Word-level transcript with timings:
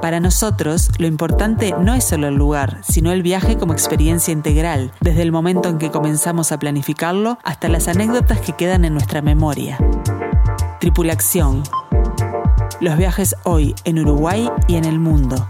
Para 0.00 0.20
nosotros, 0.20 0.90
lo 0.98 1.06
importante 1.06 1.74
no 1.80 1.94
es 1.94 2.04
solo 2.04 2.28
el 2.28 2.34
lugar, 2.34 2.80
sino 2.82 3.12
el 3.12 3.22
viaje 3.22 3.56
como 3.56 3.72
experiencia 3.72 4.32
integral, 4.32 4.92
desde 5.00 5.22
el 5.22 5.32
momento 5.32 5.68
en 5.68 5.78
que 5.78 5.90
comenzamos 5.90 6.52
a 6.52 6.58
planificarlo 6.58 7.38
hasta 7.42 7.68
las 7.68 7.88
anécdotas 7.88 8.40
que 8.40 8.52
quedan 8.52 8.84
en 8.84 8.92
nuestra 8.92 9.22
memoria. 9.22 9.78
Tripulación. 10.78 11.62
Los 12.80 12.96
viajes 12.98 13.34
hoy 13.44 13.74
en 13.84 13.98
Uruguay 13.98 14.48
y 14.68 14.76
en 14.76 14.84
el 14.84 14.98
mundo. 14.98 15.48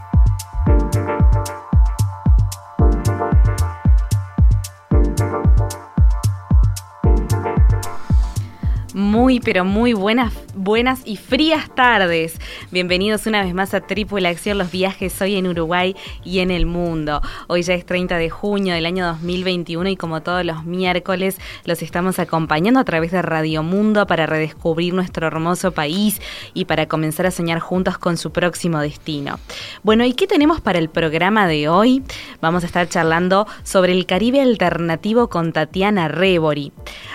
Muy, 8.94 9.40
pero 9.40 9.64
muy 9.64 9.92
buenas, 9.92 10.32
buenas 10.56 11.02
y 11.04 11.16
frías 11.16 11.72
tardes. 11.74 12.38
Bienvenidos 12.70 13.26
una 13.26 13.44
vez 13.44 13.52
más 13.52 13.74
a 13.74 13.82
Triple 13.82 14.26
Acción, 14.26 14.56
los 14.56 14.70
viajes 14.70 15.20
hoy 15.20 15.36
en 15.36 15.46
Uruguay 15.46 15.94
y 16.24 16.38
en 16.38 16.50
el 16.50 16.64
mundo. 16.64 17.20
Hoy 17.46 17.62
ya 17.62 17.74
es 17.74 17.84
30 17.84 18.16
de 18.16 18.30
junio 18.30 18.74
del 18.74 18.86
año 18.86 19.06
2021 19.06 19.90
y 19.90 19.96
como 19.96 20.22
todos 20.22 20.44
los 20.44 20.64
miércoles 20.64 21.38
los 21.64 21.82
estamos 21.82 22.18
acompañando 22.18 22.80
a 22.80 22.84
través 22.84 23.12
de 23.12 23.20
Radio 23.20 23.62
Mundo 23.62 24.06
para 24.06 24.24
redescubrir 24.24 24.94
nuestro 24.94 25.26
hermoso 25.26 25.72
país 25.72 26.20
y 26.54 26.64
para 26.64 26.86
comenzar 26.86 27.26
a 27.26 27.30
soñar 27.30 27.60
juntos 27.60 27.98
con 27.98 28.16
su 28.16 28.32
próximo 28.32 28.80
destino. 28.80 29.38
Bueno, 29.82 30.04
¿y 30.04 30.14
qué 30.14 30.26
tenemos 30.26 30.62
para 30.62 30.78
el 30.78 30.88
programa 30.88 31.46
de 31.46 31.68
hoy? 31.68 32.02
Vamos 32.40 32.62
a 32.62 32.66
estar 32.66 32.88
charlando 32.88 33.46
sobre 33.62 33.92
el 33.92 34.06
Caribe 34.06 34.40
alternativo 34.40 35.28
con 35.28 35.52
Tatiana 35.52 36.08
Rebori. 36.08 36.72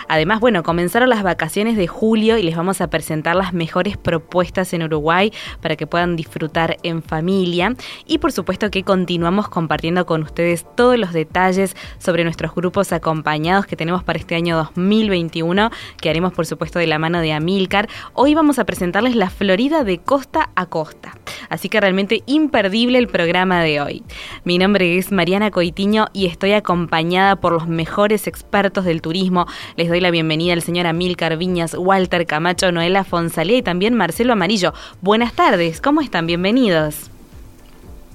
Además, 0.07 0.39
bueno, 0.39 0.61
comenzaron 0.61 1.09
las 1.09 1.23
vacaciones 1.23 1.75
de 1.75 1.87
julio 1.87 2.37
y 2.37 2.43
les 2.43 2.55
vamos 2.55 2.81
a 2.81 2.89
presentar 2.89 3.30
las 3.35 3.53
mejores 3.53 3.97
propuestas 3.97 4.73
en 4.73 4.83
Uruguay 4.83 5.31
para 5.61 5.75
que 5.75 5.87
puedan 5.87 6.15
disfrutar 6.15 6.77
en 6.83 7.03
familia. 7.03 7.75
Y 8.05 8.17
por 8.17 8.31
supuesto 8.31 8.69
que 8.71 8.83
continuamos 8.83 9.49
compartiendo 9.49 10.05
con 10.05 10.23
ustedes 10.23 10.65
todos 10.75 10.97
los 10.97 11.13
detalles 11.13 11.75
sobre 11.97 12.23
nuestros 12.23 12.53
grupos 12.53 12.91
acompañados 12.91 13.65
que 13.65 13.75
tenemos 13.75 14.03
para 14.03 14.19
este 14.19 14.35
año 14.35 14.57
2021, 14.57 15.69
que 15.99 16.09
haremos 16.09 16.33
por 16.33 16.45
supuesto 16.45 16.79
de 16.79 16.87
la 16.87 16.99
mano 16.99 17.21
de 17.21 17.33
Amilcar. 17.33 17.87
Hoy 18.13 18.35
vamos 18.35 18.59
a 18.59 18.65
presentarles 18.65 19.15
la 19.15 19.29
Florida 19.29 19.83
de 19.83 19.99
costa 19.99 20.49
a 20.55 20.65
costa. 20.65 21.20
Así 21.51 21.67
que 21.67 21.81
realmente 21.81 22.23
imperdible 22.27 22.97
el 22.97 23.09
programa 23.09 23.61
de 23.61 23.81
hoy. 23.81 24.03
Mi 24.45 24.57
nombre 24.57 24.97
es 24.97 25.11
Mariana 25.11 25.51
Coitiño 25.51 26.07
y 26.13 26.27
estoy 26.27 26.53
acompañada 26.53 27.35
por 27.35 27.51
los 27.51 27.67
mejores 27.67 28.25
expertos 28.25 28.85
del 28.85 29.01
turismo. 29.01 29.47
Les 29.75 29.89
doy 29.89 29.99
la 29.99 30.11
bienvenida 30.11 30.53
al 30.53 30.61
señor 30.61 30.87
Amilcar 30.87 31.35
Viña 31.35 31.65
Walter 31.77 32.25
Camacho, 32.25 32.71
Noela 32.71 33.03
Fonsalía 33.03 33.57
y 33.57 33.61
también 33.61 33.95
Marcelo 33.95 34.31
Amarillo. 34.31 34.73
Buenas 35.01 35.33
tardes, 35.33 35.81
¿cómo 35.81 35.99
están? 35.99 36.25
Bienvenidos. 36.25 37.11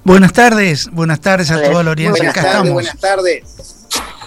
Buenas 0.03 0.33
tardes, 0.33 0.89
buenas 0.91 1.21
tardes 1.21 1.51
a 1.51 1.63
toda 1.63 1.83
la 1.83 1.91
audiencia. 1.91 2.31
Acá 2.31 2.41
estamos. 2.41 2.73
Buenas 2.73 2.99
tardes. 2.99 3.76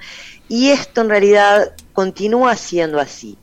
y 0.49 0.71
esto 0.71 1.01
en 1.01 1.09
realidad 1.09 1.73
continúa 1.93 2.57
siendo 2.57 3.01
así. 3.01 3.39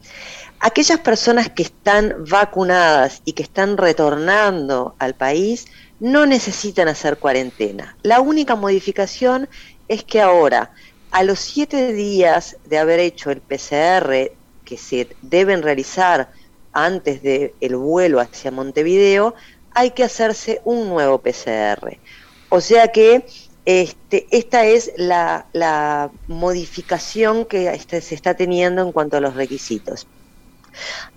Aquellas 0.59 0.99
personas 0.99 1.49
que 1.49 1.63
están 1.63 2.15
vacunadas 2.29 3.21
y 3.25 3.33
que 3.33 3.43
están 3.43 3.77
retornando 3.77 4.95
al 4.99 5.15
país 5.15 5.65
no 5.99 6.25
necesitan 6.25 6.87
hacer 6.87 7.17
cuarentena. 7.17 7.97
La 8.03 8.21
única 8.21 8.55
modificación 8.55 9.49
es 9.87 10.03
que 10.03 10.21
ahora 10.21 10.71
a 11.13 11.21
los 11.21 11.39
siete 11.39 11.93
días 11.93 12.57
de 12.65 12.79
haber 12.79 12.99
hecho 12.99 13.29
el 13.29 13.39
PCR 13.39 14.31
que 14.65 14.77
se 14.77 15.15
deben 15.21 15.61
realizar 15.61 16.31
antes 16.73 17.21
del 17.21 17.53
el 17.61 17.75
vuelo 17.75 18.19
hacia 18.19 18.49
Montevideo, 18.49 19.35
hay 19.75 19.91
que 19.91 20.03
hacerse 20.03 20.61
un 20.65 20.89
nuevo 20.89 21.19
PCR. 21.19 21.99
O 22.49 22.59
sea 22.61 22.87
que 22.87 23.27
este, 23.65 24.25
esta 24.31 24.65
es 24.65 24.91
la, 24.97 26.09
modificación 26.27 27.45
que 27.45 27.71
este, 27.71 28.01
se 28.01 28.15
está 28.15 28.33
teniendo 28.33 28.81
en 28.81 28.91
cuanto 28.91 29.17
a 29.17 29.21
los 29.21 29.35
requisitos. 29.35 30.07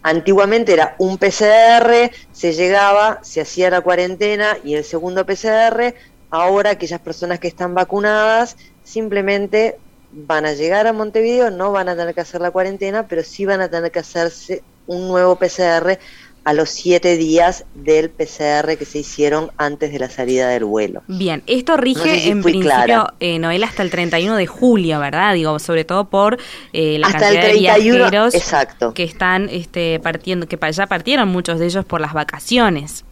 Antiguamente 0.02 0.74
era 0.74 0.94
un 0.98 1.16
PCR, 1.16 2.10
se 2.32 2.52
llegaba, 2.52 3.20
se 3.22 3.40
hacía 3.40 3.70
la 3.70 3.80
cuarentena 3.80 4.58
y 4.62 4.74
el 4.74 4.84
segundo 4.84 5.24
PCR. 5.24 5.94
Ahora 6.28 6.70
aquellas 6.70 7.00
personas 7.00 7.40
que 7.40 7.48
están 7.48 7.72
vacunadas 7.72 8.58
simplemente 8.84 9.78
van 10.12 10.46
a 10.46 10.52
llegar 10.52 10.86
a 10.86 10.92
Montevideo, 10.92 11.50
no 11.50 11.72
van 11.72 11.88
a 11.88 11.96
tener 11.96 12.14
que 12.14 12.20
hacer 12.20 12.40
la 12.40 12.50
cuarentena, 12.50 13.06
pero 13.06 13.22
sí 13.22 13.44
van 13.44 13.60
a 13.60 13.68
tener 13.68 13.90
que 13.90 13.98
hacerse 13.98 14.62
un 14.86 15.08
nuevo 15.08 15.36
PCR 15.36 15.98
a 16.46 16.52
los 16.52 16.70
siete 16.70 17.16
días 17.16 17.64
del 17.74 18.08
PCR 18.08 18.78
que 18.78 18.84
se 18.84 19.00
hicieron 19.00 19.50
antes 19.56 19.90
de 19.90 19.98
la 19.98 20.08
salida 20.08 20.48
del 20.50 20.64
vuelo. 20.64 21.02
Bien, 21.08 21.42
esto 21.48 21.76
rige 21.76 22.28
en 22.28 22.40
principio, 22.40 23.12
eh, 23.18 23.40
Noel, 23.40 23.64
hasta 23.64 23.82
el 23.82 23.90
31 23.90 24.36
de 24.36 24.46
julio, 24.46 25.00
¿verdad? 25.00 25.34
Digo, 25.34 25.58
sobre 25.58 25.84
todo 25.84 26.04
por 26.08 26.38
eh, 26.72 26.98
la 27.00 27.10
cantidad 27.10 27.42
de 27.42 27.52
viajeros 27.54 28.32
exacto. 28.32 28.94
que 28.94 29.02
están 29.02 29.48
este, 29.50 29.98
partiendo, 29.98 30.46
que 30.46 30.56
ya 30.70 30.86
partieron 30.86 31.28
muchos 31.30 31.58
de 31.58 31.66
ellos 31.66 31.84
por 31.84 32.00
las 32.00 32.12
vacaciones. 32.12 33.04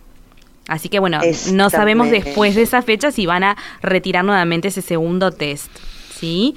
Así 0.68 0.88
que 0.88 1.00
bueno, 1.00 1.18
no 1.52 1.70
sabemos 1.70 2.12
después 2.12 2.54
de 2.54 2.62
esa 2.62 2.82
fecha 2.82 3.10
si 3.10 3.26
van 3.26 3.42
a 3.42 3.56
retirar 3.82 4.24
nuevamente 4.24 4.68
ese 4.68 4.80
segundo 4.80 5.32
test, 5.32 5.70
¿sí? 6.18 6.54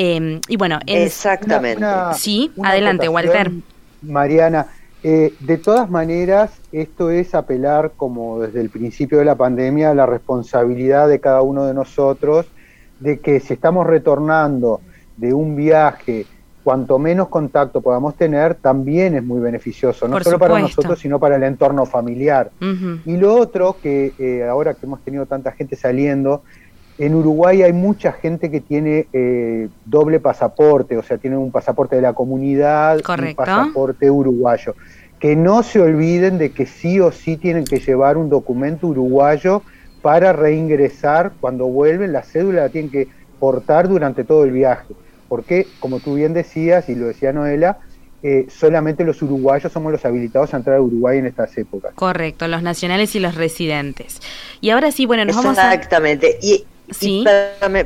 Em, 0.00 0.40
y 0.46 0.56
bueno, 0.56 0.78
exactamente. 0.86 1.84
sí, 2.14 2.52
adelante, 2.62 3.08
Walter. 3.08 3.50
Mariana, 4.00 4.68
eh, 5.02 5.34
de 5.40 5.58
todas 5.58 5.90
maneras, 5.90 6.52
esto 6.70 7.10
es 7.10 7.34
apelar, 7.34 7.90
como 7.96 8.38
desde 8.38 8.60
el 8.60 8.70
principio 8.70 9.18
de 9.18 9.24
la 9.24 9.34
pandemia, 9.34 9.90
a 9.90 9.94
la 9.94 10.06
responsabilidad 10.06 11.08
de 11.08 11.18
cada 11.18 11.42
uno 11.42 11.64
de 11.64 11.74
nosotros 11.74 12.46
de 13.00 13.18
que 13.18 13.40
si 13.40 13.54
estamos 13.54 13.88
retornando 13.88 14.80
de 15.16 15.34
un 15.34 15.56
viaje, 15.56 16.26
cuanto 16.62 17.00
menos 17.00 17.26
contacto 17.26 17.80
podamos 17.80 18.14
tener, 18.14 18.54
también 18.54 19.16
es 19.16 19.24
muy 19.24 19.40
beneficioso, 19.40 20.06
no 20.06 20.20
solo 20.20 20.38
para 20.38 20.60
nosotros, 20.60 21.00
sino 21.00 21.18
para 21.18 21.34
el 21.34 21.42
entorno 21.42 21.86
familiar. 21.86 22.52
Y 23.04 23.16
lo 23.16 23.34
otro, 23.34 23.78
que 23.82 24.12
eh, 24.16 24.44
ahora 24.48 24.74
que 24.74 24.86
hemos 24.86 25.00
tenido 25.02 25.26
tanta 25.26 25.50
gente 25.50 25.74
saliendo, 25.74 26.44
en 26.98 27.14
Uruguay 27.14 27.62
hay 27.62 27.72
mucha 27.72 28.12
gente 28.12 28.50
que 28.50 28.60
tiene 28.60 29.06
eh, 29.12 29.68
doble 29.84 30.18
pasaporte, 30.18 30.96
o 30.96 31.02
sea, 31.02 31.18
tiene 31.18 31.36
un 31.36 31.52
pasaporte 31.52 31.96
de 31.96 32.02
la 32.02 32.12
comunidad 32.12 32.98
y 32.98 33.28
un 33.28 33.34
pasaporte 33.34 34.10
uruguayo. 34.10 34.74
Que 35.20 35.36
no 35.36 35.62
se 35.62 35.80
olviden 35.80 36.38
de 36.38 36.50
que 36.50 36.66
sí 36.66 37.00
o 37.00 37.12
sí 37.12 37.36
tienen 37.36 37.64
que 37.64 37.78
llevar 37.78 38.16
un 38.16 38.28
documento 38.28 38.88
uruguayo 38.88 39.62
para 40.02 40.32
reingresar 40.32 41.32
cuando 41.40 41.66
vuelven, 41.66 42.12
la 42.12 42.22
cédula 42.22 42.62
la 42.62 42.68
tienen 42.68 42.90
que 42.90 43.08
portar 43.38 43.88
durante 43.88 44.24
todo 44.24 44.44
el 44.44 44.52
viaje. 44.52 44.94
Porque, 45.28 45.66
como 45.80 46.00
tú 46.00 46.14
bien 46.14 46.32
decías, 46.32 46.88
y 46.88 46.94
lo 46.94 47.06
decía 47.06 47.32
Noela, 47.32 47.78
eh, 48.22 48.46
solamente 48.48 49.04
los 49.04 49.22
uruguayos 49.22 49.70
somos 49.70 49.92
los 49.92 50.04
habilitados 50.04 50.52
a 50.52 50.56
entrar 50.56 50.76
a 50.76 50.80
Uruguay 50.80 51.18
en 51.18 51.26
estas 51.26 51.56
épocas. 51.58 51.94
Correcto, 51.94 52.48
los 52.48 52.62
nacionales 52.62 53.14
y 53.14 53.20
los 53.20 53.36
residentes. 53.36 54.20
Y 54.60 54.70
ahora 54.70 54.90
sí, 54.90 55.06
bueno, 55.06 55.24
nos 55.24 55.36
vamos 55.36 55.58
a... 55.58 55.74
Exactamente. 55.74 56.38
Y, 56.42 56.64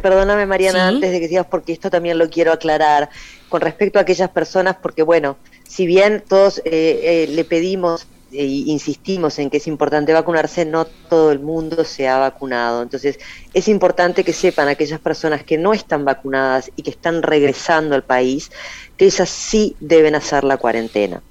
perdóname, 0.00 0.46
Mariana, 0.46 0.88
antes 0.88 1.10
de 1.10 1.20
que 1.20 1.28
sigas, 1.28 1.46
porque 1.46 1.72
esto 1.72 1.90
también 1.90 2.18
lo 2.18 2.28
quiero 2.30 2.52
aclarar 2.52 3.10
con 3.48 3.60
respecto 3.60 3.98
a 3.98 4.02
aquellas 4.02 4.30
personas, 4.30 4.76
porque 4.80 5.02
bueno, 5.02 5.36
si 5.68 5.86
bien 5.86 6.22
todos 6.26 6.58
eh, 6.58 6.62
eh, 6.66 7.26
le 7.30 7.44
pedimos 7.44 8.06
e 8.32 8.46
insistimos 8.46 9.38
en 9.38 9.50
que 9.50 9.58
es 9.58 9.66
importante 9.66 10.12
vacunarse, 10.12 10.64
no 10.64 10.86
todo 10.86 11.32
el 11.32 11.40
mundo 11.40 11.84
se 11.84 12.08
ha 12.08 12.18
vacunado. 12.18 12.82
Entonces, 12.82 13.18
es 13.52 13.68
importante 13.68 14.24
que 14.24 14.32
sepan 14.32 14.68
aquellas 14.68 15.00
personas 15.00 15.44
que 15.44 15.58
no 15.58 15.74
están 15.74 16.04
vacunadas 16.04 16.70
y 16.74 16.82
que 16.82 16.90
están 16.90 17.22
regresando 17.22 17.94
al 17.94 18.04
país, 18.04 18.50
que 18.96 19.06
esas 19.06 19.28
sí 19.28 19.76
deben 19.80 20.14
hacer 20.14 20.44
la 20.44 20.56
cuarentena. 20.56 21.22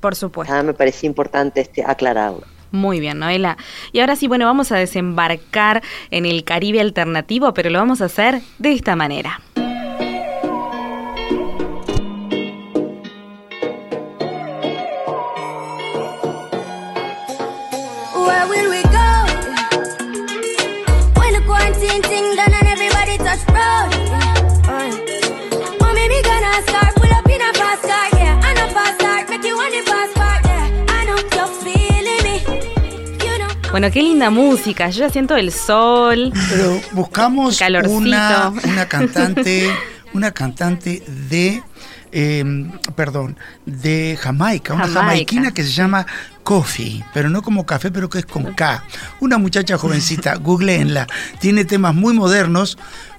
Por 0.00 0.16
supuesto. 0.16 0.62
me 0.64 0.74
parece 0.74 1.06
importante 1.06 1.60
este, 1.60 1.84
aclararlo. 1.84 2.44
Muy 2.72 3.00
bien, 3.00 3.18
Noela. 3.18 3.58
Y 3.92 4.00
ahora 4.00 4.16
sí, 4.16 4.26
bueno, 4.26 4.46
vamos 4.46 4.72
a 4.72 4.76
desembarcar 4.76 5.82
en 6.10 6.26
el 6.26 6.42
Caribe 6.42 6.80
alternativo, 6.80 7.52
pero 7.54 7.70
lo 7.70 7.78
vamos 7.78 8.00
a 8.00 8.06
hacer 8.06 8.40
de 8.58 8.72
esta 8.72 8.96
manera. 8.96 9.40
Bueno, 33.72 33.90
qué 33.90 34.02
linda 34.02 34.28
música. 34.28 34.90
Yo 34.90 35.00
ya 35.00 35.10
siento 35.10 35.34
el 35.34 35.50
sol. 35.50 36.30
Pero 36.50 36.78
buscamos 36.92 37.58
una, 37.88 38.52
una 38.64 38.86
cantante, 38.86 39.74
una 40.12 40.30
cantante 40.30 41.02
de 41.30 41.62
em, 42.12 42.70
perdón, 42.94 43.38
de 43.64 44.18
Jamaica, 44.20 44.74
una 44.74 44.86
jamaiquina 44.86 45.52
que 45.52 45.62
se 45.62 45.70
llama 45.70 46.06
Coffee, 46.42 47.02
pero 47.14 47.30
no 47.30 47.40
como 47.40 47.64
café, 47.64 47.90
pero 47.90 48.10
que 48.10 48.18
es 48.18 48.26
con 48.26 48.52
K. 48.52 48.84
Una 49.20 49.38
muchacha 49.38 49.78
jovencita, 49.78 50.34
googleenla, 50.34 51.06
tiene 51.40 51.64
temas 51.64 51.94
muy 51.94 52.12
modernos, 52.12 52.76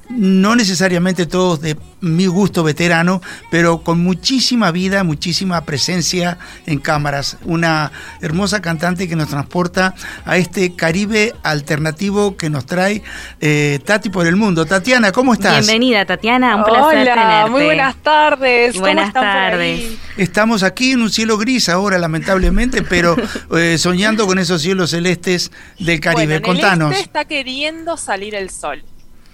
no 0.09 0.55
necesariamente 0.55 1.25
todos 1.25 1.61
de 1.61 1.77
mi 2.01 2.25
gusto 2.25 2.63
veterano, 2.63 3.21
pero 3.49 3.81
con 3.81 4.03
muchísima 4.03 4.71
vida, 4.71 5.03
muchísima 5.03 5.63
presencia 5.65 6.37
en 6.65 6.79
cámaras. 6.79 7.37
Una 7.45 7.91
hermosa 8.21 8.61
cantante 8.61 9.07
que 9.07 9.15
nos 9.15 9.29
transporta 9.29 9.95
a 10.25 10.37
este 10.37 10.75
Caribe 10.75 11.33
alternativo 11.43 12.35
que 12.35 12.49
nos 12.49 12.65
trae 12.65 13.01
eh, 13.39 13.79
Tati 13.85 14.09
por 14.09 14.27
el 14.27 14.35
mundo. 14.35 14.65
Tatiana, 14.65 15.11
¿cómo 15.11 15.33
estás? 15.33 15.65
Bienvenida, 15.65 16.05
Tatiana, 16.05 16.57
un 16.57 16.63
placer 16.63 17.09
Hola, 17.09 17.47
muy 17.49 17.63
buenas 17.63 17.95
tardes. 17.95 18.77
buenas 18.77 19.13
tardes. 19.13 19.97
Estamos 20.17 20.63
aquí 20.63 20.91
en 20.91 21.01
un 21.01 21.09
cielo 21.09 21.37
gris 21.37 21.69
ahora, 21.69 21.97
lamentablemente, 21.97 22.83
pero 22.83 23.15
eh, 23.57 23.77
soñando 23.77 24.27
con 24.27 24.37
esos 24.39 24.61
cielos 24.61 24.91
celestes 24.91 25.51
del 25.79 25.99
Caribe. 25.99 26.41
Contanos. 26.41 26.91
este 26.91 27.03
está 27.03 27.25
queriendo 27.25 27.97
salir 27.97 28.35
el 28.35 28.49
sol. 28.49 28.83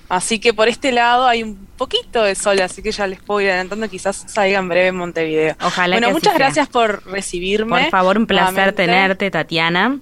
Así 0.10 0.40
que 0.40 0.54
por 0.54 0.68
este 0.68 0.92
lado 0.92 1.28
hay 1.28 1.44
un 1.44 1.56
poquito 1.78 2.24
de 2.24 2.36
sol, 2.36 2.60
así 2.62 2.82
que 2.82 2.92
ya 2.92 3.06
les 3.08 3.22
puedo 3.22 3.42
ir 3.42 3.50
adelantando, 3.50 3.88
quizás 3.88 4.26
salga 4.28 4.58
en 4.58 4.68
breve 4.68 4.88
en 4.88 4.96
Montevideo. 4.96 5.56
Ojalá. 5.62 5.96
Bueno, 5.96 6.12
muchas 6.12 6.34
gracias 6.34 6.68
por 6.68 7.06
recibirme. 7.06 7.84
Por 7.84 7.92
favor, 7.92 8.18
un 8.18 8.26
placer 8.26 8.74
tenerte, 8.74 9.30
Tatiana. 9.30 10.00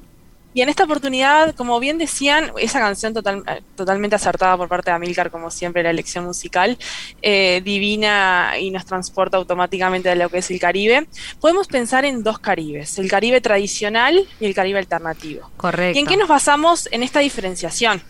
Y 0.54 0.62
en 0.64 0.70
esta 0.70 0.86
oportunidad, 0.86 1.54
como 1.54 1.80
bien 1.80 2.00
decían, 2.00 2.52
esa 2.58 2.80
canción 2.80 3.14
total, 3.14 3.44
totalmente 3.76 4.16
acertada 4.16 4.58
por 4.58 4.68
parte 4.68 4.90
de 4.90 4.96
Amilcar, 4.96 5.30
como 5.30 5.52
siempre, 5.52 5.84
la 5.84 5.92
elección 5.92 6.26
musical, 6.26 6.80
eh, 7.22 7.62
divina 7.64 8.54
y 8.60 8.72
nos 8.72 8.84
transporta 8.84 9.38
automáticamente 9.38 10.10
a 10.10 10.16
lo 10.16 10.30
que 10.30 10.40
es 10.40 10.50
el 10.50 10.60
Caribe. 10.60 11.06
Podemos 11.40 11.68
pensar 11.68 12.06
en 12.06 12.24
dos 12.24 12.40
Caribes, 12.40 12.98
el 12.98 13.08
Caribe 13.08 13.40
tradicional 13.40 14.28
y 14.40 14.46
el 14.46 14.56
Caribe 14.56 14.80
alternativo. 14.80 15.52
Correcto. 15.58 15.96
¿Y 15.96 16.02
en 16.02 16.08
qué 16.08 16.18
nos 16.18 16.28
basamos 16.28 16.90
en 16.92 17.04
esta 17.04 17.20
diferenciación? 17.20 18.02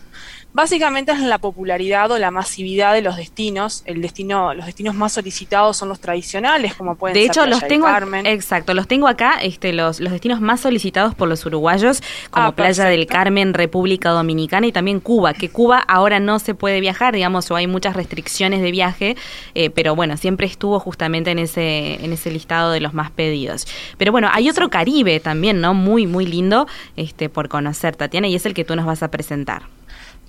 Básicamente 0.54 1.12
es 1.12 1.20
la 1.20 1.38
popularidad 1.38 2.10
o 2.10 2.18
la 2.18 2.30
masividad 2.30 2.94
de 2.94 3.02
los 3.02 3.16
destinos. 3.16 3.82
El 3.84 4.00
destino, 4.00 4.54
los 4.54 4.64
destinos 4.64 4.94
más 4.94 5.12
solicitados 5.12 5.76
son 5.76 5.90
los 5.90 6.00
tradicionales, 6.00 6.74
como 6.74 6.96
pueden 6.96 7.14
de 7.14 7.20
ser. 7.20 7.26
De 7.28 7.32
hecho, 7.32 7.46
los 7.46 7.60
tengo, 7.68 7.86
exacto, 8.24 8.72
los 8.72 8.88
tengo 8.88 9.08
acá, 9.08 9.34
este, 9.42 9.74
los, 9.74 10.00
los 10.00 10.10
destinos 10.10 10.40
más 10.40 10.60
solicitados 10.60 11.14
por 11.14 11.28
los 11.28 11.44
uruguayos, 11.44 12.02
como 12.30 12.48
ah, 12.48 12.52
Playa 12.52 12.84
del 12.86 13.06
Carmen, 13.06 13.52
República 13.52 14.10
Dominicana 14.10 14.66
y 14.66 14.72
también 14.72 15.00
Cuba. 15.00 15.34
Que 15.34 15.50
Cuba 15.50 15.78
ahora 15.78 16.18
no 16.18 16.38
se 16.38 16.54
puede 16.54 16.80
viajar, 16.80 17.14
digamos, 17.14 17.50
o 17.50 17.56
hay 17.56 17.66
muchas 17.66 17.94
restricciones 17.94 18.62
de 18.62 18.70
viaje, 18.70 19.16
eh, 19.54 19.68
pero 19.68 19.94
bueno, 19.94 20.16
siempre 20.16 20.46
estuvo 20.46 20.80
justamente 20.80 21.30
en 21.30 21.40
ese, 21.40 22.02
en 22.02 22.12
ese 22.12 22.30
listado 22.30 22.72
de 22.72 22.80
los 22.80 22.94
más 22.94 23.10
pedidos. 23.10 23.66
Pero 23.98 24.12
bueno, 24.12 24.28
hay 24.32 24.48
otro 24.48 24.70
Caribe 24.70 25.20
también, 25.20 25.60
¿no? 25.60 25.74
Muy, 25.74 26.06
muy 26.06 26.26
lindo, 26.26 26.66
este, 26.96 27.28
por 27.28 27.48
conocer, 27.48 27.96
Tatiana, 27.96 28.28
y 28.28 28.34
es 28.34 28.46
el 28.46 28.54
que 28.54 28.64
tú 28.64 28.74
nos 28.74 28.86
vas 28.86 29.02
a 29.02 29.10
presentar. 29.10 29.77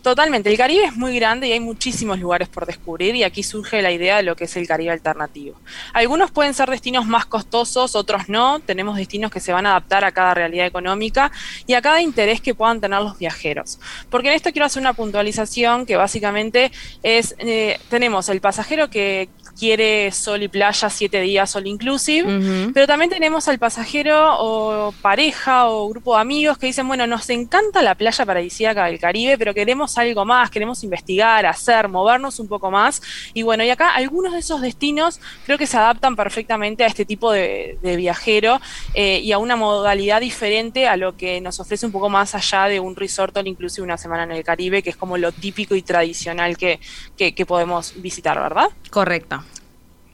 Totalmente, 0.02 0.50
el 0.50 0.58
Caribe 0.58 0.86
es 0.86 0.96
muy 0.96 1.16
grande 1.16 1.48
y 1.48 1.52
hay 1.52 1.60
muchísimos 1.60 2.20
lugares 2.20 2.48
por 2.48 2.66
descubrir 2.66 3.16
y 3.16 3.24
aquí 3.24 3.44
surge 3.44 3.82
la 3.82 3.92
idea 3.92 4.18
de 4.18 4.24
lo 4.24 4.36
que 4.36 4.46
es 4.46 4.56
el 4.56 4.68
Caribe 4.68 4.92
alternativo. 4.92 5.56
Algunos 5.94 6.32
pueden 6.32 6.54
ser 6.54 6.70
destinos 6.70 7.06
más 7.06 7.26
costosos, 7.26 7.96
otros 7.96 8.30
no, 8.30 8.60
tenemos 8.60 8.96
destinos 8.98 9.32
que 9.32 9.40
se 9.40 9.52
van 9.52 9.66
a 9.66 9.72
adaptar 9.72 10.06
a 10.06 10.12
cada 10.12 10.34
realidad 10.34 10.66
económica 10.66 11.32
y 11.68 11.74
a 11.74 11.82
cada 11.82 12.02
interés 12.02 12.40
que 12.40 12.56
puedan 12.56 12.80
tener 12.80 13.02
los 13.02 13.18
viajeros. 13.18 13.80
Porque 14.10 14.30
en 14.30 14.36
esto 14.36 14.52
quiero 14.52 14.66
hacer 14.66 14.82
una 14.82 14.94
puntualización 14.94 15.86
que 15.86 15.98
básicamente 15.98 16.72
es, 17.04 17.36
eh, 17.40 17.80
tenemos 17.90 18.30
el 18.30 18.40
pasajero 18.40 18.90
que 18.90 19.30
quiere 19.60 20.12
sol 20.12 20.42
y 20.42 20.48
playa 20.48 20.90
siete 20.90 21.20
días 21.20 21.52
sol 21.52 21.68
inclusive, 21.68 22.72
pero 22.74 22.88
también 22.88 23.10
tenemos 23.10 23.48
al 23.50 23.60
pasajero 23.60 24.38
o 24.40 24.94
pareja 25.02 25.68
o 25.68 25.90
grupo 25.90 26.16
de 26.16 26.22
amigos 26.22 26.58
que 26.58 26.68
dicen, 26.68 26.88
bueno, 26.88 27.06
nos 27.08 27.30
encanta 27.30 27.82
la 27.82 27.96
playa 27.96 28.26
paradisíaca 28.26 28.86
del 28.86 29.00
Caribe, 29.00 29.38
pero 29.38 29.54
queremos 29.54 29.89
algo 29.98 30.26
más, 30.26 30.50
queremos 30.50 30.84
investigar, 30.84 31.46
hacer, 31.46 31.88
movernos 31.88 32.40
un 32.40 32.48
poco 32.48 32.72
más. 32.72 33.02
Y 33.34 33.44
bueno, 33.44 33.64
y 33.64 33.70
acá 33.70 33.96
algunos 33.96 34.34
de 34.34 34.40
esos 34.40 34.62
destinos 34.62 35.20
creo 35.46 35.58
que 35.58 35.68
se 35.68 35.78
adaptan 35.78 36.16
perfectamente 36.16 36.84
a 36.84 36.88
este 36.88 37.06
tipo 37.06 37.32
de, 37.32 37.78
viajero 37.82 38.60
eh, 38.94 39.20
y 39.20 39.32
a 39.32 39.40
una 39.40 39.56
modalidad 39.56 40.22
diferente 40.22 40.88
a 40.88 40.96
lo 40.96 41.18
que 41.18 41.42
nos 41.42 41.60
ofrece 41.60 41.86
un 41.86 41.92
poco 41.92 42.10
más 42.10 42.36
allá 42.36 42.66
de 42.66 42.80
un 42.80 42.96
resort 42.96 43.36
all 43.38 43.48
inclusive 43.48 43.84
una 43.84 43.98
semana 43.98 44.24
en 44.24 44.32
el 44.32 44.44
Caribe, 44.44 44.84
que 44.84 44.92
es 44.92 44.98
como 44.98 45.18
lo 45.18 45.32
típico 45.32 45.76
y 45.76 45.82
tradicional 45.82 46.56
que, 46.58 46.80
que 47.18 47.46
podemos 47.46 47.94
visitar, 48.02 48.40
¿verdad? 48.40 48.70
Correcto. 48.90 49.44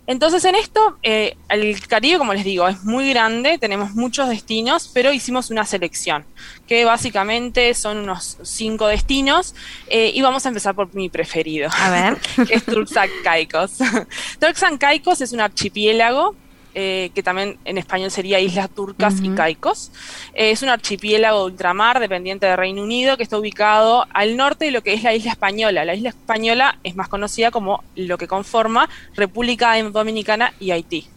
Entonces 0.07 0.45
en 0.45 0.55
esto, 0.55 0.97
eh, 1.01 1.35
el 1.50 1.88
Caribe, 1.88 2.17
como 2.17 2.33
les 2.33 2.43
digo, 2.43 2.67
es 2.67 2.83
muy 2.83 3.09
grande, 3.09 3.57
tenemos 3.57 3.95
muchos 3.95 4.29
destinos, 4.29 4.89
pero 4.93 5.12
hicimos 5.12 5.50
una 5.50 5.65
selección, 5.65 6.25
que 6.67 6.85
básicamente 6.85 7.74
son 7.74 7.97
unos 7.97 8.38
cinco 8.43 8.88
destinos, 8.88 9.55
eh, 9.88 10.12
y 10.13 10.21
vamos 10.21 10.45
a 10.45 10.50
empezar 10.50 10.75
por 10.75 10.93
mi 10.93 11.09
preferido. 11.09 11.69
A 11.71 11.89
ver. 11.89 12.17
es 12.50 12.63
Turks 12.65 12.93
Caicos. 13.24 13.77
Turks 14.39 14.63
Caicos 14.79 15.21
es 15.21 15.31
un 15.31 15.41
archipiélago 15.41 16.35
eh, 16.77 17.12
que 17.15 17.24
también 17.24 17.58
en 17.63 17.77
español 17.77 18.12
sería 18.12 18.41
Islas 18.41 18.70
Turcas 18.70 19.22
y 19.24 19.29
Caicos. 19.29 19.91
Eh, 20.34 20.51
es 20.51 20.62
un 20.62 20.67
archipiélago 20.67 21.39
de 21.39 21.46
ultramar 21.46 22.01
dependiente 22.01 22.46
de 22.46 22.58
Reino 22.58 22.84
Unido 22.84 23.15
que 23.15 23.24
está 23.24 23.38
ubicado 23.38 24.05
al 24.13 24.36
norte 24.36 24.65
de 24.65 24.72
lo 24.72 24.84
que 24.84 24.94
es 24.94 25.01
la 25.01 25.13
isla 25.13 25.32
española. 25.32 25.86
La 25.86 25.96
isla 25.96 26.10
española 26.10 26.77
es 26.84 26.98
más 26.98 27.08
conocida 27.08 27.50
como 27.50 27.82
lo 27.96 28.17
que 28.17 28.27
conforma 28.27 28.89
República 29.15 29.82
Dominicana 29.84 30.53
y 30.60 30.72
Haití. 30.72 31.08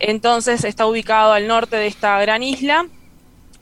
Entonces 0.00 0.64
está 0.64 0.86
ubicado 0.86 1.32
al 1.32 1.46
norte 1.46 1.76
de 1.76 1.86
esta 1.86 2.20
gran 2.20 2.42
isla 2.42 2.86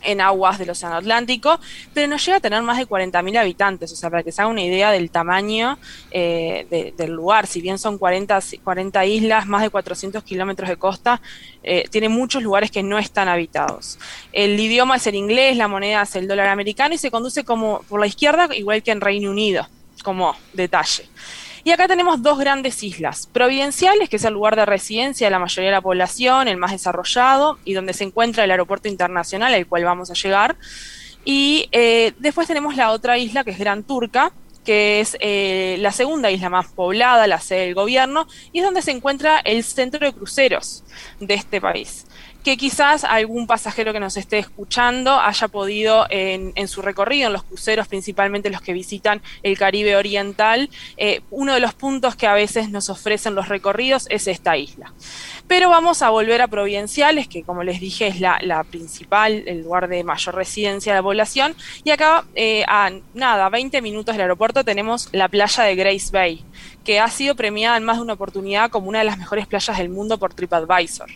en 0.03 0.21
aguas 0.21 0.59
del 0.59 0.71
Océano 0.71 0.97
Atlántico, 0.97 1.61
pero 1.93 2.07
no 2.09 2.17
llega 2.17 2.39
a 2.39 2.41
tener 2.41 2.63
más 2.63 2.79
de 2.79 2.87
40.000 2.87 3.39
habitantes, 3.39 3.93
o 3.93 3.97
sea, 3.97 4.11
para 4.11 4.23
que 4.23 4.33
se 4.33 4.41
haga 4.41 4.51
una 4.51 4.63
idea 4.63 4.91
del 4.91 5.11
tamaño 5.11 5.79
eh, 6.11 6.93
del 6.97 7.13
lugar, 7.13 7.47
si 7.47 7.61
bien 7.61 7.79
son 7.79 7.99
40, 7.99 8.41
40 8.63 9.07
islas, 9.07 9.47
más 9.47 9.63
de 9.63 9.71
400 9.71 10.23
kilómetros 10.25 10.69
de 10.69 10.77
costa, 10.77 11.21
eh, 11.63 11.85
tiene 11.91 12.09
muchos 12.09 12.43
lugares 12.43 12.71
que 12.71 12.83
no 12.83 12.99
están 12.99 13.29
habitados. 13.29 13.99
El 14.33 14.59
idioma 14.59 14.97
es 14.97 15.07
el 15.07 15.15
inglés, 15.15 15.57
la 15.57 15.69
moneda 15.69 16.03
es 16.03 16.17
el 16.17 16.27
dólar 16.29 16.49
americano 16.49 16.95
y 16.95 16.99
se 16.99 17.11
conduce 17.11 17.45
como 17.45 17.83
por 17.89 18.01
la 18.01 18.07
izquierda, 18.07 18.49
igual 18.55 18.83
que 18.83 18.91
en 18.91 19.01
Reino 19.01 19.31
Unido, 19.31 19.69
como 20.03 20.35
detalle. 20.53 21.05
Y 21.65 21.73
acá 21.73 21.87
tenemos 21.89 22.23
dos 22.23 22.39
grandes 22.39 22.83
islas, 22.83 23.27
Providenciales, 23.27 24.09
que 24.09 24.17
es 24.17 24.25
el 24.25 24.35
lugar 24.35 24.57
de 24.57 24.65
residencia 24.67 25.27
de 25.27 25.31
la 25.31 25.39
mayoría 25.39 25.71
de 25.71 25.77
la 25.77 25.83
población, 25.83 26.49
el 26.49 26.57
más 26.57 26.73
desarrollado, 26.73 27.59
y 27.65 27.75
donde 27.75 27.93
se 27.93 28.05
encuentra 28.05 28.45
el 28.45 28.51
aeropuerto 28.51 28.89
internacional 28.89 29.53
al 29.53 29.67
cual 29.67 29.85
vamos 29.85 30.11
a 30.11 30.15
llegar. 30.15 30.57
Y 31.25 31.69
eh, 31.73 32.13
después 32.19 32.47
tenemos 32.47 32.77
la 32.77 32.91
otra 32.93 33.19
isla, 33.19 33.45
que 33.45 33.51
es 33.51 33.59
Gran 33.59 33.83
Turca, 33.83 34.33
que 34.65 35.01
es 35.01 35.17
eh, 35.21 35.77
la 35.81 35.93
segunda 35.93 36.31
isla 36.31 36.49
más 36.49 36.69
poblada, 36.69 37.27
la 37.27 37.41
sede 37.41 37.67
del 37.67 37.75
gobierno, 37.75 38.27
y 38.53 38.59
es 38.59 38.65
donde 38.65 38.83
se 38.83 38.91
encuentra 38.91 39.39
el 39.41 39.65
centro 39.65 40.07
de 40.07 40.13
cruceros 40.13 40.85
de 41.19 41.35
este 41.35 41.61
país 41.61 42.07
que 42.43 42.57
quizás 42.57 43.05
algún 43.05 43.47
pasajero 43.47 43.93
que 43.93 44.01
nos 44.01 44.17
esté 44.17 44.39
escuchando 44.39 45.21
haya 45.21 45.49
podido 45.49 46.07
en, 46.11 46.69
su 46.69 46.83
recorrido, 46.83 47.27
en 47.27 47.33
los 47.35 47.43
cruceros, 47.43 47.89
principalmente 47.89 48.51
los 48.51 48.63
que 48.63 48.73
visitan 48.73 49.23
el 49.43 49.59
Caribe 49.59 49.97
Oriental, 49.97 50.71
eh, 50.97 51.21
uno 51.31 51.55
de 51.55 51.61
los 51.61 51.75
puntos 51.75 52.17
que 52.17 52.27
a 52.27 52.35
veces 52.35 52.71
nos 52.71 52.89
ofrecen 52.89 53.35
los 53.35 53.49
recorridos 53.49 54.07
es 54.11 54.27
esta 54.27 54.57
isla. 54.57 54.93
Pero 55.47 55.69
vamos 55.69 56.03
a 56.03 56.11
volver 56.11 56.43
a 56.43 56.49
Providenciales, 56.49 57.29
que 57.29 57.43
como 57.43 57.63
les 57.63 57.81
dije 57.81 58.07
es 58.07 58.21
la, 58.21 58.65
principal, 58.71 59.45
el 59.47 59.63
lugar 59.63 59.89
de 59.89 60.05
mayor 60.05 60.35
residencia 60.35 60.93
de 60.93 60.99
la 60.99 61.03
población, 61.03 61.55
y 61.85 61.91
acá 61.91 62.25
eh, 62.35 62.65
a 62.69 62.91
nada, 63.15 63.49
20 63.49 63.83
minutos 63.83 64.15
del 64.15 64.23
aeropuerto 64.23 64.65
tenemos 64.65 65.09
la 65.13 65.29
playa 65.29 65.65
de 65.65 65.75
Grace 65.75 66.11
Bay, 66.13 66.45
que 66.85 67.01
ha 67.01 67.09
sido 67.09 67.35
premiada 67.35 67.77
en 67.77 67.85
más 67.85 67.97
de 67.97 68.03
una 68.03 68.15
oportunidad 68.15 68.71
como 68.71 68.89
una 68.89 69.01
de 69.01 69.05
las 69.05 69.19
mejores 69.19 69.47
playas 69.47 69.77
del 69.77 69.89
mundo 69.89 70.19
por 70.19 70.35
TripAdvisor. 70.35 71.11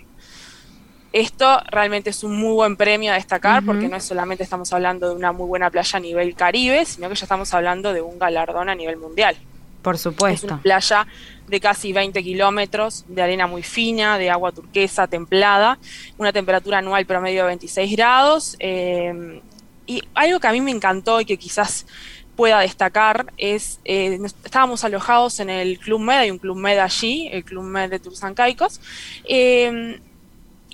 Esto 1.14 1.62
realmente 1.70 2.10
es 2.10 2.24
un 2.24 2.36
muy 2.36 2.54
buen 2.54 2.76
premio 2.76 3.12
a 3.12 3.14
destacar 3.14 3.64
porque 3.64 3.86
no 3.86 3.96
es 3.96 4.02
solamente 4.02 4.42
estamos 4.42 4.72
hablando 4.72 5.08
de 5.08 5.14
una 5.14 5.30
muy 5.30 5.46
buena 5.46 5.70
playa 5.70 5.96
a 5.96 6.00
nivel 6.00 6.34
Caribe, 6.34 6.84
sino 6.84 7.08
que 7.08 7.14
ya 7.14 7.24
estamos 7.24 7.54
hablando 7.54 7.92
de 7.92 8.02
un 8.02 8.18
galardón 8.18 8.68
a 8.68 8.74
nivel 8.74 8.96
mundial. 8.96 9.36
Por 9.80 9.96
supuesto. 9.96 10.46
Es 10.46 10.52
una 10.52 10.60
playa 10.60 11.06
de 11.46 11.60
casi 11.60 11.92
20 11.92 12.20
kilómetros, 12.20 13.04
de 13.06 13.22
arena 13.22 13.46
muy 13.46 13.62
fina, 13.62 14.18
de 14.18 14.28
agua 14.28 14.50
turquesa 14.50 15.06
templada, 15.06 15.78
una 16.18 16.32
temperatura 16.32 16.78
anual 16.78 17.06
promedio 17.06 17.42
de 17.42 17.46
26 17.46 17.92
grados. 17.92 18.56
Eh, 18.58 19.40
y 19.86 20.02
algo 20.14 20.40
que 20.40 20.48
a 20.48 20.52
mí 20.52 20.60
me 20.60 20.72
encantó 20.72 21.20
y 21.20 21.26
que 21.26 21.36
quizás 21.36 21.86
pueda 22.34 22.58
destacar 22.58 23.32
es, 23.36 23.78
eh, 23.84 24.18
estábamos 24.44 24.82
alojados 24.82 25.38
en 25.38 25.48
el 25.48 25.78
Club 25.78 26.00
Med, 26.00 26.16
hay 26.16 26.32
un 26.32 26.38
Club 26.38 26.56
Med 26.56 26.80
allí, 26.80 27.28
el 27.30 27.44
Club 27.44 27.62
Med 27.62 27.90
de 27.90 28.00
Tursancaicos, 28.00 28.80
eh, 29.28 30.00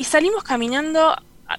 y 0.00 0.04
salimos 0.04 0.44
caminando 0.44 1.14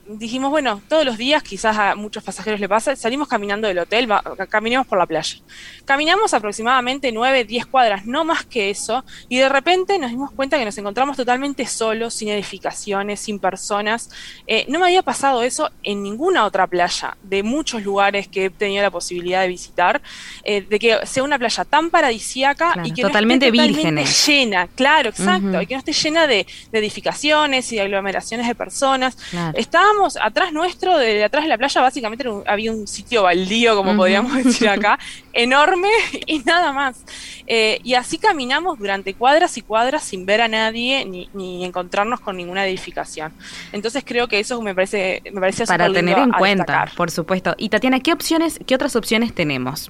dijimos, 0.07 0.51
bueno, 0.51 0.81
todos 0.87 1.05
los 1.05 1.17
días, 1.17 1.43
quizás 1.43 1.77
a 1.77 1.95
muchos 1.95 2.23
pasajeros 2.23 2.59
le 2.59 2.69
pasa, 2.69 2.95
salimos 2.95 3.27
caminando 3.27 3.67
del 3.67 3.79
hotel, 3.79 4.07
caminamos 4.49 4.87
por 4.87 4.97
la 4.97 5.05
playa. 5.05 5.37
Caminamos 5.85 6.33
aproximadamente 6.33 7.11
9, 7.11 7.45
10 7.45 7.65
cuadras, 7.65 8.05
no 8.05 8.23
más 8.23 8.45
que 8.45 8.69
eso, 8.69 9.03
y 9.27 9.37
de 9.37 9.49
repente 9.49 9.99
nos 9.99 10.11
dimos 10.11 10.31
cuenta 10.31 10.57
que 10.57 10.65
nos 10.65 10.77
encontramos 10.77 11.17
totalmente 11.17 11.65
solos, 11.65 12.13
sin 12.13 12.29
edificaciones, 12.29 13.19
sin 13.19 13.39
personas. 13.39 14.09
Eh, 14.47 14.65
no 14.69 14.79
me 14.79 14.85
había 14.85 15.01
pasado 15.01 15.43
eso 15.43 15.69
en 15.83 16.03
ninguna 16.03 16.45
otra 16.45 16.67
playa, 16.67 17.17
de 17.23 17.43
muchos 17.43 17.83
lugares 17.83 18.27
que 18.27 18.45
he 18.45 18.49
tenido 18.49 18.81
la 18.83 18.91
posibilidad 18.91 19.41
de 19.41 19.47
visitar, 19.47 20.01
eh, 20.43 20.61
de 20.61 20.79
que 20.79 21.05
sea 21.05 21.23
una 21.23 21.37
playa 21.37 21.65
tan 21.65 21.89
paradisíaca 21.89 22.75
y 22.83 22.93
que 22.93 23.01
totalmente, 23.01 23.51
no 23.51 23.63
esté 23.63 23.73
totalmente 23.79 24.05
llena, 24.05 24.67
claro, 24.67 25.09
exacto, 25.09 25.61
y 25.61 25.65
que 25.65 25.73
no 25.75 25.79
esté 25.79 25.93
llena 25.93 26.27
de, 26.27 26.45
edificaciones 26.71 27.71
y 27.71 27.75
de 27.75 27.81
aglomeraciones 27.81 28.47
de 28.47 28.55
personas. 28.55 29.17
Está 29.53 29.80
estábamos 29.81 30.17
atrás 30.21 30.53
nuestro, 30.53 30.97
de 30.97 31.23
atrás 31.23 31.43
de 31.43 31.49
la 31.49 31.57
playa, 31.57 31.81
básicamente 31.81 32.25
había 32.45 32.71
un 32.71 32.85
sitio 32.87 33.23
baldío, 33.23 33.75
como 33.75 33.95
podríamos 33.95 34.31
decir 34.35 34.69
acá, 34.69 34.99
enorme 35.33 35.89
y 36.27 36.39
nada 36.39 36.71
más. 36.71 37.03
Eh, 37.47 37.79
y 37.83 37.95
así 37.95 38.17
caminamos 38.17 38.77
durante 38.77 39.13
cuadras 39.15 39.57
y 39.57 39.61
cuadras 39.61 40.03
sin 40.03 40.25
ver 40.25 40.41
a 40.41 40.47
nadie 40.47 41.05
ni, 41.05 41.65
encontrarnos 41.65 42.19
con 42.19 42.37
ninguna 42.37 42.65
edificación. 42.67 43.33
Entonces 43.71 44.03
creo 44.05 44.27
que 44.27 44.39
eso 44.39 44.61
me 44.61 44.75
parece, 44.75 45.23
me 45.33 45.39
parece 45.39 45.65
para 45.65 45.91
tener 45.91 46.17
en 46.17 46.31
cuenta, 46.31 46.91
por 46.95 47.09
supuesto. 47.09 47.55
Y 47.57 47.69
Tatiana, 47.69 47.99
¿qué 47.99 48.13
opciones, 48.13 48.59
qué 48.65 48.75
otras 48.75 48.95
opciones 48.95 49.33
tenemos? 49.33 49.89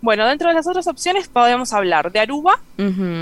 Bueno, 0.00 0.26
dentro 0.26 0.48
de 0.48 0.54
las 0.54 0.66
otras 0.66 0.86
opciones 0.86 1.26
podemos 1.28 1.72
hablar 1.72 2.12
de 2.12 2.20
Aruba 2.20 2.60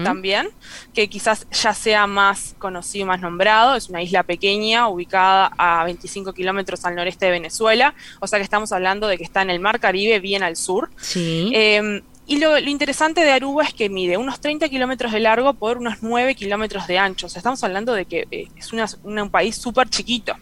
también, 0.04 0.49
que 0.92 1.09
quizás 1.09 1.47
ya 1.50 1.73
sea 1.73 2.06
más 2.06 2.54
conocido, 2.59 3.06
más 3.06 3.21
nombrado. 3.21 3.76
Es 3.76 3.88
una 3.88 4.02
isla 4.02 4.23
pequeña 4.23 4.88
ubicada 4.88 5.52
a 5.56 5.85
25 5.85 6.35
kilómetros 6.35 6.85
al 6.85 6.95
noreste 6.95 7.26
de 7.26 7.33
Venezuela, 7.33 7.95
o 8.21 8.26
sea 8.26 8.38
que 8.38 8.42
estamos 8.42 8.73
hablando 8.73 9.06
de 9.06 9.16
que 9.16 9.25
está 9.25 9.40
en 9.42 9.50
el 9.50 9.61
Mar 9.61 9.80
Caribe, 9.80 10.21
bien 10.21 10.42
al 10.42 10.56
sur. 10.56 10.90
Sí. 10.99 11.50
Em, 11.54 12.02
y 12.26 12.38
lo, 12.38 12.59
interesante 12.59 13.23
de 13.23 13.30
Aruba 13.30 13.64
es 13.64 13.73
que 13.73 13.88
mide 13.88 14.16
unos 14.16 14.40
30 14.40 14.68
kilómetros 14.68 15.12
de 15.12 15.21
largo 15.21 15.54
por 15.54 15.78
unos 15.78 16.02
9 16.02 16.35
kilómetros 16.35 16.87
de 16.88 16.99
ancho. 16.99 17.26
O 17.26 17.30
sea, 17.30 17.38
estamos 17.40 17.62
hablando 17.64 17.95
de 17.95 18.04
que 18.04 18.26
eh, 18.30 18.49
es 18.56 18.73
un 18.73 19.30
país 19.30 19.56
súper 19.56 19.88
chiquito 19.88 20.35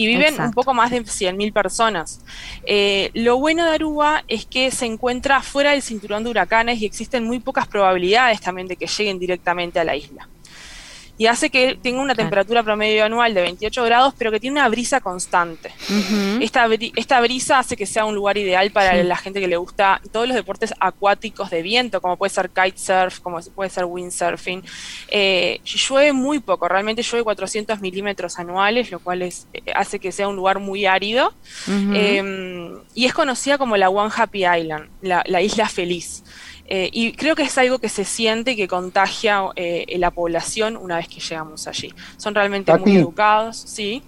y 0.00 0.06
viven 0.06 0.40
un 0.40 0.52
poco 0.52 0.72
más 0.72 0.90
de 0.90 1.02
100.000 1.02 1.52
personas. 1.52 2.22
Eh, 2.64 3.10
lo 3.12 3.38
bueno 3.38 3.66
de 3.66 3.72
Aruba 3.72 4.24
es 4.28 4.46
que 4.46 4.70
se 4.70 4.86
encuentra 4.86 5.42
fuera 5.42 5.72
del 5.72 5.82
cinturón 5.82 6.24
de 6.24 6.30
huracanes 6.30 6.80
y 6.80 6.86
existen 6.86 7.24
muy 7.24 7.38
pocas 7.38 7.68
probabilidades 7.68 8.40
también 8.40 8.66
de 8.66 8.76
que 8.76 8.86
lleguen 8.86 9.18
directamente 9.18 9.78
a 9.78 9.84
la 9.84 9.94
isla 9.96 10.26
y 11.20 11.26
hace 11.26 11.50
que 11.50 11.74
tenga 11.74 12.00
una 12.00 12.14
temperatura 12.14 12.62
promedio 12.62 13.04
anual 13.04 13.34
de 13.34 13.42
28 13.42 13.84
grados, 13.84 14.14
pero 14.16 14.30
que 14.30 14.40
tiene 14.40 14.58
una 14.58 14.70
brisa 14.70 15.02
constante. 15.02 15.70
esta, 16.40 16.66
esta, 16.96 17.20
brisa 17.20 17.58
hace 17.58 17.76
que 17.76 17.84
sea 17.84 18.06
un 18.06 18.14
lugar 18.14 18.38
ideal 18.38 18.70
para 18.70 19.04
la 19.04 19.16
gente 19.18 19.38
que 19.38 19.46
le 19.46 19.58
gusta 19.58 20.00
todos 20.12 20.26
los 20.26 20.34
deportes 20.34 20.72
acuáticos 20.80 21.50
de 21.50 21.60
viento, 21.60 22.00
como 22.00 22.16
puede 22.16 22.30
ser 22.30 22.48
kitesurf, 22.48 23.20
como 23.20 23.38
puede 23.54 23.68
ser 23.68 23.84
windsurfing. 23.84 24.64
Eh, 25.08 25.60
llueve 25.62 26.14
muy 26.14 26.38
poco, 26.38 26.66
realmente 26.68 27.02
llueve 27.02 27.24
400 27.24 27.82
milímetros 27.82 28.38
anuales, 28.38 28.90
lo 28.90 28.98
cual 29.00 29.20
es, 29.20 29.46
eh, 29.52 29.60
hace 29.74 29.98
que 29.98 30.12
sea 30.12 30.26
un 30.26 30.36
lugar 30.36 30.58
muy 30.58 30.86
árido. 30.86 31.34
Em, 31.68 32.78
y 32.94 33.04
es 33.04 33.12
conocida 33.12 33.58
como 33.58 33.76
la 33.76 33.90
One 33.90 34.10
Happy 34.16 34.46
Island, 34.46 34.88
la 35.02 35.42
isla 35.42 35.68
feliz. 35.68 36.24
Eh, 36.72 36.88
y 36.92 37.12
creo 37.14 37.34
que 37.34 37.42
es 37.42 37.58
algo 37.58 37.80
que 37.80 37.88
se 37.88 38.04
siente 38.04 38.52
y 38.52 38.56
que 38.56 38.68
contagia 38.68 39.42
eh, 39.56 39.86
la 39.98 40.12
población 40.12 40.76
una 40.76 40.96
vez 40.98 41.08
que 41.08 41.18
llegamos 41.18 41.66
allí. 41.66 41.92
Son 42.16 42.32
realmente 42.32 42.72
muy 42.78 42.96
educados, 42.96 43.56
sí. 43.56 44.04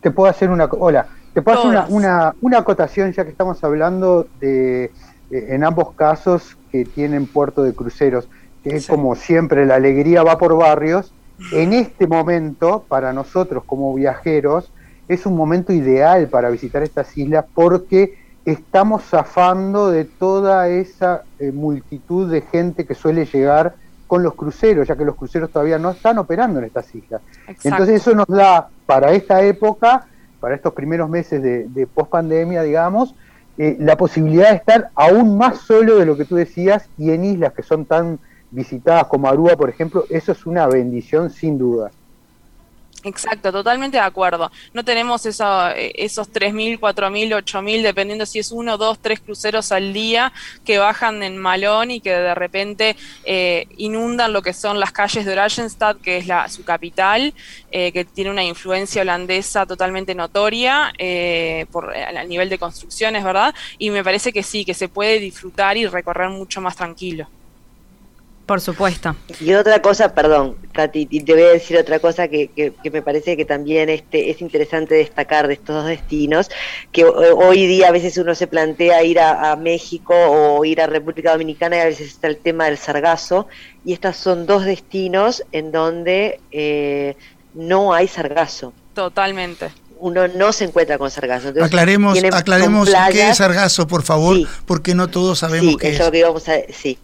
Te 0.00 0.12
puedo 0.12 0.30
hacer 0.30 0.48
una, 0.48 0.66
hola, 0.66 1.08
te 1.34 1.42
puedo 1.42 1.58
hacer 1.58 1.92
una, 1.92 2.36
una, 2.40 2.58
acotación 2.58 3.12
ya 3.12 3.24
que 3.24 3.30
estamos 3.30 3.64
hablando 3.64 4.28
de, 4.38 4.84
eh, 4.84 4.90
en 5.30 5.64
ambos 5.64 5.92
casos 5.94 6.56
que 6.70 6.84
tienen 6.84 7.26
puerto 7.26 7.64
de 7.64 7.74
cruceros, 7.74 8.28
que 8.62 8.76
es 8.76 8.86
como 8.86 9.16
siempre 9.16 9.66
la 9.66 9.74
alegría 9.74 10.22
va 10.22 10.38
por 10.38 10.56
barrios. 10.56 11.12
En 11.52 11.72
este 11.72 12.06
momento, 12.06 12.84
para 12.86 13.12
nosotros 13.12 13.64
como 13.66 13.92
viajeros, 13.92 14.70
es 15.08 15.26
un 15.26 15.36
momento 15.36 15.72
ideal 15.72 16.28
para 16.28 16.48
visitar 16.48 16.84
estas 16.84 17.18
islas 17.18 17.44
porque 17.54 18.16
estamos 18.50 19.04
zafando 19.04 19.90
de 19.90 20.04
toda 20.04 20.68
esa 20.68 21.24
eh, 21.38 21.52
multitud 21.52 22.30
de 22.30 22.40
gente 22.40 22.86
que 22.86 22.94
suele 22.94 23.26
llegar 23.26 23.74
con 24.06 24.22
los 24.22 24.34
cruceros, 24.34 24.88
ya 24.88 24.96
que 24.96 25.04
los 25.04 25.16
cruceros 25.16 25.50
todavía 25.50 25.78
no 25.78 25.90
están 25.90 26.16
operando 26.18 26.58
en 26.58 26.64
estas 26.64 26.94
islas. 26.94 27.20
Entonces 27.46 27.96
eso 28.00 28.14
nos 28.14 28.26
da 28.26 28.68
para 28.86 29.12
esta 29.12 29.42
época, 29.42 30.06
para 30.40 30.54
estos 30.54 30.72
primeros 30.72 31.10
meses 31.10 31.42
de, 31.42 31.68
de 31.68 31.86
post-pandemia, 31.86 32.62
digamos, 32.62 33.14
eh, 33.58 33.76
la 33.80 33.96
posibilidad 33.96 34.50
de 34.50 34.56
estar 34.56 34.90
aún 34.94 35.36
más 35.36 35.58
solo 35.58 35.98
de 35.98 36.06
lo 36.06 36.16
que 36.16 36.24
tú 36.24 36.36
decías 36.36 36.88
y 36.96 37.10
en 37.10 37.24
islas 37.24 37.52
que 37.52 37.62
son 37.62 37.84
tan 37.84 38.18
visitadas 38.50 39.08
como 39.08 39.28
Aruba, 39.28 39.56
por 39.56 39.68
ejemplo, 39.68 40.04
eso 40.08 40.32
es 40.32 40.46
una 40.46 40.66
bendición 40.66 41.28
sin 41.28 41.58
duda. 41.58 41.90
Exacto, 43.04 43.52
totalmente 43.52 43.96
de 43.96 44.02
acuerdo. 44.02 44.50
No 44.72 44.84
tenemos 44.84 45.24
eso, 45.24 45.70
eh, 45.70 45.92
esos 45.94 46.28
3.000, 46.32 46.78
4.000, 46.80 47.32
8.000, 47.32 47.82
dependiendo 47.82 48.26
si 48.26 48.40
es 48.40 48.50
uno, 48.50 48.76
dos, 48.76 48.98
tres 49.00 49.20
cruceros 49.20 49.70
al 49.70 49.92
día 49.92 50.32
que 50.64 50.78
bajan 50.78 51.22
en 51.22 51.36
Malón 51.38 51.92
y 51.92 52.00
que 52.00 52.10
de 52.10 52.34
repente 52.34 52.96
eh, 53.24 53.66
inundan 53.76 54.32
lo 54.32 54.42
que 54.42 54.52
son 54.52 54.80
las 54.80 54.90
calles 54.92 55.24
de 55.24 55.32
Oranjestad, 55.32 55.96
que 55.96 56.16
es 56.16 56.26
la, 56.26 56.48
su 56.48 56.64
capital, 56.64 57.34
eh, 57.70 57.92
que 57.92 58.04
tiene 58.04 58.30
una 58.30 58.42
influencia 58.44 59.02
holandesa 59.02 59.64
totalmente 59.64 60.14
notoria 60.14 60.92
por, 61.70 61.94
a 61.96 62.24
nivel 62.24 62.48
de 62.48 62.58
construcciones, 62.58 63.22
¿verdad? 63.24 63.54
Y 63.78 63.90
me 63.90 64.02
parece 64.02 64.32
que 64.32 64.42
sí, 64.42 64.64
que 64.64 64.74
se 64.74 64.88
puede 64.88 65.20
disfrutar 65.20 65.76
y 65.76 65.86
recorrer 65.86 66.30
mucho 66.30 66.60
más 66.60 66.76
tranquilo. 66.76 67.28
Por 68.48 68.62
supuesto. 68.62 69.14
Y 69.40 69.52
otra 69.52 69.82
cosa, 69.82 70.14
perdón, 70.14 70.56
Tati, 70.72 71.04
te 71.04 71.34
voy 71.34 71.42
a 71.42 71.48
decir 71.48 71.76
otra 71.76 71.98
cosa 71.98 72.28
que, 72.28 72.48
que, 72.48 72.90
me 72.90 73.02
parece 73.02 73.36
que 73.36 73.44
también 73.44 73.90
este, 73.90 74.30
es 74.30 74.40
interesante 74.40 74.94
destacar 74.94 75.48
de 75.48 75.52
estos 75.52 75.76
dos 75.76 75.84
destinos, 75.84 76.48
que 76.90 77.04
hoy 77.04 77.66
día 77.66 77.88
a 77.88 77.90
veces 77.90 78.16
uno 78.16 78.34
se 78.34 78.46
plantea 78.46 79.04
ir 79.04 79.20
a, 79.20 79.54
México 79.56 80.14
o 80.14 80.64
ir 80.64 80.80
a 80.80 80.86
República 80.86 81.32
Dominicana 81.32 81.76
y 81.76 81.80
a 81.80 81.84
veces 81.84 82.08
está 82.08 82.26
el 82.26 82.38
tema 82.38 82.64
del 82.64 82.78
sargazo, 82.78 83.48
y 83.84 83.92
estos 83.92 84.16
son 84.16 84.46
dos 84.46 84.64
destinos 84.64 85.44
en 85.52 85.70
donde 85.70 86.40
eh, 86.50 87.16
no 87.52 87.92
hay 87.92 88.08
sargazo. 88.08 88.72
Totalmente 88.94 89.70
uno 90.00 90.28
no 90.28 90.52
se 90.52 90.64
encuentra 90.64 90.96
con 90.96 91.10
sargazo. 91.10 91.52
aclaremos 91.60 92.16
aclaremos 92.32 92.88
qué 93.10 93.28
es 93.28 93.36
sargazo, 93.36 93.86
por 93.86 94.04
favor, 94.04 94.38
porque 94.64 94.94
no 94.94 95.08
todos 95.08 95.40
sabemos 95.40 95.76
qué 95.76 95.90
es. 95.90 95.98
Que 95.98 96.24
a, 96.24 96.72
sí, 96.72 96.98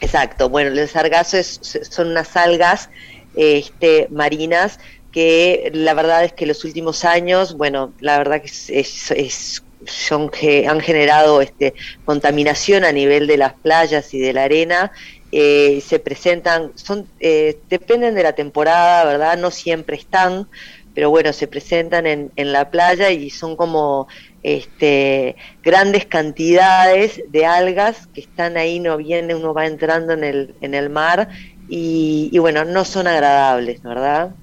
Exacto, 0.00 0.48
bueno, 0.48 0.70
el 0.70 0.88
sargazo 0.88 1.38
son 1.42 2.08
unas 2.08 2.36
algas 2.36 2.90
este, 3.32 4.06
marinas 4.10 4.78
que 5.10 5.70
la 5.72 5.94
verdad 5.94 6.24
es 6.24 6.32
que 6.32 6.46
los 6.46 6.64
últimos 6.64 7.04
años, 7.04 7.56
bueno, 7.56 7.94
la 8.00 8.18
verdad 8.18 8.42
que 8.42 8.48
es, 8.80 9.62
son 9.86 10.28
que 10.30 10.66
han 10.66 10.80
generado 10.80 11.40
este, 11.40 11.74
contaminación 12.04 12.84
a 12.84 12.92
nivel 12.92 13.26
de 13.28 13.36
las 13.36 13.54
playas 13.54 14.12
y 14.12 14.18
de 14.18 14.32
la 14.32 14.44
arena. 14.44 14.92
Eh, 15.30 15.80
se 15.86 16.00
presentan, 16.00 16.72
son, 16.74 17.08
eh, 17.20 17.60
dependen 17.68 18.14
de 18.14 18.22
la 18.24 18.34
temporada, 18.34 19.04
¿verdad? 19.04 19.38
No 19.38 19.50
siempre 19.52 19.96
están, 19.96 20.48
pero 20.94 21.10
bueno, 21.10 21.32
se 21.32 21.46
presentan 21.46 22.06
en, 22.06 22.32
en 22.36 22.52
la 22.52 22.70
playa 22.70 23.10
y 23.10 23.30
son 23.30 23.56
como 23.56 24.08
este, 24.44 25.34
grandes 25.62 26.06
cantidades 26.06 27.22
de 27.28 27.46
algas 27.46 28.06
que 28.08 28.20
están 28.20 28.56
ahí, 28.56 28.78
no 28.78 28.98
viene, 28.98 29.34
uno 29.34 29.54
va 29.54 29.66
entrando 29.66 30.12
en 30.12 30.22
el, 30.22 30.54
en 30.60 30.74
el 30.74 30.90
mar 30.90 31.30
y, 31.68 32.28
y 32.30 32.38
bueno, 32.38 32.64
no 32.64 32.84
son 32.84 33.06
agradables, 33.06 33.82
¿verdad? 33.82 34.34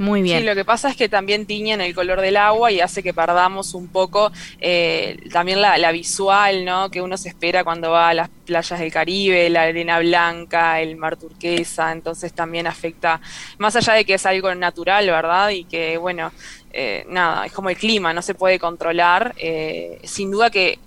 Muy 0.00 0.22
bien. 0.22 0.38
Sí, 0.38 0.46
lo 0.46 0.54
que 0.54 0.64
pasa 0.64 0.88
es 0.88 0.96
que 0.96 1.10
también 1.10 1.44
tiñen 1.44 1.82
el 1.82 1.94
color 1.94 2.22
del 2.22 2.38
agua 2.38 2.72
y 2.72 2.80
hace 2.80 3.02
que 3.02 3.12
perdamos 3.12 3.74
un 3.74 3.88
poco 3.88 4.32
eh, 4.58 5.18
también 5.30 5.60
la, 5.60 5.92
visual, 5.92 6.64
¿no? 6.64 6.90
Que 6.90 7.02
uno 7.02 7.18
se 7.18 7.28
espera 7.28 7.64
cuando 7.64 7.90
va 7.90 8.08
a 8.08 8.14
las 8.14 8.30
playas 8.46 8.80
del 8.80 8.90
Caribe, 8.90 9.50
la 9.50 9.64
arena 9.64 9.98
blanca, 9.98 10.80
el 10.80 10.96
mar 10.96 11.18
turquesa, 11.18 11.92
entonces 11.92 12.32
también 12.32 12.66
afecta, 12.66 13.20
más 13.58 13.76
allá 13.76 13.92
de 13.92 14.06
que 14.06 14.14
es 14.14 14.24
algo 14.24 14.54
natural, 14.54 15.04
¿verdad? 15.04 15.50
Y 15.50 15.64
que, 15.64 15.98
bueno, 15.98 16.32
eh, 16.72 17.04
nada, 17.08 17.46
es 17.46 17.52
como 17.52 17.70
el 17.70 17.76
clima, 17.76 18.12
no 18.12 18.22
se 18.22 18.34
puede 18.34 18.58
controlar. 18.58 19.34
Eh, 19.38 20.00
sin 20.04 20.30
duda 20.30 20.50
que 20.50 20.78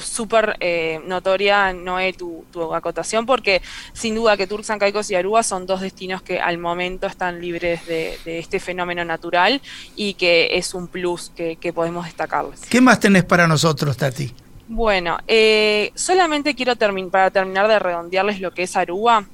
súper 0.00 0.56
eh, 0.60 1.00
notoria, 1.06 1.72
Noé, 1.72 2.12
tu, 2.12 2.44
tu 2.50 2.74
acotación, 2.74 3.26
porque 3.26 3.62
sin 3.92 4.14
duda 4.14 4.36
que 4.36 4.46
Turks 4.46 4.72
Caicos 4.78 5.10
y 5.10 5.14
Aruba 5.14 5.42
son 5.42 5.66
dos 5.66 5.80
destinos 5.80 6.22
que 6.22 6.40
al 6.40 6.58
momento 6.58 7.06
están 7.06 7.40
libres 7.40 7.86
de, 7.86 8.18
este 8.24 8.60
fenómeno 8.60 9.04
natural 9.04 9.60
y 9.94 10.14
que 10.14 10.56
es 10.56 10.74
un 10.74 10.88
plus 10.88 11.30
que, 11.34 11.56
podemos 11.72 12.06
destacarles. 12.06 12.60
¿Qué 12.68 12.80
más 12.80 13.00
tenés 13.00 13.24
para 13.24 13.46
nosotros, 13.46 13.96
Tati? 13.96 14.32
Bueno, 14.68 15.18
eh, 15.28 15.92
solamente 15.94 16.54
quiero 16.54 16.76
terminar 16.76 17.10
para 17.10 17.30
terminar 17.30 17.68
de 17.68 17.78
redondearles 17.78 18.40
lo 18.40 18.52
que 18.52 18.62
es 18.62 18.76
Aruba 18.76 19.26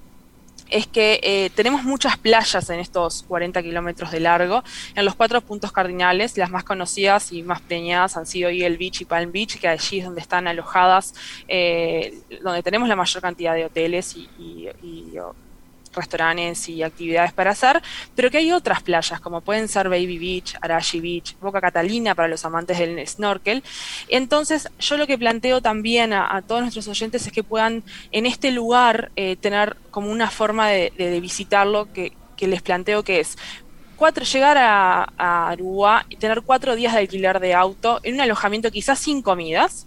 es 0.73 0.87
que 0.87 1.21
eh, 1.23 1.51
tenemos 1.55 1.85
muchas 1.85 2.17
playas 2.17 2.69
en 2.71 2.81
estos 2.81 3.23
40 3.25 3.63
kilómetros 3.63 4.11
de 4.11 4.21
largo, 4.21 4.63
en 4.95 5.05
los 5.05 5.15
cuatro 5.15 5.41
puntos 5.41 5.73
cardinales, 5.73 6.37
las 6.37 6.51
más 6.51 6.65
conocidas 6.65 7.33
y 7.33 7.43
más 7.43 7.61
preñadas 7.61 8.17
han 8.17 8.27
sido 8.27 8.49
Eagle 8.49 8.77
Beach 8.77 9.03
y 9.03 9.05
Palm 9.05 9.31
Beach, 9.33 9.59
que 9.61 9.69
allí 9.69 9.99
es 9.99 10.05
donde 10.05 10.21
están 10.21 10.49
alojadas, 10.49 11.15
eh, 11.47 12.21
donde 12.43 12.63
tenemos 12.63 12.89
la 12.89 12.97
mayor 12.97 13.23
cantidad 13.23 13.55
de 13.55 13.67
hoteles 13.67 14.17
y 14.17 14.69
restaurantes 15.95 16.69
y 16.69 16.83
actividades 16.83 17.33
para 17.33 17.51
hacer, 17.51 17.83
pero 18.15 18.31
que 18.31 18.39
hay 18.39 18.53
otras 18.53 18.83
playas 18.83 19.21
como 19.21 19.41
pueden 19.41 19.69
ser 19.69 19.89
Baby 19.89 20.19
Beach, 20.19 20.55
Arashi 20.61 21.01
Beach, 21.01 21.37
Boca 21.41 21.61
Catalina 21.61 22.15
para 22.15 22.29
los 22.29 22.45
amantes 22.45 22.79
del 22.79 23.07
snorkel. 23.07 23.63
Entonces 24.09 24.69
yo 24.79 24.97
lo 24.97 25.07
que 25.07 25.19
planteo 25.19 25.61
también 25.61 26.13
a, 26.13 26.43
todos 26.47 26.63
nuestros 26.63 26.89
oyentes 26.89 27.27
es 27.27 27.33
que 27.33 27.43
puedan 27.43 27.83
en 28.11 28.27
este 28.27 28.51
lugar 28.51 29.11
eh, 29.17 29.37
tener 29.37 29.77
como 29.91 30.11
una 30.11 30.31
forma 30.31 30.69
de, 30.69 30.93
visitarlo 31.21 31.93
que, 31.93 32.13
les 32.39 32.63
planteo 32.63 33.05
que 33.05 33.21
es 33.21 33.37
Cuatro, 33.95 34.25
llegar 34.25 34.59
a, 34.59 35.13
a 35.17 35.51
Aruba 35.51 36.07
y 36.09 36.17
tener 36.17 36.43
cuatro 36.43 36.75
días 36.75 36.93
de 36.93 36.99
alquiler 37.01 37.39
de 37.39 37.55
auto 37.55 38.01
en 38.03 38.15
un 38.15 38.21
alojamiento 38.23 38.73
quizás 38.73 38.99
sin 38.99 39.23
comidas 39.23 39.87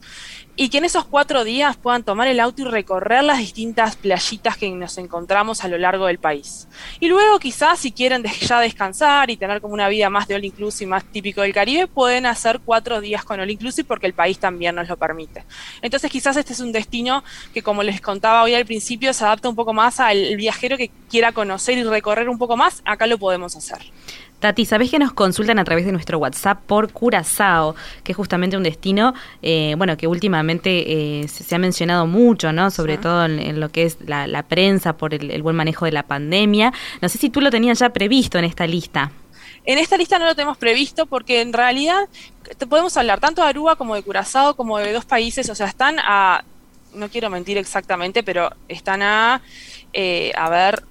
y 0.57 0.69
que 0.69 0.77
en 0.77 0.85
esos 0.85 1.05
cuatro 1.05 1.43
días 1.43 1.75
puedan 1.75 2.03
tomar 2.03 2.27
el 2.27 2.39
auto 2.39 2.61
y 2.61 2.65
recorrer 2.65 3.23
las 3.23 3.39
distintas 3.39 3.95
playitas 3.95 4.57
que 4.57 4.69
nos 4.69 4.97
encontramos 4.97 5.63
a 5.63 5.67
lo 5.67 5.77
largo 5.77 6.05
del 6.07 6.17
país. 6.17 6.67
Y 6.99 7.07
luego 7.07 7.39
quizás 7.39 7.79
si 7.79 7.91
quieren 7.91 8.23
ya 8.23 8.59
descansar 8.61 9.29
y 9.29 9.37
tener 9.37 9.59
como 9.59 9.73
una 9.73 9.89
vida 9.89 10.09
más 10.09 10.27
de 10.27 10.35
all 10.35 10.45
inclusive, 10.45 10.89
más 10.89 11.03
típico 11.03 11.41
del 11.41 11.53
Caribe, 11.53 11.87
pueden 11.87 12.25
hacer 12.25 12.61
cuatro 12.63 13.01
días 13.01 13.25
con 13.25 13.39
all 13.39 13.51
inclusive 13.51 13.85
porque 13.85 14.07
el 14.07 14.13
país 14.13 14.39
también 14.39 14.75
nos 14.75 14.87
lo 14.87 14.95
permite. 14.97 15.43
Entonces 15.81 16.09
quizás 16.09 16.37
este 16.37 16.53
es 16.53 16.59
un 16.61 16.71
destino 16.71 17.23
que 17.53 17.61
como 17.61 17.83
les 17.83 17.99
contaba 17.99 18.43
hoy 18.43 18.53
al 18.53 18.65
principio 18.65 19.13
se 19.13 19.25
adapta 19.25 19.49
un 19.49 19.55
poco 19.55 19.73
más 19.73 19.99
al 19.99 20.37
viajero 20.37 20.77
que 20.77 20.89
quiera 21.09 21.33
conocer 21.33 21.77
y 21.77 21.83
recorrer 21.83 22.29
un 22.29 22.37
poco 22.37 22.55
más, 22.55 22.81
acá 22.85 23.07
lo 23.07 23.17
podemos 23.17 23.55
hacer. 23.55 23.79
Tati, 24.45 24.63
¿sabés 24.63 24.91
que 24.91 24.99
nos 24.99 25.11
consultan 25.11 25.57
a 25.57 25.63
través 25.63 25.87
de 25.87 25.91
nuestro 25.91 26.19
WhatsApp 26.19 26.61
por 26.67 26.91
Curazao, 26.91 27.73
que 28.03 28.11
es 28.11 28.15
justamente 28.15 28.55
un 28.55 28.61
destino, 28.61 29.15
eh, 29.41 29.73
bueno, 29.75 29.97
que 29.97 30.05
últimamente 30.05 31.21
eh, 31.21 31.27
se, 31.27 31.55
ha 31.55 31.57
mencionado 31.57 32.05
mucho, 32.05 32.53
¿no? 32.53 32.69
Sobre 32.69 32.99
todo 32.99 33.25
en, 33.25 33.59
lo 33.59 33.69
que 33.69 33.85
es 33.85 33.97
la, 34.05 34.43
prensa 34.43 34.97
por 34.97 35.15
el, 35.15 35.41
buen 35.41 35.55
manejo 35.55 35.85
de 35.85 35.93
la 35.93 36.03
pandemia. 36.03 36.71
No 37.01 37.09
sé 37.09 37.17
si 37.17 37.31
tú 37.31 37.41
lo 37.41 37.49
tenías 37.49 37.79
ya 37.79 37.89
previsto 37.89 38.37
en 38.37 38.45
esta 38.45 38.67
lista. 38.67 39.11
En 39.65 39.79
esta 39.79 39.97
lista 39.97 40.19
no 40.19 40.25
lo 40.25 40.35
tenemos 40.35 40.59
previsto 40.59 41.07
porque 41.07 41.41
en 41.41 41.51
realidad 41.51 42.07
podemos 42.69 42.95
hablar 42.97 43.19
tanto 43.19 43.41
de 43.41 43.47
Aruba 43.47 43.77
como 43.77 43.95
de 43.95 44.03
Curazao 44.03 44.55
como 44.55 44.77
de 44.77 44.93
dos 44.93 45.05
países, 45.05 45.49
o 45.49 45.55
sea, 45.55 45.65
están 45.65 45.95
a, 45.97 46.43
no 46.93 47.09
quiero 47.09 47.31
mentir 47.31 47.57
exactamente, 47.57 48.21
pero 48.21 48.51
están 48.67 49.01
a, 49.01 49.41
eh, 49.91 50.31
a 50.37 50.49
ver, 50.51 50.83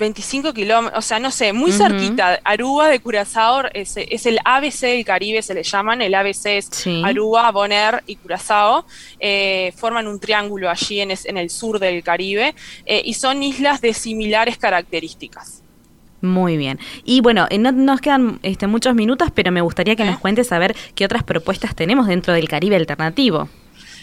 25 0.00 0.52
kilómetros, 0.54 0.98
o 0.98 1.02
sea, 1.02 1.20
no 1.20 1.30
sé, 1.30 1.52
muy 1.52 1.70
cerquita. 1.70 2.40
Aruba 2.42 2.88
de 2.88 2.98
Curazao 2.98 3.64
es, 3.72 3.96
el 3.96 4.38
ABC 4.44 4.80
del 4.80 5.04
Caribe, 5.04 5.42
se 5.42 5.54
le 5.54 5.62
llaman. 5.62 6.02
El 6.02 6.14
ABC 6.14 6.46
es 6.46 6.70
Aruba, 7.04 7.50
Bonaire 7.52 8.02
y 8.06 8.16
Curazao. 8.16 8.86
Eh, 9.20 9.72
forman 9.76 10.08
un 10.08 10.18
triángulo 10.18 10.70
allí 10.70 11.00
en, 11.00 11.12
en 11.12 11.36
el 11.36 11.50
sur 11.50 11.78
del 11.78 12.02
Caribe 12.02 12.54
eh, 12.86 13.02
y 13.04 13.14
son 13.14 13.42
islas 13.42 13.80
de 13.80 13.94
similares 13.94 14.56
características. 14.56 15.62
Muy 16.22 16.56
bien. 16.56 16.78
Y 17.04 17.20
bueno, 17.20 17.46
eh, 17.50 17.58
no 17.58 17.72
nos 17.72 18.00
quedan 18.00 18.40
este, 18.42 18.66
muchos 18.66 18.94
minutos, 18.94 19.30
pero 19.34 19.52
me 19.52 19.60
gustaría 19.60 19.96
que 19.96 20.04
nos 20.04 20.18
cuentes 20.18 20.50
a 20.52 20.58
ver 20.58 20.74
qué 20.94 21.04
otras 21.04 21.24
propuestas 21.24 21.74
tenemos 21.74 22.06
dentro 22.06 22.34
del 22.34 22.48
Caribe 22.48 22.76
alternativo. 22.76 23.48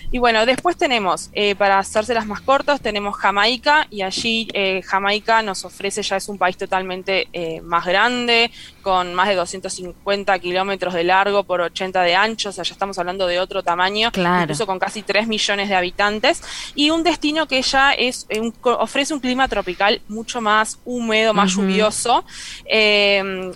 Y 0.09 0.19
bueno, 0.19 0.45
después 0.45 0.77
tenemos, 0.77 1.29
eh, 1.33 1.55
para 1.55 1.79
hacérselas 1.79 2.25
más 2.25 2.39
cortas, 2.39 2.79
tenemos 2.79 3.17
Jamaica 3.17 3.87
y 3.89 4.03
allí 4.03 4.47
eh, 4.53 4.81
Jamaica 4.81 5.41
nos 5.41 5.65
ofrece, 5.65 6.01
ya 6.01 6.15
es 6.15 6.29
un 6.29 6.37
país 6.37 6.55
totalmente 6.55 7.27
eh, 7.33 7.59
más 7.59 7.85
grande, 7.85 8.49
con 8.81 9.13
más 9.13 9.27
de 9.27 9.35
250 9.35 10.39
kilómetros 10.39 10.93
de 10.93 11.03
largo 11.03 11.43
por 11.43 11.59
80 11.59 12.01
de 12.03 12.15
ancho, 12.15 12.49
o 12.49 12.51
sea, 12.53 12.63
ya 12.63 12.71
estamos 12.71 12.97
hablando 12.97 13.27
de 13.27 13.41
otro 13.41 13.63
tamaño, 13.63 14.11
incluso 14.15 14.65
con 14.65 14.79
casi 14.79 15.01
3 15.01 15.27
millones 15.27 15.67
de 15.67 15.75
habitantes, 15.75 16.41
y 16.73 16.89
un 16.89 17.03
destino 17.03 17.45
que 17.45 17.61
ya 17.61 17.91
es 17.91 18.27
ofrece 18.61 19.13
un 19.13 19.19
clima 19.19 19.49
tropical 19.49 20.01
mucho 20.07 20.39
más 20.39 20.79
húmedo, 20.85 21.33
más 21.33 21.53
lluvioso, 21.53 22.23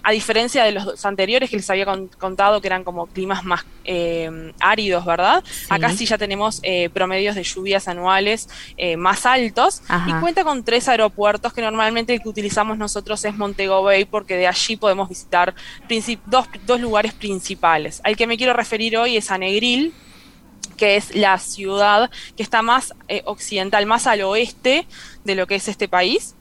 a 0.04 0.12
diferencia 0.12 0.66
de 0.66 0.74
los 0.74 1.06
anteriores 1.06 1.50
que 1.50 1.56
les 1.56 1.70
había 1.70 1.86
contado 2.18 2.60
que 2.60 2.68
eran 2.68 2.84
como 2.84 3.08
climas 3.08 3.46
más 3.46 3.64
áridos, 4.60 5.06
¿verdad? 5.06 5.42
Acá 5.70 5.92
sí 5.92 6.06
ya 6.06 6.18
tenemos 6.18 6.41
eh, 6.64 6.90
promedios 6.90 7.36
de 7.36 7.44
lluvias 7.44 7.88
anuales 7.88 8.50
eh, 8.78 8.98
más 8.98 9.26
altos 9.26 9.82
y 10.08 10.14
cuenta 10.14 10.44
con 10.44 10.64
tres 10.64 10.88
aeropuertos 10.88 11.54
que 11.54 11.62
normalmente 11.62 12.14
el 12.14 12.22
que 12.22 12.30
utilizamos 12.30 12.78
nosotros 12.78 13.24
es 13.26 13.36
Montego 13.36 13.84
Bay 13.84 14.06
porque 14.06 14.36
de 14.36 14.48
allí 14.48 14.76
podemos 14.76 15.10
visitar 15.10 15.54
dos, 16.26 16.48
dos 16.66 16.80
lugares 16.80 17.14
principales. 17.14 18.02
Al 18.04 18.16
que 18.18 18.28
me 18.28 18.38
quiero 18.38 18.54
referir 18.54 18.98
hoy 18.98 19.18
es 19.18 19.32
a 19.32 19.38
Negril, 19.38 19.94
que 20.78 20.96
es 20.96 21.16
la 21.16 21.38
ciudad 21.38 22.10
que 22.36 22.44
está 22.44 22.62
más 22.62 22.94
eh, 23.08 23.22
occidental, 23.26 23.86
más 23.86 24.08
al 24.08 24.22
oeste 24.22 24.88
de 25.24 25.36
lo 25.36 25.46
que 25.48 25.56
es 25.56 25.68
este 25.68 25.88
país 25.88 26.36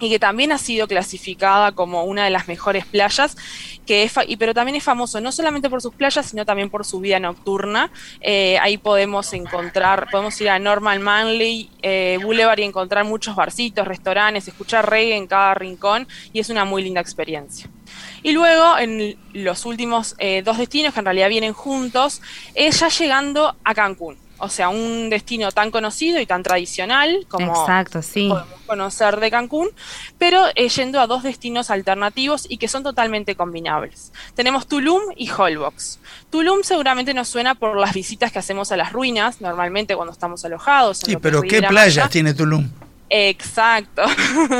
y 0.00 0.10
que 0.10 0.18
también 0.18 0.52
ha 0.52 0.58
sido 0.58 0.86
clasificada 0.86 1.72
como 1.72 2.04
una 2.04 2.24
de 2.24 2.30
las 2.30 2.48
mejores 2.48 2.86
playas, 2.86 3.36
que 3.86 4.02
es 4.02 4.12
y, 4.26 4.36
pero 4.36 4.54
también 4.54 4.76
es 4.76 4.84
famoso 4.84 5.20
no 5.20 5.32
solamente 5.32 5.70
por 5.70 5.82
sus 5.82 5.94
playas, 5.94 6.26
sino 6.26 6.44
también 6.44 6.70
por 6.70 6.84
su 6.84 7.00
vida 7.00 7.18
nocturna. 7.18 7.90
Eh, 8.20 8.58
ahí 8.60 8.78
podemos 8.78 9.32
encontrar, 9.32 10.08
podemos 10.10 10.40
ir 10.40 10.50
a 10.50 10.58
Normal 10.58 11.00
Manley 11.00 11.70
eh, 11.82 12.18
Boulevard 12.22 12.58
y 12.58 12.64
encontrar 12.64 13.04
muchos 13.04 13.34
barcitos, 13.34 13.86
restaurantes, 13.86 14.48
escuchar 14.48 14.88
reggae 14.88 15.16
en 15.16 15.26
cada 15.26 15.54
rincón 15.54 16.06
y 16.32 16.40
es 16.40 16.50
una 16.50 16.64
muy 16.64 16.82
linda 16.82 17.00
experiencia. 17.00 17.68
Y 18.22 18.32
luego, 18.32 18.78
en 18.78 19.16
los 19.32 19.64
últimos 19.64 20.14
eh, 20.18 20.42
dos 20.42 20.58
destinos, 20.58 20.92
que 20.92 21.00
en 21.00 21.06
realidad 21.06 21.28
vienen 21.28 21.52
juntos, 21.52 22.20
es 22.54 22.80
ya 22.80 22.88
llegando 22.88 23.56
a 23.64 23.74
Cancún. 23.74 24.18
O 24.38 24.48
sea, 24.48 24.68
un 24.68 25.10
destino 25.10 25.52
tan 25.52 25.70
conocido 25.70 26.20
y 26.20 26.26
tan 26.26 26.42
tradicional 26.42 27.26
como 27.28 27.64
podemos 27.64 28.44
conocer 28.66 29.20
de 29.20 29.30
Cancún, 29.30 29.68
pero 30.18 30.46
eh, 30.54 30.68
yendo 30.68 31.00
a 31.00 31.06
dos 31.06 31.22
destinos 31.22 31.70
alternativos 31.70 32.46
y 32.48 32.58
que 32.58 32.68
son 32.68 32.82
totalmente 32.82 33.34
combinables. 33.34 34.12
Tenemos 34.34 34.66
Tulum 34.66 35.02
y 35.16 35.30
Holbox. 35.30 35.98
Tulum 36.30 36.62
seguramente 36.62 37.14
nos 37.14 37.28
suena 37.28 37.54
por 37.54 37.78
las 37.78 37.94
visitas 38.02 38.32
que 38.32 38.38
hacemos 38.38 38.72
a 38.72 38.76
las 38.76 38.92
ruinas, 38.92 39.40
normalmente 39.40 39.96
cuando 39.96 40.12
estamos 40.12 40.44
alojados. 40.44 40.98
sí, 40.98 41.16
pero 41.16 41.42
¿qué 41.42 41.62
playas 41.62 42.08
tiene 42.10 42.34
Tulum? 42.34 42.68
Exacto. 43.10 44.02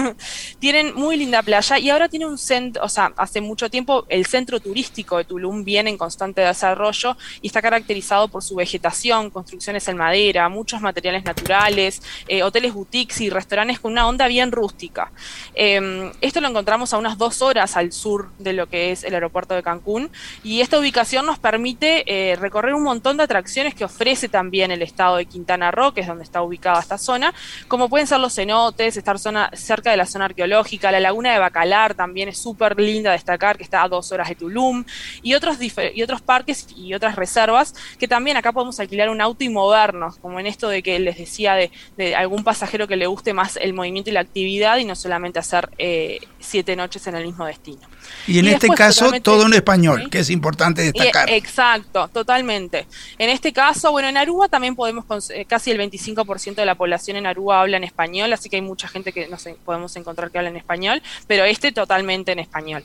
Tienen 0.59 0.95
muy 0.95 1.17
linda 1.17 1.43
playa 1.43 1.79
y 1.79 1.91
ahora 1.91 2.09
tiene 2.09 2.27
un 2.27 2.39
centro, 2.39 2.83
o 2.83 2.89
sea, 2.89 3.13
hace 3.17 3.41
mucho 3.41 3.69
tiempo 3.69 4.07
el 4.09 4.25
centro 4.27 4.59
turístico 4.59 5.19
de 5.19 5.25
Tulum 5.25 5.65
viene 5.65 5.91
en 5.91 5.99
constante 5.99 6.41
desarrollo 6.41 7.17
y 7.43 7.49
está 7.49 7.61
caracterizado 7.61 8.29
por 8.29 8.43
su 8.43 8.55
vegetación, 8.57 9.31
construcciones 9.31 9.87
en 9.89 9.99
madera, 9.99 10.49
muchos 10.49 10.81
materiales 10.81 11.25
naturales, 11.25 12.03
eh, 12.27 12.43
hoteles 12.43 12.73
boutiques 12.73 13.21
y 13.21 13.31
restaurantes 13.31 13.81
con 13.81 13.93
una 13.93 14.07
onda 14.09 14.27
bien 14.29 14.51
rústica. 14.51 15.13
Em, 15.55 16.11
esto 16.21 16.41
lo 16.41 16.49
encontramos 16.49 16.93
a 16.95 16.99
unas 16.99 17.19
dos 17.19 17.43
horas 17.43 17.77
al 17.77 17.93
sur 17.93 18.31
de 18.39 18.55
lo 18.55 18.69
que 18.69 18.93
es 18.93 19.05
el 19.05 19.15
aeropuerto 19.15 19.55
de 19.55 19.63
Cancún 19.63 20.11
y 20.43 20.61
esta 20.63 20.79
ubicación 20.79 21.27
nos 21.27 21.39
permite 21.39 22.05
eh, 22.07 22.37
recorrer 22.37 22.75
un 22.75 22.83
montón 22.83 23.19
de 23.19 23.25
atracciones 23.25 23.75
que 23.75 23.85
ofrece 23.85 24.29
también 24.29 24.71
el 24.71 24.83
estado 24.83 25.17
de 25.17 25.27
Quintana 25.27 25.71
Roo, 25.71 25.93
que 25.93 26.01
es 26.01 26.07
donde 26.07 26.25
está 26.25 26.43
ubicada 26.43 26.81
esta 26.81 26.97
zona, 26.97 27.35
como 27.69 27.89
pueden 27.89 28.07
ser 28.07 28.21
los 28.21 28.38
cenotes, 28.39 28.97
estar 28.97 29.19
zona, 29.19 29.51
cerca 29.53 29.91
de 29.91 29.97
la 29.97 30.07
zona 30.07 30.27
arqueológica, 30.27 30.93
la 30.93 31.01
laguna 31.01 31.33
de 31.33 31.41
Bacalar 31.41 31.95
también 31.95 32.29
es 32.29 32.39
súper 32.39 32.79
linda 32.79 33.11
destacar, 33.11 33.57
que 33.57 33.65
está 33.65 33.83
a 33.83 33.89
dos 33.89 34.13
horas 34.13 34.29
de 34.29 34.37
Tulum, 34.37 34.85
y 35.23 35.35
otros, 35.35 35.59
y 35.61 36.03
otros 36.03 36.21
parques 36.21 36.69
y 36.77 36.95
otras 36.95 37.17
reservas, 37.17 37.75
que 37.99 38.07
también 38.07 38.37
acá 38.37 38.53
podemos 38.53 38.79
alquilar 38.79 39.09
un 39.09 39.21
auto 39.21 39.43
y 39.43 39.49
movernos, 39.49 40.19
como 40.19 40.39
en 40.39 40.47
esto 40.47 40.69
de 40.69 40.85
que 40.85 41.01
les 41.01 41.19
decía 41.19 41.55
de, 41.55 42.15
algún 42.15 42.45
pasajero 42.45 42.87
que 42.87 42.97
le 42.97 43.09
guste 43.09 43.33
más 43.33 43.57
el 43.57 43.75
movimiento 43.75 44.11
y 44.11 44.13
la 44.13 44.21
actividad 44.21 44.77
y 44.79 44.85
no 44.85 44.95
solamente 44.95 45.41
hacer 45.41 45.71
eh, 45.79 46.21
siete 46.39 46.77
noches 46.77 47.07
en 47.09 47.17
el 47.17 47.27
mismo 47.27 47.45
destino. 47.45 47.81
Y 48.27 48.39
en 48.39 48.49
este 48.49 48.69
caso 48.69 49.11
todo 49.23 49.47
en 49.47 49.55
español, 49.55 50.09
que 50.11 50.21
es 50.21 50.31
importante 50.31 50.83
destacar. 50.83 51.31
exacto, 51.31 52.09
totalmente. 52.09 52.87
En 53.19 53.31
este 53.31 53.53
caso, 53.53 53.91
bueno, 53.91 54.09
en 54.09 54.17
Aruba 54.17 54.49
también 54.49 54.77
podemos, 54.77 55.05
eh, 55.31 55.45
casi 55.47 55.71
el 55.71 55.79
25% 55.79 56.55
de 56.55 56.67
la 56.67 56.75
población 56.75 57.17
en 57.17 57.27
Aruba 57.27 57.61
habla 57.61 57.77
en 57.77 57.85
español, 57.85 58.33
así 58.33 58.49
que 58.49 58.57
hay 58.57 58.63
mucha 58.63 58.89
gente 58.89 59.13
que 59.13 59.29
no 59.29 59.39
sé, 59.39 59.57
podemos 59.65 59.95
encontrar 59.97 60.31
que 60.31 60.39
habla 60.39 60.51
en 60.51 60.57
español, 60.57 61.03
pero 61.27 61.45
este 61.45 61.73
totalmente 61.73 62.33
en 62.33 62.39
español. 62.39 62.85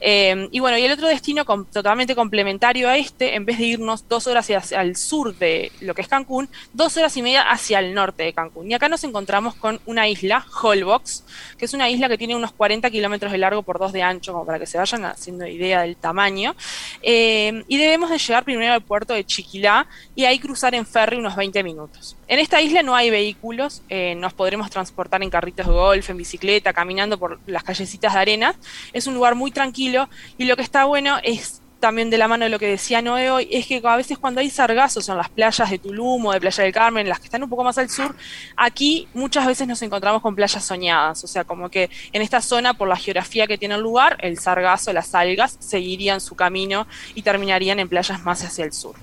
Eh, 0.00 0.48
y 0.50 0.60
bueno, 0.60 0.76
y 0.78 0.84
el 0.84 0.92
otro 0.92 1.08
destino 1.08 1.44
totalmente 1.72 2.14
complementario 2.14 2.88
a 2.88 2.96
este, 2.96 3.34
en 3.34 3.44
vez 3.44 3.58
de 3.58 3.64
irnos 3.64 4.08
dos 4.08 4.26
horas 4.26 4.50
hacia 4.50 4.82
el 4.82 4.96
sur 4.96 5.36
de 5.36 5.72
lo 5.80 5.94
que 5.94 6.02
es 6.02 6.08
Cancún, 6.08 6.48
dos 6.72 6.96
horas 6.96 7.16
y 7.16 7.22
media 7.22 7.42
hacia 7.50 7.78
el 7.78 7.94
norte 7.94 8.24
de 8.24 8.32
Cancún. 8.32 8.70
Y 8.70 8.74
acá 8.74 8.88
nos 8.88 9.04
encontramos 9.04 9.54
con 9.54 9.80
una 9.86 10.08
isla, 10.08 10.44
Holbox, 10.62 11.24
que 11.56 11.64
es 11.64 11.74
una 11.74 11.88
isla 11.88 12.08
que 12.08 12.18
tiene 12.18 12.36
unos 12.36 12.52
40 12.52 12.90
kilómetros 12.90 13.32
de 13.32 13.38
largo 13.38 13.62
por 13.62 13.78
dos 13.78 13.92
de 13.92 14.02
ancho, 14.02 14.32
como 14.32 14.44
para 14.54 14.64
que 14.64 14.70
se 14.70 14.78
vayan 14.78 15.04
haciendo 15.04 15.44
idea 15.48 15.82
del 15.82 15.96
tamaño. 15.96 16.54
Eh, 17.02 17.64
y 17.66 17.76
debemos 17.76 18.08
de 18.08 18.18
llegar 18.18 18.44
primero 18.44 18.72
al 18.72 18.82
puerto 18.82 19.12
de 19.12 19.24
Chiquilá 19.24 19.88
y 20.14 20.26
ahí 20.26 20.38
cruzar 20.38 20.76
en 20.76 20.86
ferry 20.86 21.16
unos 21.16 21.34
20 21.34 21.64
minutos. 21.64 22.16
En 22.28 22.38
esta 22.38 22.60
isla 22.62 22.84
no 22.84 22.94
hay 22.94 23.10
vehículos, 23.10 23.82
eh, 23.88 24.14
nos 24.14 24.32
podremos 24.32 24.70
transportar 24.70 25.24
en 25.24 25.30
carritos 25.30 25.66
de 25.66 25.72
golf, 25.72 26.08
en 26.08 26.18
bicicleta, 26.18 26.72
caminando 26.72 27.18
por 27.18 27.40
las 27.46 27.64
callecitas 27.64 28.14
de 28.14 28.20
arena. 28.20 28.54
Es 28.92 29.08
un 29.08 29.14
lugar 29.14 29.34
muy 29.34 29.50
tranquilo 29.50 30.08
y 30.38 30.44
lo 30.44 30.54
que 30.54 30.62
está 30.62 30.84
bueno 30.84 31.18
es 31.24 31.60
también 31.84 32.08
de 32.08 32.16
la 32.16 32.28
mano 32.28 32.46
de 32.46 32.50
lo 32.50 32.58
que 32.58 32.66
decía 32.66 33.02
Noé 33.02 33.30
hoy, 33.30 33.46
es 33.50 33.66
que 33.66 33.82
a 33.84 33.96
veces 33.96 34.16
cuando 34.16 34.40
hay 34.40 34.48
sargazos 34.48 35.06
en 35.10 35.18
las 35.18 35.28
playas 35.28 35.68
de 35.68 35.78
Tulum 35.78 36.24
o 36.24 36.32
de 36.32 36.40
Playa 36.40 36.64
del 36.64 36.72
Carmen, 36.72 37.06
las 37.06 37.20
que 37.20 37.26
están 37.26 37.42
un 37.42 37.50
poco 37.50 37.62
más 37.62 37.76
al 37.76 37.90
sur, 37.90 38.16
aquí 38.56 39.06
muchas 39.12 39.46
veces 39.46 39.68
nos 39.68 39.82
encontramos 39.82 40.22
con 40.22 40.34
playas 40.34 40.64
soñadas, 40.64 41.22
o 41.24 41.26
sea, 41.26 41.44
como 41.44 41.68
que 41.68 41.90
en 42.14 42.22
esta 42.22 42.40
zona, 42.40 42.72
por 42.72 42.88
la 42.88 42.96
geografía 42.96 43.46
que 43.46 43.58
tiene 43.58 43.74
el 43.74 43.82
lugar, 43.82 44.16
el 44.20 44.38
sargazo, 44.38 44.94
las 44.94 45.14
algas, 45.14 45.58
seguirían 45.60 46.22
su 46.22 46.34
camino 46.34 46.86
y 47.14 47.20
terminarían 47.20 47.78
en 47.78 47.90
playas 47.90 48.24
más 48.24 48.42
hacia 48.42 48.64
el 48.64 48.72
sur. 48.72 48.96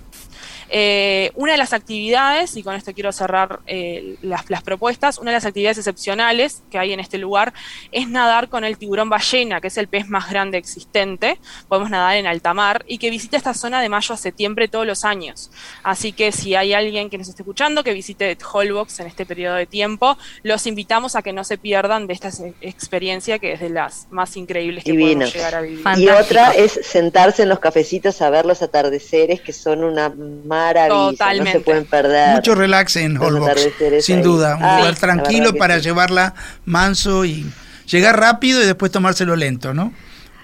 Eh, 0.74 1.32
una 1.36 1.52
de 1.52 1.58
las 1.58 1.74
actividades, 1.74 2.56
y 2.56 2.64
con 2.64 2.76
esto 2.76 2.94
quiero 2.94 3.12
cerrar 3.12 3.60
eh, 3.68 4.16
las, 4.22 4.64
propuestas, 4.64 5.18
una 5.18 5.32
de 5.32 5.36
las 5.36 5.46
actividades 5.46 5.78
excepcionales 5.78 6.64
que 6.72 6.80
hay 6.80 6.94
en 6.94 7.02
este 7.02 7.18
lugar 7.18 7.54
es 7.92 8.08
nadar 8.08 8.48
con 8.48 8.64
el 8.64 8.78
tiburón 8.78 9.10
ballena, 9.10 9.60
que 9.60 9.68
es 9.68 9.78
el 9.78 9.90
pez 9.90 10.08
más 10.08 10.30
grande 10.30 10.58
existente. 10.58 11.40
Podemos 11.68 11.90
nadar 11.90 12.16
en 12.16 12.26
alta 12.26 12.54
mar 12.54 12.86
y 12.88 13.00
que 13.00 13.10
visita 13.10 13.36
esta 13.36 13.54
zona 13.54 13.82
de 13.82 13.90
mayo 13.90 14.14
a 14.14 14.18
septiembre 14.18 14.70
todos 14.70 14.88
los 14.88 15.04
años. 15.04 15.52
Así 15.84 16.14
que 16.14 16.32
si 16.32 16.56
hay 16.56 16.74
alguien 16.74 17.10
que 17.10 17.18
nos 17.18 17.28
esté 17.28 17.42
escuchando 17.42 17.84
que 17.84 17.92
visite 17.92 18.38
Holbox 18.54 19.02
en 19.02 19.08
este 19.08 19.26
periodo 19.26 19.56
de 19.56 19.66
tiempo, 19.66 20.18
los 20.44 20.68
invitamos 20.68 21.18
a 21.18 21.22
que 21.22 21.34
no 21.34 21.44
se 21.44 21.58
pierdan 21.58 22.08
de 22.08 22.14
esta 22.14 22.30
experiencia 22.62 23.40
que 23.40 23.54
es 23.54 23.60
de 23.60 23.70
las 23.70 24.08
más 24.10 24.38
increíbles 24.38 24.86
que 24.86 24.94
podemos 24.94 25.34
llegar 25.34 25.56
a 25.56 25.62
vivir. 25.62 25.84
Y 25.98 26.08
otra 26.08 26.52
es 26.54 26.80
sentarse 26.84 27.44
en 27.44 27.50
los 27.50 27.60
cafecitos 27.60 28.22
a 28.22 28.30
ver 28.30 28.46
los 28.46 28.62
atardeceres 28.62 29.42
que 29.42 29.52
son 29.52 29.84
una 29.84 30.14
Totalmente. 30.88 31.54
no 31.54 31.60
se 31.60 31.60
pueden 31.60 31.86
perder. 31.86 32.36
Mucho 32.36 32.56
relax 32.56 32.95
en 32.97 33.17
Holbox, 33.17 33.69
sin 34.00 34.21
duda, 34.21 34.56
un 34.56 34.78
lugar 34.78 34.95
tranquilo 34.95 35.54
para 35.54 35.78
llevarla 35.78 36.34
manso 36.65 37.26
y 37.26 37.45
llegar 37.88 38.19
rápido 38.19 38.62
y 38.62 38.65
después 38.65 38.91
tomárselo 38.91 39.36
lento, 39.36 39.74
¿no? 39.74 39.93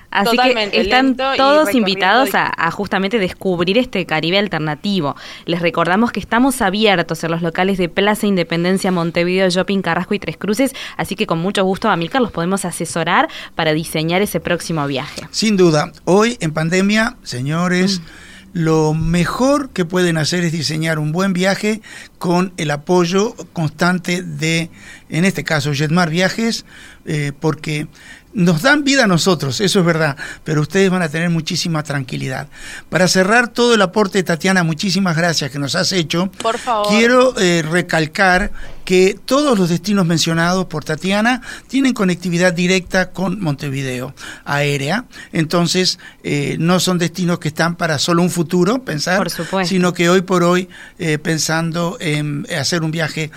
Así 0.10 0.38
que 0.38 0.70
están 0.74 1.16
todos 1.16 1.76
invitados 1.76 2.30
a, 2.34 2.72
justamente 2.72 3.20
descubrir 3.20 3.78
este 3.78 4.06
Caribe 4.06 4.38
alternativo. 4.38 5.16
Les 5.46 5.62
recordamos 5.62 6.12
que 6.12 6.20
estamos 6.20 6.62
abiertos 6.62 7.24
en 7.24 7.32
los 7.32 7.42
locales 7.42 7.78
de 7.78 7.90
Plaza 7.90 8.26
Independencia, 8.26 8.92
Montevideo, 8.92 9.50
Shopping, 9.50 9.82
Carrasco 9.82 10.14
y 10.14 10.20
Tres 10.20 10.38
Cruces, 10.38 10.74
así 10.96 11.16
que 11.16 11.28
con 11.28 11.40
mucho 11.40 11.64
gusto, 11.64 11.90
Amilcar, 11.90 12.22
los 12.22 12.32
podemos 12.32 12.66
asesorar 12.66 13.28
para 13.56 13.74
diseñar 13.74 14.22
ese 14.22 14.40
próximo 14.40 14.86
viaje. 14.88 15.24
Sin 15.32 15.58
duda, 15.58 15.92
hoy 16.06 16.38
en 16.40 16.54
pandemia, 16.54 17.18
señores... 17.24 18.00
Mm 18.00 18.27
lo 18.58 18.96
mejor 18.96 19.70
que 19.70 19.86
pueden 19.86 20.18
hacer 20.18 20.44
es 20.44 20.52
diseñar 20.52 20.98
un 20.98 21.12
buen 21.12 21.32
viaje 21.32 21.80
con 22.18 22.54
el 22.58 22.72
apoyo 22.72 23.36
constante 23.54 24.24
de, 24.24 24.72
en 25.10 25.26
este 25.26 25.44
caso, 25.44 25.76
Jetmar 25.76 26.10
Viajes, 26.10 26.66
eh, 27.06 27.34
porque 27.40 27.88
nos 28.34 28.62
dan 28.62 28.84
vida 28.84 29.06
a 29.06 29.08
nosotros, 29.08 29.62
eso 29.62 29.80
es 29.80 29.86
verdad, 29.86 30.16
pero 30.44 30.62
ustedes 30.62 30.90
van 30.90 31.02
a 31.02 31.10
tener 31.10 31.30
muchísima 31.30 31.84
tranquilidad. 31.84 32.48
Para 32.90 33.08
cerrar 33.08 33.48
todo 33.48 33.74
el 33.74 33.82
aporte, 33.82 34.22
Tatiana, 34.24 34.64
muchísimas 34.64 35.18
gracias 35.18 35.50
que 35.50 35.60
nos 35.60 35.76
has 35.76 35.92
hecho. 35.92 36.30
Por 36.42 36.58
favor. 36.58 36.88
Quiero 36.90 37.38
eh, 37.40 37.64
recalcar 37.64 38.52
que 38.86 39.20
todos 39.26 39.58
los 39.58 39.70
destinos 39.70 40.06
mencionados 40.06 40.66
por 40.68 40.84
Tatiana 40.84 41.42
tienen 41.68 41.94
conectividad 41.94 42.54
directa 42.54 43.12
con 43.12 43.42
Montevideo, 43.42 44.14
aérea. 44.46 45.06
Entonces, 45.34 46.00
eh, 46.24 46.58
no 46.60 46.80
son 46.80 46.98
destinos 46.98 47.40
que 47.40 47.50
están 47.50 47.76
para 47.76 47.98
solo 48.00 48.22
un 48.22 48.30
futuro, 48.30 48.84
pensar, 48.84 49.28
sino 49.66 49.94
que 49.94 50.10
hoy 50.10 50.22
por 50.22 50.44
hoy, 50.44 50.70
eh, 51.00 51.18
pensando 51.18 51.98
en 52.00 52.48
hacer 52.58 52.84
un 52.84 52.92
viaje 52.92 53.32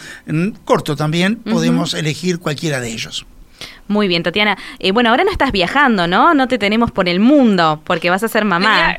corto 0.64 0.94
también, 0.94 1.36
podemos 1.36 1.94
elegir 1.94 2.38
cualquiera 2.38 2.80
de 2.80 2.92
ellos. 2.92 3.26
Muy 3.90 4.06
bien, 4.06 4.22
Tatiana. 4.22 4.56
Eh, 4.78 4.92
bueno, 4.92 5.10
ahora 5.10 5.24
no 5.24 5.32
estás 5.32 5.50
viajando, 5.50 6.06
¿no? 6.06 6.32
No 6.32 6.46
te 6.46 6.58
tenemos 6.58 6.92
por 6.92 7.08
el 7.08 7.18
mundo, 7.18 7.82
porque 7.84 8.08
vas 8.08 8.22
a 8.22 8.28
ser 8.28 8.44
mamá. 8.44 8.96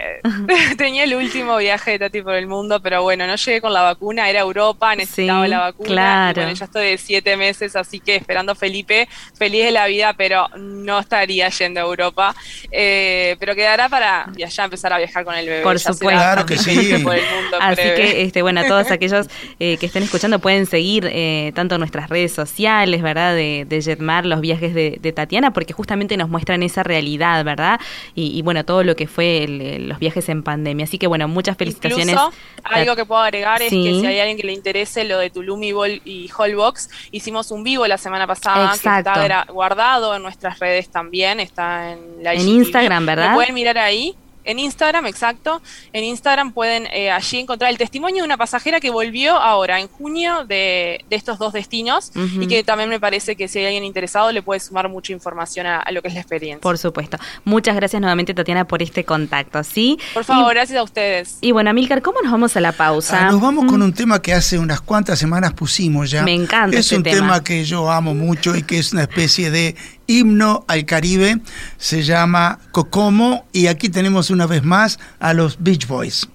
Tenía, 0.78 1.04
el 1.06 1.16
último 1.16 1.56
viaje 1.56 1.92
de 1.92 2.00
Tati 2.00 2.22
por 2.22 2.34
el 2.34 2.46
mundo, 2.46 2.82
pero 2.82 3.02
bueno, 3.02 3.26
no 3.26 3.38
llegué 3.38 3.62
con 3.62 3.72
la 3.72 3.84
vacuna, 3.84 4.30
era 4.30 4.42
Europa, 4.42 4.94
necesitaba 4.94 5.48
la 5.48 5.60
vacuna. 5.60 5.88
Claro. 5.88 6.52
Y 6.52 6.56
ya 6.56 6.66
estoy 6.66 6.88
de 6.88 6.98
siete 6.98 7.38
meses, 7.38 7.78
así 7.78 8.02
que 8.02 8.18
esperando 8.18 8.52
a 8.52 8.56
Felipe, 8.56 9.08
feliz 9.34 9.64
de 9.64 9.72
la 9.72 9.88
vida, 9.88 10.14
pero 10.18 10.50
no 10.58 11.00
estaría 11.00 11.48
yendo 11.48 11.80
a 11.80 11.84
Europa. 11.84 12.36
Eh, 12.70 13.38
pero 13.40 13.56
quedará 13.56 13.88
para 13.88 14.30
ya 14.36 14.50
empezar 14.62 14.92
a 14.92 14.98
viajar 14.98 15.24
con 15.24 15.36
el 15.36 15.46
bebé. 15.46 15.64
Por 15.64 15.80
supuesto. 15.80 16.10
Claro 16.10 16.46
que 16.46 16.58
sí. 16.58 16.92
así 17.62 17.82
que, 17.82 18.24
este, 18.24 18.42
bueno, 18.42 18.66
todos 18.66 18.92
aquellos 18.92 19.28
eh, 19.58 19.78
que 19.78 19.86
estén 19.86 20.04
escuchando 20.04 20.40
pueden 20.40 20.66
seguir 20.66 21.10
tanto 21.56 21.78
nuestras 21.78 22.10
redes 22.10 22.34
sociales, 22.34 23.02
¿verdad? 23.02 23.34
De, 23.34 23.64
de 23.66 23.82
Jetmar, 23.82 24.26
los 24.26 24.42
viajes 24.42 24.74
de 24.74 24.81
de, 25.00 25.12
Tatiana, 25.12 25.52
porque 25.52 25.74
justamente 25.74 26.18
nos 26.18 26.30
muestran 26.30 26.64
esa 26.64 26.84
realidad, 26.84 27.44
¿verdad? 27.44 27.80
Y, 28.16 28.42
bueno, 28.42 28.64
todo 28.66 28.84
lo 28.84 28.96
que 28.96 29.08
fue 29.08 29.46
los 29.80 30.00
viajes 30.00 30.30
en 30.30 30.44
pandemia. 30.44 30.86
Así 30.86 30.98
que 30.98 31.08
bueno, 31.08 31.28
muchas 31.28 31.58
felicitaciones. 31.58 32.16
algo 32.64 32.96
que 32.96 33.06
puedo 33.06 33.22
agregar 33.22 33.62
es 33.62 33.70
que 33.70 34.00
si 34.00 34.06
hay 34.06 34.20
alguien 34.20 34.38
que 34.38 34.44
le 34.44 34.54
interese 34.54 35.04
lo 35.04 35.18
de 35.18 35.30
Tulum 35.30 35.64
y, 35.64 35.74
y 36.06 36.30
Holbox, 36.36 36.90
hicimos 37.12 37.52
un 37.52 37.64
vivo 37.64 37.88
la 37.88 37.98
semana 37.98 38.28
pasada 38.28 38.72
que 38.72 38.90
está 38.90 39.46
guardado 39.50 40.16
en 40.16 40.24
nuestras 40.24 40.60
redes 40.60 40.90
también, 40.90 41.40
está 41.40 41.94
en 41.94 42.24
la 42.24 42.34
En 42.34 42.48
Instagram, 42.48 43.06
¿verdad? 43.06 43.30
Lo 43.30 43.36
pueden 43.36 43.54
mirar 43.54 43.78
ahí 43.78 44.16
En 44.44 44.60
Instagram, 44.60 45.06
exacto. 45.06 45.62
En 45.94 46.04
Instagram 46.04 46.52
pueden 46.52 46.88
eh, 46.88 47.12
allí 47.12 47.40
encontrar 47.40 47.72
el 47.72 47.78
testimonio 47.78 48.24
de 48.24 48.26
una 48.26 48.38
pasajera 48.38 48.80
que 48.80 48.90
volvió 48.90 49.36
ahora, 49.36 49.80
en 49.80 49.88
junio, 49.88 50.46
de, 50.46 51.06
estos 51.10 51.40
dos 51.40 51.54
destinos 51.54 52.12
y 52.16 52.48
que 52.48 52.64
también 52.64 52.90
me 52.90 53.00
parece 53.00 53.36
que 53.36 53.48
si 53.48 53.60
hay 53.60 53.66
alguien 53.66 53.84
interesado 53.84 54.32
le 54.32 54.42
puede 54.42 54.60
sumar 54.60 54.90
mucha 54.90 55.14
información 55.14 55.68
a, 55.68 55.84
lo 55.92 56.02
que 56.02 56.08
es 56.08 56.14
la 56.14 56.22
experiencia. 56.22 56.62
Por 56.62 56.78
supuesto. 56.78 57.18
Muchas 57.44 57.76
gracias 57.76 58.00
nuevamente, 58.00 58.34
Tatiana, 58.34 58.66
por 58.66 58.82
este 58.82 59.04
contacto, 59.04 59.64
¿sí? 59.64 60.00
Por 60.14 60.24
favor, 60.24 60.54
gracias 60.54 60.80
a 60.80 60.84
ustedes. 60.84 61.38
Y 61.42 61.52
bueno, 61.52 61.70
Amilcar, 61.70 62.02
¿cómo 62.02 62.22
nos 62.22 62.32
vamos 62.32 62.56
a 62.56 62.62
la 62.62 62.72
pausa? 62.72 63.28
Ah, 63.28 63.32
nos 63.32 63.42
vamos 63.42 63.66
con 63.66 63.82
un 63.82 63.94
tema 63.94 64.22
que 64.22 64.34
hace 64.34 64.58
unas 64.58 64.82
cuantas 64.82 65.20
semanas 65.20 65.54
pusimos 65.54 66.10
ya. 66.10 66.24
Me 66.24 66.34
encanta. 66.34 66.78
Es 66.78 66.86
este 66.86 66.98
un 66.98 67.04
tema 67.04 67.44
que 67.44 67.64
yo 67.64 67.92
amo 67.92 68.14
mucho 68.14 68.56
y 68.56 68.64
que 68.64 68.80
es 68.80 68.94
una 68.94 69.04
especie 69.04 69.52
de 69.52 69.76
himno 70.12 70.66
al 70.68 70.86
Caribe, 70.86 71.40
se 71.78 72.04
llama 72.04 72.60
Cocomo 72.72 73.46
y 73.54 73.68
aquí 73.68 73.90
tenemos 73.90 74.30
una 74.30 74.46
vez 74.46 74.64
más 74.64 75.00
a 75.20 75.34
los 75.34 75.64
Beach 75.64 75.88
Boys. 75.88 76.28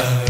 place 0.00 0.29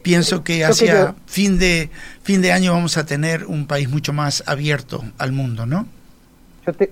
pienso 0.02 0.44
que 0.44 0.66
hacia 0.66 1.14
fin 1.28 1.60
de, 1.60 1.92
fin 2.24 2.42
de 2.42 2.54
año 2.54 2.74
vamos 2.74 2.98
a 2.98 3.06
tener 3.06 3.46
un 3.46 3.68
país 3.68 3.88
mucho 3.88 4.14
más 4.14 4.44
abierto 4.48 5.06
al 5.20 5.32
mundo, 5.32 5.68
¿no? 5.68 5.88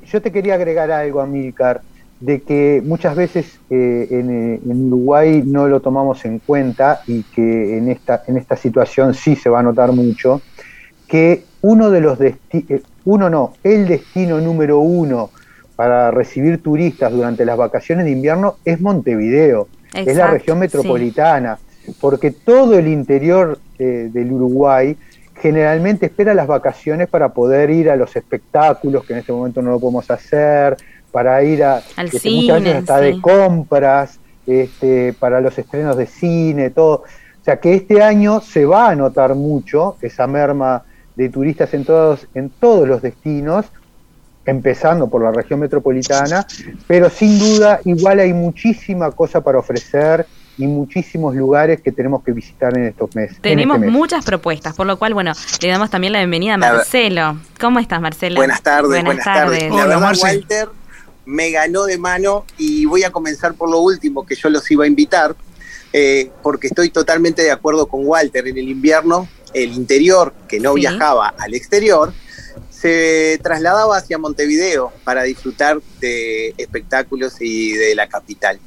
Yo 0.05 0.21
te, 0.21 0.31
quería 0.31 0.53
agregar 0.53 0.89
algo, 0.89 1.19
Amílcar, 1.19 1.81
de 2.21 2.41
que 2.41 2.81
muchas 2.85 3.13
veces 3.15 3.59
eh, 3.69 4.07
eh, 4.09 4.59
en, 4.65 4.87
Uruguay 4.87 5.43
no 5.45 5.67
lo 5.67 5.81
tomamos 5.81 6.23
en 6.23 6.39
cuenta 6.39 7.01
y 7.07 7.23
que 7.23 7.77
en 7.77 7.89
esta, 7.89 8.23
en 8.27 8.37
esta 8.37 8.55
situación 8.55 9.13
sí 9.13 9.35
se 9.35 9.49
va 9.49 9.59
a 9.59 9.63
notar 9.63 9.91
mucho, 9.91 10.41
que 11.09 11.43
uno 11.61 11.91
de 11.91 11.99
los 11.99 12.17
destinos, 12.17 12.71
eh, 12.71 12.83
uno 13.03 13.29
no, 13.29 13.53
el 13.63 13.85
destino 13.85 14.39
número 14.39 14.79
uno 14.79 15.31
para 15.75 16.09
recibir 16.09 16.63
turistas 16.63 17.11
durante 17.11 17.43
las 17.43 17.57
vacaciones 17.57 18.05
de 18.05 18.11
invierno 18.11 18.55
es 18.63 18.79
Montevideo, 18.79 19.67
es 19.93 20.15
la 20.15 20.27
región 20.27 20.57
metropolitana, 20.59 21.59
porque 21.99 22.31
todo 22.31 22.79
el 22.79 22.87
interior 22.87 23.59
del 23.77 24.31
Uruguay 24.31 24.95
generalmente 25.35 26.07
espera 26.07 26.33
las 26.33 26.47
vacaciones 26.47 27.07
para 27.07 27.29
poder 27.29 27.69
ir 27.69 27.89
a 27.89 27.95
los 27.95 28.15
espectáculos, 28.15 29.05
que 29.05 29.13
en 29.13 29.19
este 29.19 29.33
momento 29.33 29.61
no 29.61 29.71
lo 29.71 29.79
podemos 29.79 30.09
hacer, 30.09 30.77
para 31.11 31.43
ir 31.43 31.63
a 31.63 31.81
Al 31.95 32.07
este, 32.07 32.19
cine, 32.19 32.41
muchas 32.41 32.63
veces 32.63 32.79
hasta 32.79 32.99
de 32.99 33.21
compras, 33.21 34.19
este, 34.45 35.13
para 35.13 35.41
los 35.41 35.57
estrenos 35.57 35.97
de 35.97 36.05
cine, 36.05 36.69
todo. 36.69 37.03
O 37.03 37.43
sea 37.45 37.59
que 37.59 37.73
este 37.73 38.01
año 38.01 38.41
se 38.41 38.65
va 38.65 38.89
a 38.89 38.95
notar 38.95 39.35
mucho 39.35 39.97
esa 40.01 40.27
merma 40.27 40.83
de 41.15 41.29
turistas 41.29 41.73
en 41.73 41.85
todos, 41.85 42.27
en 42.33 42.49
todos 42.49 42.87
los 42.87 43.01
destinos, 43.01 43.65
empezando 44.45 45.07
por 45.07 45.23
la 45.23 45.31
región 45.31 45.59
metropolitana, 45.59 46.45
pero 46.87 47.09
sin 47.09 47.39
duda 47.39 47.79
igual 47.85 48.19
hay 48.19 48.33
muchísima 48.33 49.11
cosa 49.11 49.41
para 49.41 49.59
ofrecer 49.59 50.25
y 50.57 50.67
muchísimos 50.67 51.35
lugares 51.35 51.81
que 51.81 51.91
tenemos 51.91 52.23
que 52.23 52.31
visitar 52.31 52.77
en 52.77 52.85
estos 52.85 53.13
meses. 53.15 53.37
Tenemos 53.41 53.77
este 53.77 53.89
muchas 53.89 54.25
propuestas, 54.25 54.73
por 54.73 54.87
lo 54.87 54.97
cual, 54.97 55.13
bueno, 55.13 55.33
le 55.61 55.67
damos 55.67 55.89
también 55.89 56.13
la 56.13 56.19
bienvenida 56.19 56.53
a 56.53 56.57
Marcelo. 56.57 57.39
¿Cómo 57.59 57.79
estás, 57.79 58.01
Marcelo? 58.01 58.37
Buenas 58.37 58.61
tardes, 58.61 59.03
buenas, 59.03 59.25
tardes. 59.25 59.71
Hola, 59.71 60.13
Walter 60.21 60.69
me 61.25 61.51
ganó 61.51 61.85
de 61.85 61.97
mano 61.97 62.45
y 62.57 62.85
voy 62.85 63.03
a 63.03 63.11
comenzar 63.11 63.55
por 63.55 63.69
lo 63.69 63.79
último, 63.79 64.25
que 64.25 64.35
yo 64.35 64.49
los 64.49 64.69
iba 64.71 64.85
a 64.85 64.87
invitar, 64.87 65.35
eh, 65.91 66.31
porque 66.43 66.67
estoy 66.67 66.89
totalmente 66.89 67.41
de 67.41 67.51
acuerdo 67.51 67.87
con 67.87 68.01
Walter. 68.05 68.47
En 68.47 68.57
el 68.57 68.69
invierno, 68.69 69.27
el 69.53 69.73
interior, 69.73 70.33
que 70.47 70.59
no 70.59 70.73
viajaba 70.73 71.33
al 71.37 71.53
exterior, 71.53 72.13
se 72.69 73.39
trasladaba 73.41 73.97
hacia 73.97 74.17
Montevideo 74.17 74.91
para 75.03 75.23
disfrutar 75.23 75.81
de 75.99 76.53
espectáculos 76.57 77.37
y 77.39 77.73
de 77.73 77.95
la 77.95 78.07
capital. 78.07 78.59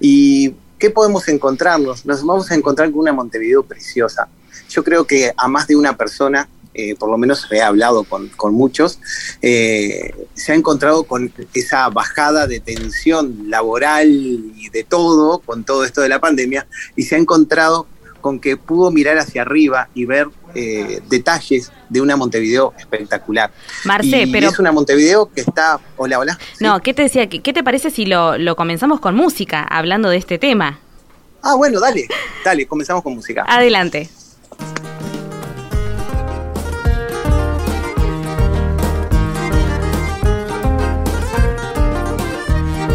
Y 0.00 0.54
¿qué 0.78 0.90
podemos 0.90 1.28
encontrarnos? 1.28 2.04
Nos 2.06 2.24
vamos 2.24 2.50
a 2.50 2.54
encontrar 2.54 2.90
con 2.90 3.00
una 3.00 3.12
Montevideo 3.12 3.62
preciosa. 3.62 4.28
Yo 4.68 4.82
creo 4.82 5.06
que 5.06 5.32
a 5.36 5.48
más 5.48 5.66
de 5.66 5.76
una 5.76 5.96
persona 5.96 6.48
eh, 6.78 6.94
por 6.94 7.08
lo 7.08 7.16
menos 7.16 7.46
he 7.50 7.62
hablado 7.62 8.04
con, 8.04 8.54
muchos, 8.54 8.98
eh, 9.40 10.12
se 10.34 10.52
ha 10.52 10.54
encontrado 10.54 11.04
con 11.04 11.32
esa 11.54 11.88
bajada 11.88 12.46
de 12.46 12.60
tensión 12.60 13.48
laboral 13.48 14.10
y 14.10 14.68
de 14.68 14.84
todo, 14.84 15.38
con 15.38 15.64
todo 15.64 15.86
esto 15.86 16.02
de 16.02 16.10
la 16.10 16.20
pandemia, 16.20 16.66
y 16.94 17.04
se 17.04 17.14
ha 17.14 17.18
encontrado 17.18 17.86
con 18.26 18.40
que 18.40 18.56
pudo 18.56 18.90
mirar 18.90 19.18
hacia 19.18 19.42
arriba 19.42 19.88
y 19.94 20.04
ver 20.04 20.26
eh, 20.52 21.00
detalles 21.08 21.70
de 21.88 22.00
una 22.00 22.16
Montevideo 22.16 22.74
espectacular. 22.76 23.52
Marce, 23.84 24.26
pero... 24.32 24.48
Es 24.48 24.58
una 24.58 24.72
Montevideo 24.72 25.30
que 25.32 25.42
está... 25.42 25.78
Hola, 25.96 26.18
hola. 26.18 26.36
No, 26.58 26.82
¿qué 26.82 26.92
te 26.92 27.02
decía? 27.02 27.28
¿Qué 27.28 27.52
te 27.52 27.62
parece 27.62 27.92
si 27.92 28.04
lo, 28.04 28.36
lo 28.36 28.56
comenzamos 28.56 28.98
con 28.98 29.14
música, 29.14 29.62
hablando 29.62 30.08
de 30.08 30.16
este 30.16 30.38
tema? 30.38 30.80
Ah, 31.40 31.54
bueno, 31.54 31.78
dale, 31.78 32.08
dale, 32.44 32.66
comenzamos 32.66 33.04
con 33.04 33.14
música. 33.14 33.44
Adelante. 33.46 34.10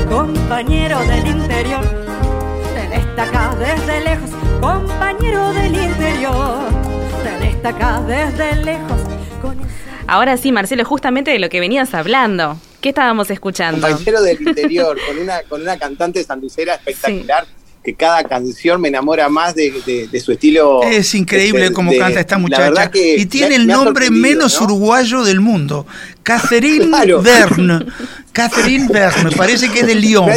Compañero 0.10 1.00
del 1.00 1.26
interior, 1.26 1.86
te 2.76 2.98
destaca 2.98 3.56
desde 3.56 4.02
lejos, 4.02 4.30
compañero 4.62 5.54
del 5.54 5.76
interior, 5.76 6.60
te 7.24 7.46
destaca 7.46 8.02
desde 8.02 8.56
lejos. 8.64 9.02
Ahora 10.08 10.38
sí, 10.38 10.52
Marcelo, 10.52 10.86
justamente 10.86 11.32
de 11.32 11.40
lo 11.40 11.50
que 11.50 11.60
venías 11.60 11.94
hablando. 11.94 12.58
¿Qué 12.80 12.90
estábamos 12.90 13.30
escuchando? 13.32 13.88
Compañero 13.88 14.22
del 14.22 14.42
interior, 14.42 14.98
con 15.08 15.18
una, 15.18 15.42
con 15.44 15.62
una 15.62 15.78
cantante 15.78 16.24
sanducera 16.24 16.76
espectacular 16.76 17.46
que 17.84 17.96
cada 17.96 18.24
canción 18.24 18.80
me 18.80 18.90
enamora 18.90 19.28
más 19.30 19.56
de, 19.56 20.10
su 20.24 20.32
estilo. 20.32 20.84
Es 20.84 21.16
increíble 21.16 21.64
este, 21.64 21.74
cómo 21.74 21.92
canta 21.98 22.20
esta 22.20 22.38
muchacha. 22.38 22.92
y 22.94 23.26
tiene 23.26 23.56
el 23.56 23.68
nombre 23.68 24.12
menos 24.12 24.60
uruguayo 24.62 25.24
del 25.24 25.40
mundo. 25.40 25.88
Catherine 26.22 26.86
Verne. 27.22 27.86
Catherine 28.32 28.88
Verne, 28.88 29.24
me 29.26 29.32
parece 29.32 29.70
que 29.70 29.80
es 29.80 29.88
de 29.88 29.96
Lyon. 29.96 30.30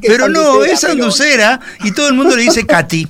Pero 0.00 0.28
no, 0.28 0.64
es 0.64 0.80
sanducera 0.80 1.60
y 1.84 1.92
todo 1.92 2.08
el 2.08 2.14
mundo 2.14 2.34
le 2.34 2.42
dice 2.42 2.64
Katy. 2.64 3.06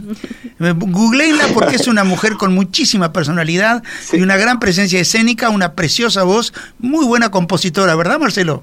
Googleenla 0.61 1.49
porque 1.55 1.77
es 1.77 1.89
una 1.89 2.05
mujer 2.05 2.35
con 2.35 2.55
muchísima 2.55 3.13
personalidad 3.13 3.83
y 4.13 4.21
una 4.21 4.37
gran 4.37 4.61
presencia 4.61 5.01
escénica, 5.01 5.49
una 5.49 5.75
preciosa 5.75 6.23
voz, 6.23 6.53
muy 6.79 7.05
buena 7.05 7.31
compositora, 7.31 7.95
¿verdad, 7.97 8.19
Marcelo? 8.19 8.63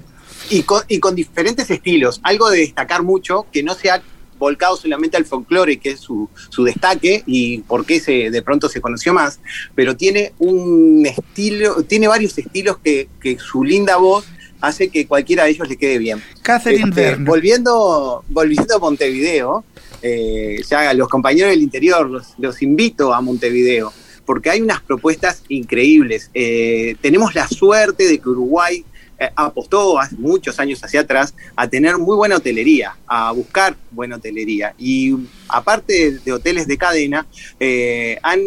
Y 0.50 0.62
con, 0.62 0.82
y 0.88 1.00
con 1.00 1.14
diferentes 1.14 1.70
estilos. 1.70 2.20
Algo 2.22 2.48
de 2.50 2.60
destacar 2.60 3.02
mucho, 3.02 3.46
que 3.52 3.62
no 3.62 3.74
sea 3.74 4.00
volcado 4.38 4.76
solamente 4.76 5.16
al 5.16 5.24
folclore, 5.24 5.78
que 5.78 5.90
es 5.90 6.00
su, 6.00 6.28
destaque 6.64 7.22
y 7.26 7.58
por 7.58 7.84
qué 7.84 8.00
se, 8.00 8.30
de 8.30 8.42
pronto 8.42 8.68
se 8.68 8.80
conoció 8.80 9.12
más, 9.12 9.40
pero 9.74 9.96
tiene 9.96 10.32
un 10.38 11.04
estilo, 11.06 11.82
tiene 11.82 12.08
varios 12.08 12.36
estilos 12.38 12.78
que, 12.78 13.08
su 13.38 13.64
linda 13.64 13.96
voz 13.96 14.24
hace 14.60 14.88
que 14.88 15.06
cualquiera 15.06 15.44
de 15.44 15.50
ellos 15.50 15.68
le 15.68 15.76
quede 15.76 15.98
bien. 15.98 16.22
Catherine 16.42 16.88
este, 16.88 17.16
Volviendo, 17.16 18.24
volviendo 18.28 18.74
a 18.74 18.78
Montevideo, 18.78 19.64
eh, 20.02 20.62
ya 20.68 20.92
los 20.94 21.08
compañeros 21.08 21.50
del 21.50 21.62
interior, 21.62 22.24
los, 22.38 22.62
invito 22.62 23.12
a 23.12 23.20
Montevideo, 23.20 23.92
porque 24.24 24.50
hay 24.50 24.60
unas 24.60 24.80
propuestas 24.80 25.42
increíbles. 25.48 26.30
Eh, 26.34 26.96
tenemos 27.00 27.34
la 27.34 27.48
suerte 27.48 28.06
de 28.06 28.18
que 28.18 28.28
Uruguay 28.28 28.84
eh, 29.20 29.30
apostó 29.34 29.98
hace 29.98 30.14
muchos 30.16 30.60
años 30.60 30.82
hacia 30.84 31.00
atrás 31.00 31.34
a 31.56 31.66
tener 31.66 31.98
muy 31.98 32.14
buena 32.14 32.36
hotelería, 32.36 32.96
a 33.06 33.32
buscar 33.32 33.76
buena 33.90 34.16
hotelería. 34.16 34.74
Y 34.78 35.12
aparte 35.48 36.20
de, 36.24 36.32
hoteles 36.32 36.68
de 36.68 36.78
cadena, 36.78 37.26
eh, 37.58 38.18
han, 38.22 38.40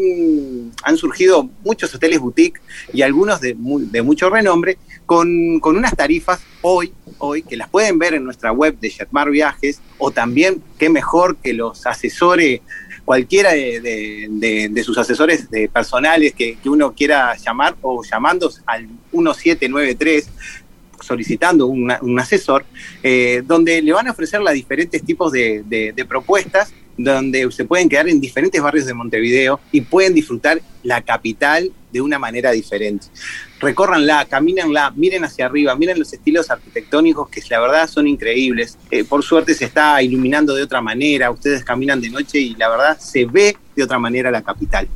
han, 0.84 0.96
surgido 0.96 1.50
muchos 1.66 1.94
hoteles 1.94 2.20
boutique 2.20 2.62
y 2.94 3.02
algunos 3.02 3.42
de, 3.42 3.54
de 3.58 4.02
mucho 4.02 4.30
renombre 4.30 4.78
con, 5.06 5.60
con, 5.60 5.76
unas 5.76 5.94
tarifas 5.94 6.42
hoy, 6.62 6.94
hoy, 7.18 7.42
que 7.44 7.58
las 7.58 7.70
pueden 7.70 8.00
ver 8.00 8.14
en 8.14 8.24
nuestra 8.24 8.54
web 8.54 8.80
de 8.80 8.92
Jetmar 8.92 9.30
Viajes, 9.30 9.82
o 9.98 10.12
también, 10.12 10.64
qué 10.80 10.90
mejor 10.90 11.36
que 11.36 11.54
los 11.54 11.86
asesores 11.86 12.62
cualquiera 13.06 13.52
de, 13.52 14.84
sus 14.86 14.98
asesores 14.98 15.50
de 15.50 15.68
personales 15.68 16.34
que, 16.34 16.56
que, 16.56 16.70
uno 16.70 16.94
quiera 16.94 17.36
llamar 17.36 17.76
o 17.82 18.04
llamando 18.04 18.50
al 18.66 18.88
1793 19.12 20.30
solicitando 21.02 21.68
un 21.68 22.20
asesor, 22.20 22.66
eh, 23.04 23.44
donde 23.46 23.82
le 23.82 23.94
van 23.94 24.08
a 24.08 24.12
ofrecer 24.12 24.42
las 24.42 24.54
diferentes 24.54 25.04
tipos 25.04 25.32
de, 25.32 26.06
propuestas, 26.08 26.74
donde 26.98 27.50
se 27.52 27.66
pueden 27.66 27.90
quedar 27.90 28.10
en 28.10 28.20
diferentes 28.20 28.62
barrios 28.62 28.86
de 28.86 28.94
Montevideo 28.94 29.60
y 29.72 29.82
pueden 29.82 30.14
disfrutar 30.14 30.62
la 30.84 31.02
capital 31.02 31.72
de 31.92 32.02
una 32.02 32.20
manera 32.20 32.52
diferente. 32.52 33.08
Recórranla, 33.60 34.26
camínenla, 34.26 34.92
miren 34.92 35.24
hacia 35.24 35.46
arriba, 35.46 35.76
miren 35.76 36.00
los 36.00 36.12
estilos 36.14 36.50
arquitectónicos 36.50 37.30
que 37.30 37.42
la 37.50 37.60
verdad 37.60 37.88
son 37.88 38.08
increíbles. 38.08 38.78
Eh, 38.90 39.04
por 39.04 39.24
suerte 39.24 39.54
se 39.54 39.66
está 39.66 40.02
iluminando 40.02 40.54
de 40.56 40.64
otra 40.64 40.82
manera, 40.82 41.32
ustedes 41.32 41.64
caminan 41.64 42.02
de 42.02 42.10
noche 42.10 42.40
y 42.40 42.56
la 42.56 42.70
verdad 42.70 43.00
se 43.00 43.26
ve 43.26 43.58
de 43.76 43.84
otra 43.84 44.00
manera 44.00 44.32
la 44.32 44.42
capital. 44.42 44.88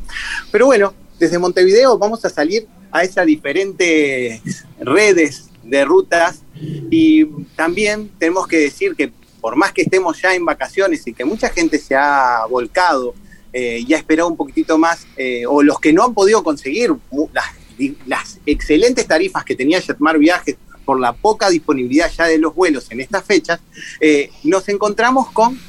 Pero 0.52 0.68
bueno, 0.68 0.94
desde 1.20 1.40
Montevideo 1.40 1.98
vamos 1.98 2.24
a 2.26 2.30
salir 2.30 2.68
a 2.92 3.04
esas 3.04 3.26
diferentes 3.26 4.42
redes 4.80 5.50
de 5.66 5.86
rutas. 5.86 6.42
Y 6.90 7.26
también 7.56 8.10
tenemos 8.18 8.48
que 8.48 8.58
decir 8.58 8.96
que 8.96 9.12
por 9.46 9.56
más 9.56 9.72
que 9.74 9.84
estemos 9.84 10.20
ya 10.20 10.34
en 10.34 10.44
vacaciones 10.44 11.06
y 11.06 11.14
que 11.14 11.24
mucha 11.24 11.50
gente 11.50 11.78
se 11.78 11.96
ha 11.96 12.46
volcado 12.50 13.14
eh, 13.54 13.84
y 13.88 13.94
ha 13.94 13.98
esperado 13.98 14.28
un 14.28 14.36
poquitito 14.36 14.78
más, 14.78 15.06
eh, 15.18 15.46
o 15.48 15.62
los 15.62 15.80
que 15.80 15.94
no 15.94 16.04
han 16.04 16.16
podido 16.16 16.44
conseguir 16.44 16.92
las, 18.08 18.40
excelentes 18.46 19.06
tarifas 19.06 19.46
que 19.46 19.56
tenía 19.56 19.80
Jetmar 19.80 20.18
Viajes 20.18 20.56
por 20.84 21.00
la 21.00 21.14
poca 21.14 21.50
disponibilidad 21.50 22.12
ya 22.12 22.26
de 22.26 22.38
los 22.38 22.56
vuelos 22.56 22.90
en 22.92 23.02
estas 23.02 23.24
fechas, 23.24 23.60
eh, 24.00 24.32
nos 24.44 24.68
encontramos 24.68 25.32
con 25.32 25.60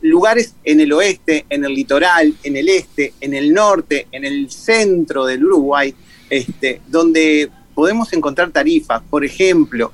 lugares 0.00 0.54
en 0.62 0.80
el 0.80 0.92
oeste, 0.92 1.46
en 1.50 1.64
el 1.64 1.74
litoral, 1.74 2.32
en 2.44 2.56
el 2.56 2.68
este, 2.68 3.12
en 3.20 3.34
el 3.34 3.52
norte, 3.52 4.06
en 4.12 4.24
el 4.24 4.50
centro 4.52 5.26
del 5.26 5.44
Uruguay, 5.44 5.92
este, 6.30 6.80
donde 6.86 7.50
podemos 7.74 8.12
encontrar 8.12 8.50
tarifas, 8.50 9.02
por 9.10 9.24
ejemplo, 9.24 9.92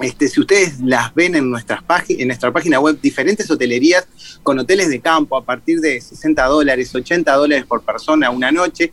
este, 0.00 0.28
si 0.28 0.40
ustedes 0.40 0.78
las 0.80 1.14
ven 1.14 1.34
en, 1.36 1.50
nuestras 1.50 1.80
en 2.08 2.28
nuestra 2.28 2.52
página 2.52 2.78
web, 2.78 3.00
diferentes 3.00 3.50
hotelerías 3.50 4.06
con 4.42 4.58
hoteles 4.58 4.90
de 4.90 5.00
campo 5.00 5.36
a 5.38 5.44
partir 5.44 5.80
de 5.80 6.00
60 6.00 6.44
dólares, 6.44 6.94
80 6.94 7.32
dólares 7.32 7.64
por 7.64 7.82
persona 7.82 8.30
una 8.30 8.52
noche, 8.52 8.92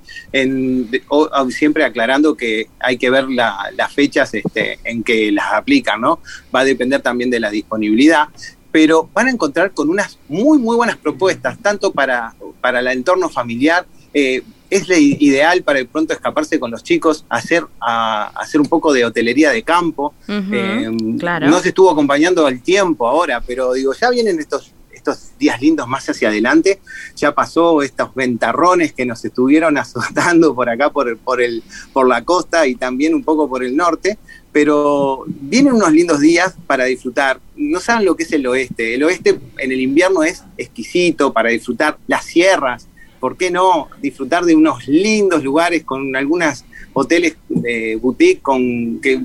siempre 1.49 1.83
aclarando 1.83 2.35
que 2.35 2.69
hay 2.79 2.97
que 2.97 3.09
ver 3.09 3.25
las 3.27 3.93
fechas 3.93 4.33
este, 4.33 4.79
en 4.85 5.03
que 5.03 5.31
las 5.31 5.53
aplican, 5.53 5.99
¿no? 5.99 6.19
Va 6.55 6.61
a 6.61 6.65
depender 6.65 7.01
también 7.01 7.29
de 7.29 7.41
la 7.41 7.49
disponibilidad, 7.49 8.29
pero 8.71 9.09
van 9.13 9.27
a 9.27 9.31
encontrar 9.31 9.71
con 9.71 9.89
unas 9.89 10.17
muy, 10.29 10.57
muy 10.57 10.77
buenas 10.77 10.97
propuestas, 10.97 11.59
tanto 11.61 11.91
para, 11.91 12.33
para 12.61 12.79
el 12.79 12.87
entorno 12.87 13.29
familiar, 13.29 13.85
eh, 14.13 14.41
es 14.69 14.87
la 14.87 14.97
ideal 14.97 15.61
para 15.63 15.79
de 15.79 15.85
pronto 15.85 16.13
escaparse 16.13 16.59
con 16.59 16.71
los 16.71 16.83
chicos, 16.83 17.25
hacer, 17.29 17.65
a, 17.79 18.27
hacer 18.39 18.59
un 18.59 18.67
poco 18.67 18.91
de 18.93 19.05
hotelería 19.05 19.51
de 19.51 19.63
campo. 19.63 20.13
Eh, 20.27 20.89
no 20.89 21.59
se 21.59 21.69
estuvo 21.69 21.91
acompañando 21.91 22.45
al 22.45 22.61
tiempo 22.61 23.07
ahora, 23.07 23.41
pero 23.41 23.73
digo, 23.73 23.93
ya 23.93 24.09
vienen 24.09 24.39
estos, 24.39 24.73
estos 24.91 25.37
días 25.37 25.61
lindos 25.61 25.87
más 25.87 26.09
hacia 26.09 26.29
adelante, 26.29 26.79
ya 27.15 27.33
pasó 27.35 27.81
estos 27.81 28.15
ventarrones 28.15 28.93
que 28.93 29.05
nos 29.05 29.23
estuvieron 29.23 29.77
azotando 29.79 30.55
por 30.55 30.69
acá, 30.69 30.89
por, 30.89 31.17
por, 31.17 31.41
el, 31.41 31.63
por 31.91 32.07
la 32.07 32.23
costa 32.23 32.65
y 32.65 32.75
también 32.75 33.13
un 33.13 33.23
poco 33.23 33.47
por 33.47 33.63
el 33.63 33.75
norte, 33.75 34.17
pero 34.51 35.25
vienen 35.27 35.73
unos 35.73 35.91
lindos 35.91 36.19
días 36.19 36.55
para 36.67 36.85
disfrutar. 36.85 37.39
No 37.55 37.79
saben 37.79 38.05
lo 38.05 38.15
que 38.15 38.23
es 38.23 38.31
el 38.31 38.45
oeste. 38.45 38.93
El 38.93 39.03
oeste 39.03 39.39
en 39.57 39.71
el 39.71 39.81
invierno 39.81 40.23
es 40.23 40.43
exquisito 40.57 41.33
para 41.33 41.49
disfrutar 41.49 41.97
las 42.07 42.25
sierras, 42.25 42.87
¿por 43.23 43.37
qué 43.37 43.49
no 43.49 43.87
disfrutar 44.01 44.43
de 44.43 44.53
unos 44.53 44.85
lindos 44.85 45.41
lugares 45.45 45.85
con 45.85 46.13
algunos 46.13 46.65
hoteles 46.91 47.37
de 47.47 47.95
boutique, 47.95 48.41
con 48.41 48.99
que 48.99 49.21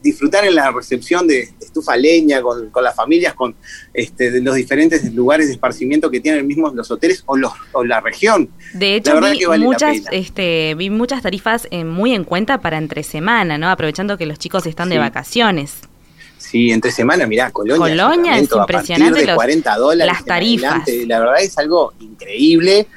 disfrutar 0.00 0.44
en 0.44 0.54
la 0.54 0.70
recepción 0.70 1.26
de, 1.26 1.50
estufa 1.60 1.96
leña 1.96 2.40
con, 2.40 2.70
las 2.84 2.94
familias, 2.94 3.34
con 3.34 3.56
este, 3.92 4.30
de 4.30 4.40
los 4.42 4.54
diferentes 4.54 5.12
lugares 5.12 5.48
de 5.48 5.54
esparcimiento 5.54 6.08
que 6.08 6.20
tienen 6.20 6.46
mismos 6.46 6.72
los 6.76 6.88
hoteles 6.92 7.24
o, 7.26 7.36
los, 7.36 7.50
o 7.72 7.82
la 7.82 8.00
región. 8.00 8.48
De 8.74 8.94
hecho, 8.94 9.20
vi, 9.20 9.44
muchas, 9.58 10.02
este, 10.12 10.76
vi 10.76 10.88
muchas 10.88 11.22
tarifas 11.22 11.66
eh, 11.72 11.82
muy 11.82 12.14
en 12.14 12.22
cuenta 12.22 12.60
para 12.60 12.78
entre 12.78 13.02
semana, 13.02 13.58
¿no? 13.58 13.68
Aprovechando 13.70 14.16
que 14.16 14.26
los 14.26 14.38
chicos 14.38 14.66
están 14.66 14.88
de 14.88 14.98
vacaciones. 14.98 15.80
Sí, 16.42 16.70
entre 16.70 16.90
semana, 16.90 17.26
mirá, 17.26 17.50
Colonia. 17.50 17.78
Colonia 17.78 18.36
es 18.36 18.50
impresionante. 18.52 19.24
de 19.24 19.34
40 19.34 19.76
dólares. 19.76 20.12
Las 20.12 20.24
tarifas. 20.24 20.82
la 21.06 21.20
verdad 21.20 21.40
es 21.40 21.56
algo 21.56 21.94
increíble 22.00 22.88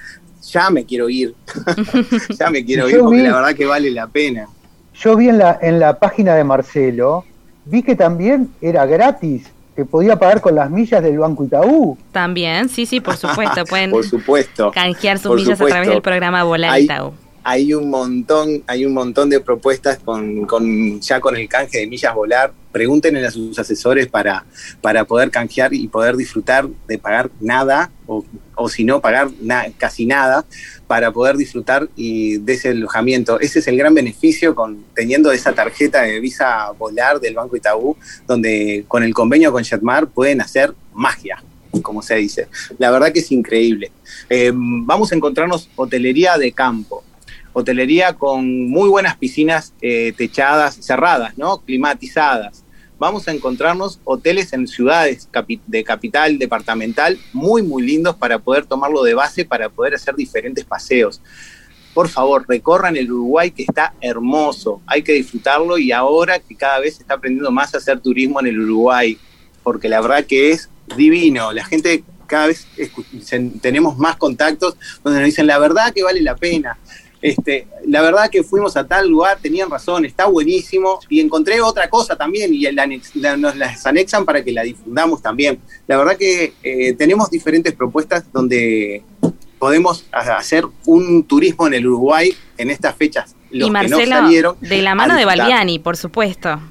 ya 0.51 0.69
me 0.69 0.86
quiero 0.86 1.10
ir. 1.10 1.36
ya 2.39 2.49
me 2.49 2.63
quiero 2.63 2.89
ir 2.89 2.99
porque 2.99 3.23
la 3.23 3.36
verdad 3.36 3.55
que 3.55 3.65
vale 3.65 3.91
la 3.91 4.08
pena. 4.08 4.47
Yo 4.93 5.15
vi 5.15 5.29
en 5.29 5.38
la, 5.38 5.60
en 5.62 5.79
la 5.79 5.99
página 5.99 6.36
de 6.36 6.43
Marcelo, 6.43 7.25
vi 7.65 7.84
que 7.84 7.95
también 7.95 8.49
era 8.62 8.86
gratis, 8.86 9.51
que 9.76 9.84
podía 9.84 10.17
pagar 10.17 10.39
con 10.39 10.55
las 10.55 10.70
millas 10.70 11.03
del 11.03 11.20
Banco 11.20 11.43
Itaú. 11.43 11.97
También, 12.11 12.70
sí, 12.70 12.86
sí, 12.86 13.01
por 13.01 13.17
supuesto. 13.17 13.65
Pueden 13.70 13.91
por 13.91 14.05
supuesto, 14.05 14.72
canjear 14.72 15.20
sus 15.20 15.36
millas 15.36 15.59
a 15.59 15.65
través 15.65 15.89
del 15.89 16.01
programa 16.01 16.43
Volar 16.43 16.80
Itaú. 16.80 17.13
Hay 17.48 17.76
un 17.76 17.91
montón, 17.91 18.64
hay 18.66 18.88
un 18.88 18.93
montón 18.93 19.30
de 19.30 19.39
propuestas 19.39 20.00
con, 20.00 20.48
con, 20.48 21.00
ya 21.00 21.20
con 21.20 21.38
el 21.38 21.48
canje 21.48 21.78
de 21.78 21.86
millas 21.86 22.16
volar. 22.16 22.52
Pregúntenle 22.72 23.24
a 23.24 23.30
sus 23.30 23.60
asesores 23.60 24.08
para, 24.08 24.46
para 24.82 25.06
poder 25.06 25.30
canjear 25.30 25.72
y 25.72 25.88
poder 25.88 26.18
disfrutar 26.18 26.68
de 26.88 26.98
pagar 26.98 27.30
nada, 27.39 27.91
o, 28.08 28.26
o 28.56 28.68
si 28.68 28.84
no, 28.84 29.00
pagar 29.00 29.30
casi 29.78 30.08
nada, 30.08 30.43
para 30.88 31.12
poder 31.12 31.38
disfrutar 31.38 31.88
y 31.96 32.39
de 32.39 32.54
ese 32.54 32.70
alojamiento. 32.70 33.39
Ese 33.39 33.60
es 33.60 33.68
el 33.68 33.78
gran 33.78 33.93
beneficio 33.93 34.56
con 34.56 34.84
teniendo 34.96 35.32
esa 35.32 35.54
tarjeta 35.54 36.02
de 36.02 36.20
visa 36.20 36.72
volar 36.72 37.20
del 37.20 37.36
Banco 37.36 37.56
Itaú, 37.56 37.96
donde 38.26 38.86
con 38.88 39.04
el 39.04 39.14
convenio 39.14 39.52
con 39.52 39.64
Jetmar 39.64 40.08
pueden 40.08 40.41
hacer 40.41 40.74
magia 40.93 41.43
como 41.84 42.02
se 42.02 42.16
dice. 42.16 42.48
La 42.78 42.89
verdad 42.89 43.12
que 43.12 43.20
es 43.20 43.32
increíble. 43.34 43.91
Eh, 44.30 44.52
vamos 44.56 45.12
a 45.12 45.16
encontrarnos 45.16 45.70
hotelería 45.76 46.38
de 46.38 46.54
campo 46.54 47.04
hotelería 47.58 48.14
con 48.14 48.68
muy 48.70 48.89
buenas 48.89 49.16
piscinas 49.16 49.74
eh, 49.82 50.14
techadas, 50.18 50.76
cerradas, 50.76 51.38
¿no? 51.38 51.62
Climatizadas. 51.62 52.66
Vamos 52.99 53.30
a 53.30 53.32
encontrarnos 53.32 54.01
hoteles 54.03 54.51
en 54.51 54.68
ciudades 54.68 55.30
de 55.66 55.84
capital 55.86 56.38
departamental 56.38 57.18
muy, 57.32 57.64
muy 57.64 57.84
lindos 57.84 58.18
para 58.18 58.39
poder 58.39 58.66
tomarlo 58.66 59.03
de 59.03 59.14
base, 59.14 59.45
para 59.45 59.70
poder 59.70 59.95
hacer 59.95 60.16
diferentes 60.16 60.66
paseos. 60.66 61.22
Por 61.93 62.10
favor, 62.10 62.43
recorran 62.45 62.97
el 62.97 63.10
Uruguay 63.10 63.51
que 63.51 63.64
está 63.64 63.93
hermoso, 64.01 64.82
hay 64.86 65.01
que 65.01 65.14
disfrutarlo 65.14 65.78
y 65.78 65.93
ahora 65.93 66.39
que 66.39 66.56
cada 66.56 66.80
vez 66.80 66.97
se 66.97 67.03
está 67.03 67.14
aprendiendo 67.14 67.51
más 67.51 67.74
a 67.74 67.78
hacer 67.78 68.01
turismo 68.01 68.41
en 68.41 68.47
el 68.47 68.60
Uruguay, 68.60 69.18
porque 69.64 69.88
la 69.88 70.01
verdad 70.01 70.26
que 70.26 70.51
es 70.51 70.70
divino. 70.97 71.53
La 71.53 71.64
gente 71.64 72.03
cada 72.28 72.47
vez 72.47 72.68
tenemos 73.62 73.97
más 73.97 74.18
contactos 74.18 74.76
donde 75.06 75.22
nos 75.22 75.28
dicen 75.28 75.47
la 75.47 75.58
verdad 75.58 75.93
que 75.93 76.03
vale 76.03 76.22
la 76.22 76.36
pena. 76.36 76.78
Este, 77.26 77.67
la 77.88 78.03
verdad 78.03 78.30
que 78.30 78.43
fuimos 78.43 78.78
a 78.78 78.86
tal 78.86 79.09
lugar, 79.09 79.39
tenían 79.41 79.67
razón, 79.67 80.05
está 80.05 80.28
buenísimo, 80.28 80.99
y 81.09 81.19
encontré 81.19 81.59
otra 81.59 81.89
cosa 81.89 82.15
también, 82.15 82.53
y 82.53 82.67
nos 83.38 83.55
las 83.55 83.84
anexan 83.84 84.26
para 84.26 84.43
que 84.43 84.51
la 84.51 84.61
difundamos 84.61 85.23
también. 85.23 85.59
La 85.88 85.97
verdad 85.97 86.17
que 86.17 86.53
eh, 86.61 86.93
tenemos 86.93 87.32
diferentes 87.32 87.73
propuestas 87.73 88.32
donde 88.32 89.01
podemos 89.57 90.05
hacer 90.11 90.65
un 90.86 91.23
turismo 91.23 91.65
en 91.65 91.73
el 91.73 91.88
Uruguay 91.88 92.32
en 92.59 92.69
estas 92.69 92.95
fechas. 92.95 93.36
y 93.49 93.71
Marcelo, 93.71 94.57
de 94.61 94.82
la 94.84 94.93
mano 94.93 95.15
de 95.15 95.26
Balbiani, 95.26 95.80
por 95.80 95.97
supuesto. 95.97 96.61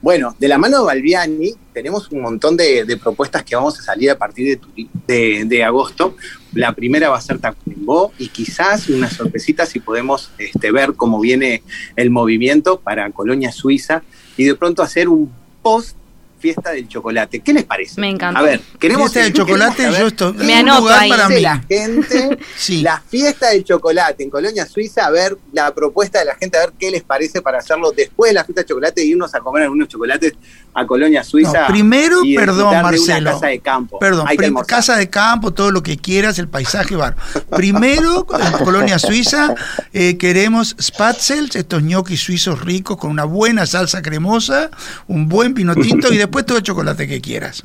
Bueno, 0.00 0.34
de 0.40 0.48
la 0.48 0.58
mano 0.58 0.80
de 0.80 0.84
Balbiani 0.86 1.54
tenemos 1.72 2.10
un 2.10 2.22
montón 2.22 2.56
de, 2.56 2.98
propuestas 3.00 3.44
que 3.44 3.54
vamos 3.54 3.78
a 3.78 3.82
salir 3.84 4.10
a 4.10 4.18
partir 4.18 4.58
de, 5.06 5.44
de, 5.46 5.62
agosto. 5.62 6.16
La 6.54 6.72
primera 6.74 7.08
va 7.08 7.16
a 7.16 7.20
ser 7.20 7.38
Tacuimbó 7.38 8.12
y 8.18 8.28
quizás 8.28 8.88
una 8.88 9.10
sorpresita 9.10 9.66
si 9.66 9.80
podemos 9.80 10.30
este, 10.38 10.70
ver 10.70 10.94
cómo 10.94 11.20
viene 11.20 11.62
el 11.96 12.10
movimiento 12.10 12.80
para 12.80 13.10
Colonia 13.10 13.52
Suiza 13.52 14.02
y 14.36 14.44
de 14.44 14.54
pronto 14.54 14.82
hacer 14.82 15.08
un 15.08 15.32
post 15.62 15.96
fiesta 16.42 16.72
del 16.72 16.88
chocolate. 16.88 17.40
¿Qué 17.40 17.52
les 17.52 17.64
parece? 17.64 18.00
Me 18.00 18.10
encanta. 18.10 18.40
A 18.40 18.42
ver, 18.42 18.60
queremos 18.80 19.12
fiesta 19.12 19.20
del 19.20 19.32
chocolate, 19.32 19.82
yo 19.84 20.06
estoy 20.08 20.32
me 20.34 20.54
anoto 20.54 20.88
ahí. 20.88 21.08
para 21.08 21.28
mí. 21.28 21.40
la 21.40 21.60
gente, 21.60 22.36
la 22.82 23.00
fiesta 23.00 23.50
del 23.50 23.62
chocolate 23.62 24.24
en 24.24 24.28
Colonia 24.28 24.66
Suiza, 24.66 25.06
a 25.06 25.10
ver 25.10 25.38
la 25.52 25.72
propuesta 25.72 26.18
de 26.18 26.24
la 26.24 26.34
gente, 26.34 26.58
a 26.58 26.62
ver 26.62 26.72
qué 26.76 26.90
les 26.90 27.04
parece 27.04 27.40
para 27.40 27.58
hacerlo 27.58 27.92
después 27.92 28.30
de 28.30 28.34
la 28.34 28.44
fiesta 28.44 28.62
del 28.62 28.68
chocolate 28.68 29.04
y 29.04 29.10
irnos 29.10 29.32
a 29.34 29.40
comer 29.40 29.62
algunos 29.62 29.86
chocolates 29.86 30.34
a 30.74 30.86
Colonia 30.86 31.22
Suiza. 31.22 31.66
primero, 31.66 32.20
perdón, 32.36 32.82
Marcelo. 32.82 33.32
casa 33.32 33.46
de 33.46 33.60
campo. 33.60 33.98
Perdón, 33.98 34.26
casa 34.66 34.96
de 34.96 35.10
campo, 35.10 35.52
todo 35.52 35.70
lo 35.70 35.82
que 35.82 35.96
quieras, 35.96 36.38
el 36.38 36.48
paisaje 36.48 36.96
bar. 36.96 37.16
Primero, 37.50 38.26
en 38.38 38.64
Colonia 38.64 38.98
Suiza, 38.98 39.54
eh, 39.92 40.16
queremos 40.16 40.74
spatzels, 40.80 41.56
estos 41.56 41.82
ñoquis 41.82 42.20
suizos 42.20 42.60
ricos 42.60 42.96
con 42.96 43.10
una 43.10 43.24
buena 43.24 43.66
salsa 43.66 44.02
cremosa, 44.02 44.70
un 45.06 45.28
buen 45.28 45.54
pino 45.54 45.74
tinto 45.74 46.12
y 46.12 46.16
después 46.16 46.32
puesto 46.32 46.54
de 46.54 46.62
chocolate 46.62 47.06
que 47.06 47.20
quieras. 47.20 47.62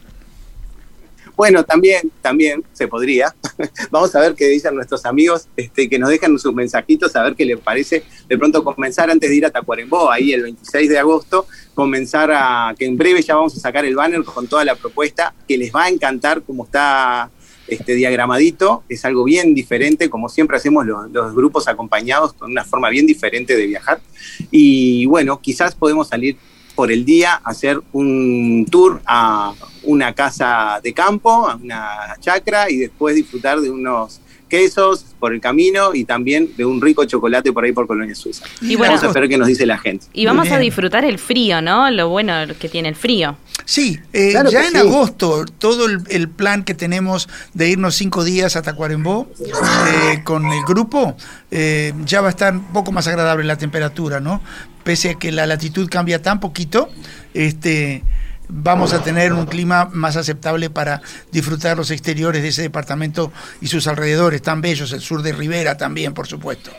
Bueno, 1.38 1.64
también, 1.64 2.12
también 2.20 2.64
se 2.74 2.88
podría. 2.88 3.34
Vamos 3.92 4.14
a 4.16 4.20
ver 4.20 4.34
qué 4.34 4.48
dicen 4.48 4.74
nuestros 4.74 5.06
amigos, 5.06 5.48
este, 5.56 5.88
que 5.88 6.00
nos 6.00 6.10
dejan 6.10 6.38
sus 6.40 6.52
mensajitos, 6.52 7.16
a 7.16 7.22
ver 7.22 7.36
qué 7.36 7.46
les 7.46 7.60
parece. 7.60 8.04
De 8.28 8.40
pronto 8.40 8.64
comenzar 8.64 9.12
antes 9.12 9.30
de 9.30 9.36
ir 9.36 9.46
a 9.46 9.52
Tacuarembó, 9.52 10.10
ahí 10.10 10.34
el 10.34 10.42
26 10.42 10.90
de 10.90 10.98
agosto, 10.98 11.46
comenzar 11.76 12.32
a, 12.34 12.74
que 12.78 12.86
en 12.86 12.98
breve 12.98 13.22
ya 13.22 13.36
vamos 13.36 13.56
a 13.56 13.60
sacar 13.60 13.86
el 13.86 13.96
banner 13.96 14.24
con 14.24 14.48
toda 14.48 14.66
la 14.66 14.74
propuesta, 14.74 15.36
que 15.48 15.60
les 15.60 15.72
va 15.72 15.84
a 15.84 15.90
encantar 15.90 16.42
como 16.42 16.66
está 16.66 17.30
este 17.68 17.94
diagramadito, 17.94 18.84
es 18.90 19.06
algo 19.06 19.24
bien 19.24 19.54
diferente, 19.54 20.10
como 20.10 20.30
siempre 20.30 20.58
hacemos 20.58 20.88
los, 20.88 21.12
los, 21.12 21.36
grupos 21.36 21.68
acompañados 21.68 22.34
con 22.34 22.50
una 22.50 22.66
forma 22.66 22.90
bien 22.90 23.06
diferente 23.06 23.56
de 23.56 23.68
viajar. 23.68 24.02
Y 24.50 25.06
bueno, 25.06 25.40
quizás 25.40 25.76
podemos 25.76 26.08
salir 26.08 26.36
por 26.74 26.92
el 26.92 27.06
día 27.06 27.36
hacer 27.44 27.82
un 27.92 28.66
tour 28.70 29.02
a 29.06 29.54
una 29.88 30.14
casa 30.14 30.80
de 30.84 30.94
campo, 30.94 31.50
a 31.50 31.56
una 31.56 32.16
chacra 32.20 32.70
y 32.70 32.78
después 32.78 33.16
disfrutar 33.16 33.60
de 33.60 33.72
unos 33.72 34.22
quesos 34.48 35.06
por 35.20 35.34
el 35.34 35.42
camino 35.42 35.94
y 35.94 36.06
también 36.06 36.50
de 36.56 36.66
un 36.66 36.82
rico 36.82 37.04
chocolate 37.06 37.52
por 37.52 37.64
ahí 37.64 37.72
por 37.72 37.88
Colonia 37.88 38.16
Suiza. 38.16 38.46
Y 38.62 38.76
vamos 38.76 39.04
a 39.04 39.12
ver 39.12 39.28
qué 39.28 39.38
nos 39.38 39.48
dice 39.48 39.66
la 39.66 39.78
gente. 39.78 40.06
Y 40.14 40.26
vamos 40.26 40.52
a 40.52 40.58
disfrutar 40.58 41.06
el 41.06 41.20
frío, 41.20 41.62
¿no? 41.62 41.90
Lo 41.92 42.10
bueno 42.10 42.34
que 42.60 42.70
tiene 42.70 42.90
el 42.90 42.96
frío. 42.96 43.38
Sí, 43.66 44.00
eh, 44.14 44.34
ya 44.50 44.68
en 44.68 44.78
agosto 44.78 45.44
todo 45.58 45.88
el, 45.88 46.30
plan 46.30 46.64
que 46.64 46.74
tenemos 46.74 47.28
de 47.54 47.70
irnos 47.70 47.96
cinco 47.96 48.24
días 48.24 48.56
a 48.56 48.62
Tacuarembó 48.62 49.30
eh, 49.40 50.22
con 50.24 50.46
el 50.46 50.64
grupo 50.64 51.18
eh, 51.52 51.94
ya 52.06 52.22
va 52.22 52.28
a 52.28 52.30
estar 52.30 52.56
un 52.56 52.72
poco 52.72 52.92
más 52.94 53.08
agradable 53.08 53.44
la 53.44 53.58
temperatura, 53.58 54.22
¿no? 54.22 54.42
Pese 54.84 55.12
a 55.12 55.14
que 55.16 55.34
la 55.34 55.46
latitud 55.46 55.90
cambia 55.90 56.22
tan 56.22 56.40
poquito, 56.40 56.90
este 57.34 58.04
vamos 58.50 58.94
a 58.94 59.04
tener 59.04 59.34
un 59.34 59.46
clima 59.46 59.90
más 59.92 60.16
aceptable 60.16 60.70
para 60.70 61.02
disfrutar 61.32 61.78
los 61.78 61.92
exteriores 61.92 62.42
de 62.42 62.50
ese 62.50 62.62
departamento 62.64 63.32
y 63.62 63.68
sus 63.68 63.88
alrededores 63.88 64.42
tan 64.42 64.62
bellos, 64.62 64.92
el 64.94 65.02
sur 65.02 65.22
de 65.22 65.34
Rivera 65.34 65.78
también, 65.78 66.14
por 66.14 66.28
supuesto. 66.28 66.72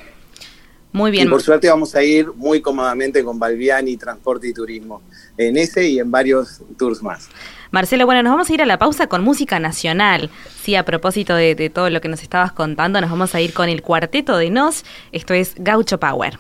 Muy 0.93 1.11
bien. 1.11 1.27
Y 1.27 1.31
por 1.31 1.43
suerte 1.43 1.69
vamos 1.69 1.95
a 1.95 2.03
ir 2.03 2.33
muy 2.35 2.63
cómodamente 2.63 3.23
con 3.23 3.39
Balbiani 3.39 3.97
Transporte 3.97 4.49
y 4.49 4.55
Turismo, 4.55 5.03
en 5.37 5.57
ese 5.59 5.87
y 5.87 5.99
en 5.99 6.11
varios 6.11 6.63
tours 6.79 7.03
más. 7.03 7.29
Marcelo, 7.71 8.07
bueno, 8.07 8.23
nos 8.23 8.33
vamos 8.33 8.49
a 8.49 8.55
ir 8.55 8.63
a 8.63 8.67
la 8.67 8.79
pausa 8.79 9.07
con 9.07 9.23
música 9.23 9.61
nacional. 9.61 10.31
Sí, 10.63 10.75
a 10.75 10.87
propósito 10.87 11.35
de, 11.35 11.55
de 11.55 11.69
todo 11.69 11.91
lo 11.91 12.01
que 12.01 12.09
nos 12.09 12.23
estabas 12.23 12.53
contando, 12.53 13.01
nos 13.03 13.11
vamos 13.11 13.35
a 13.35 13.41
ir 13.43 13.53
con 13.53 13.69
el 13.69 13.83
cuarteto 13.83 14.39
de 14.39 14.49
Nos. 14.49 14.85
Esto 15.13 15.35
es 15.35 15.55
Gaucho 15.59 16.01
Power. 16.01 16.39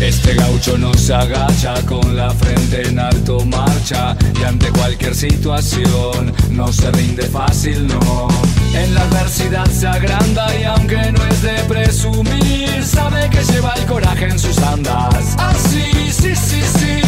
Este 0.00 0.34
gaucho 0.34 0.78
no 0.78 0.94
se 0.94 1.12
agacha 1.12 1.74
con 1.84 2.16
la 2.16 2.30
frente 2.30 2.88
en 2.88 2.98
alto 2.98 3.44
marcha 3.44 4.16
y 4.40 4.44
ante 4.44 4.70
cualquier 4.70 5.14
situación 5.14 6.32
no 6.50 6.72
se 6.72 6.90
rinde 6.92 7.24
fácil, 7.24 7.86
no. 7.88 8.28
En 8.74 8.94
la 8.94 9.02
adversidad 9.02 9.66
se 9.66 9.88
agranda 9.88 10.56
y 10.56 10.64
aunque 10.64 11.10
no 11.12 11.24
es 11.24 11.42
de 11.42 11.54
presumir, 11.64 12.84
sabe 12.84 13.28
que 13.28 13.42
lleva 13.52 13.74
el 13.74 13.86
coraje 13.86 14.26
en 14.26 14.38
sus 14.38 14.58
andas. 14.58 15.34
Así, 15.36 15.84
sí, 16.12 16.34
sí, 16.36 16.62
sí. 16.62 17.00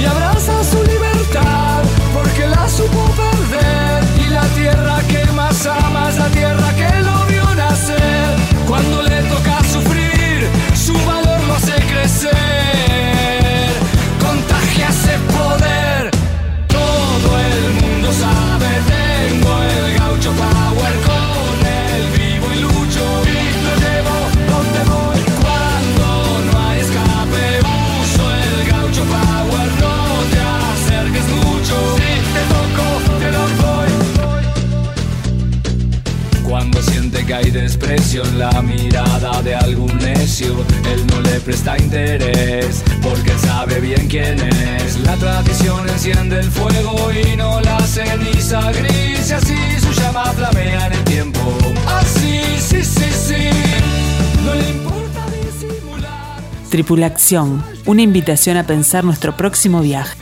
Y 0.00 0.04
abraza 0.04 0.64
su 0.64 0.82
libertad 0.84 1.82
porque 2.14 2.46
la 2.48 2.68
supo 2.68 3.04
perder 3.10 4.26
y 4.26 4.30
la 4.30 4.46
tierra 4.48 4.98
que 5.08 5.30
más 5.32 5.66
ama 5.66 6.08
es 6.08 6.16
la 6.16 6.28
tierra 6.28 6.74
que 6.74 7.01
la 38.20 38.60
mirada 38.60 39.40
de 39.42 39.54
algún 39.54 39.96
necio. 39.98 40.54
Él 40.92 41.06
no 41.06 41.20
le 41.22 41.40
presta 41.40 41.78
interés 41.78 42.82
porque 43.02 43.32
sabe 43.38 43.80
bien 43.80 44.06
quién 44.06 44.38
es. 44.38 45.00
La 45.00 45.16
tradición 45.16 45.88
enciende 45.88 46.40
el 46.40 46.50
fuego 46.50 47.10
y 47.10 47.36
no 47.36 47.60
la 47.62 47.80
ceniza 47.80 48.70
gris. 48.72 49.30
Y 49.30 49.32
así 49.32 49.56
su 49.80 49.92
llama 49.98 50.24
flamea 50.24 50.88
en 50.88 50.92
el 50.92 51.04
tiempo. 51.04 51.40
Así, 51.86 52.42
sí, 52.58 52.84
sí, 52.84 53.10
sí. 53.10 53.50
No 54.44 54.54
le 54.54 54.68
importa 54.68 55.24
disimular. 55.30 56.42
Tripulación, 56.68 57.64
una 57.86 58.02
invitación 58.02 58.58
a 58.58 58.66
pensar 58.66 59.04
nuestro 59.04 59.34
próximo 59.36 59.80
viaje. 59.80 60.21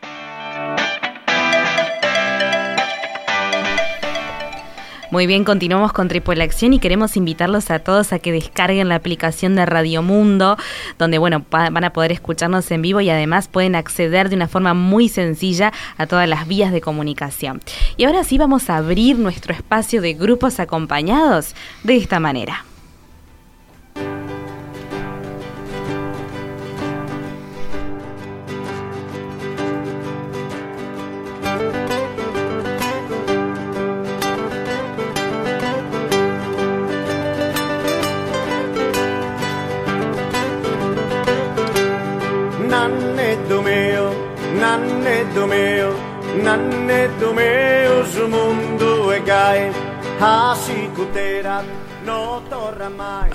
Muy 5.11 5.27
bien, 5.27 5.43
continuamos 5.43 5.91
con 5.91 6.07
Tripulación 6.07 6.71
y 6.71 6.79
queremos 6.79 7.17
invitarlos 7.17 7.69
a 7.69 7.79
todos 7.79 8.13
a 8.13 8.19
que 8.19 8.31
descarguen 8.31 8.87
la 8.87 8.95
aplicación 8.95 9.57
de 9.57 9.65
Radio 9.65 10.01
Mundo, 10.01 10.55
donde 10.97 11.17
bueno, 11.17 11.45
van 11.51 11.83
a 11.83 11.91
poder 11.91 12.13
escucharnos 12.13 12.71
en 12.71 12.81
vivo 12.81 13.01
y 13.01 13.09
además 13.09 13.49
pueden 13.49 13.75
acceder 13.75 14.29
de 14.29 14.37
una 14.37 14.47
forma 14.47 14.73
muy 14.73 15.09
sencilla 15.09 15.73
a 15.97 16.07
todas 16.07 16.29
las 16.29 16.47
vías 16.47 16.71
de 16.71 16.79
comunicación. 16.79 17.59
Y 17.97 18.05
ahora 18.05 18.23
sí 18.23 18.37
vamos 18.37 18.69
a 18.69 18.77
abrir 18.77 19.19
nuestro 19.19 19.53
espacio 19.53 20.01
de 20.01 20.13
grupos 20.13 20.61
acompañados 20.61 21.55
de 21.83 21.97
esta 21.97 22.21
manera. 22.21 22.63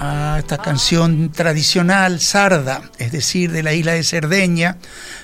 Ah, 0.01 0.37
esta 0.39 0.59
canción 0.59 1.31
tradicional 1.31 2.21
sarda, 2.21 2.83
es 2.99 3.13
decir, 3.13 3.53
de 3.53 3.63
la 3.63 3.75
isla 3.75 3.93
de 3.93 4.03
Cerdeña, 4.03 4.79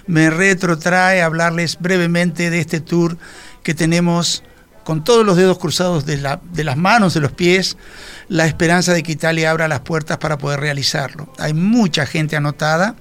me 0.07 0.29
retrotrae 0.29 1.23
a 1.23 1.27
hablarles 1.27 1.79
brevemente 1.81 2.51
de 2.51 2.61
este 2.61 2.81
tour 2.81 3.17
que 3.63 3.73
tenemos 3.73 4.43
con 4.85 5.05
todos 5.05 5.25
los 5.25 5.37
dedos 5.37 5.59
cruzados 5.59 6.05
de, 6.05 6.17
de, 6.53 6.65
las 6.65 6.77
manos, 6.77 7.15
de 7.15 7.21
los 7.21 7.33
pies, 7.33 7.77
la 8.29 8.47
esperanza 8.47 8.93
de 8.93 9.03
que 9.03 9.13
Italia 9.13 9.51
abra 9.51 9.69
las 9.69 9.81
puertas 9.81 10.19
para 10.19 10.39
poder 10.39 10.61
realizarlo. 10.61 11.33
Hay 11.39 11.55
mucha 11.55 12.05
gente 12.05 12.37
anotada 12.37 12.97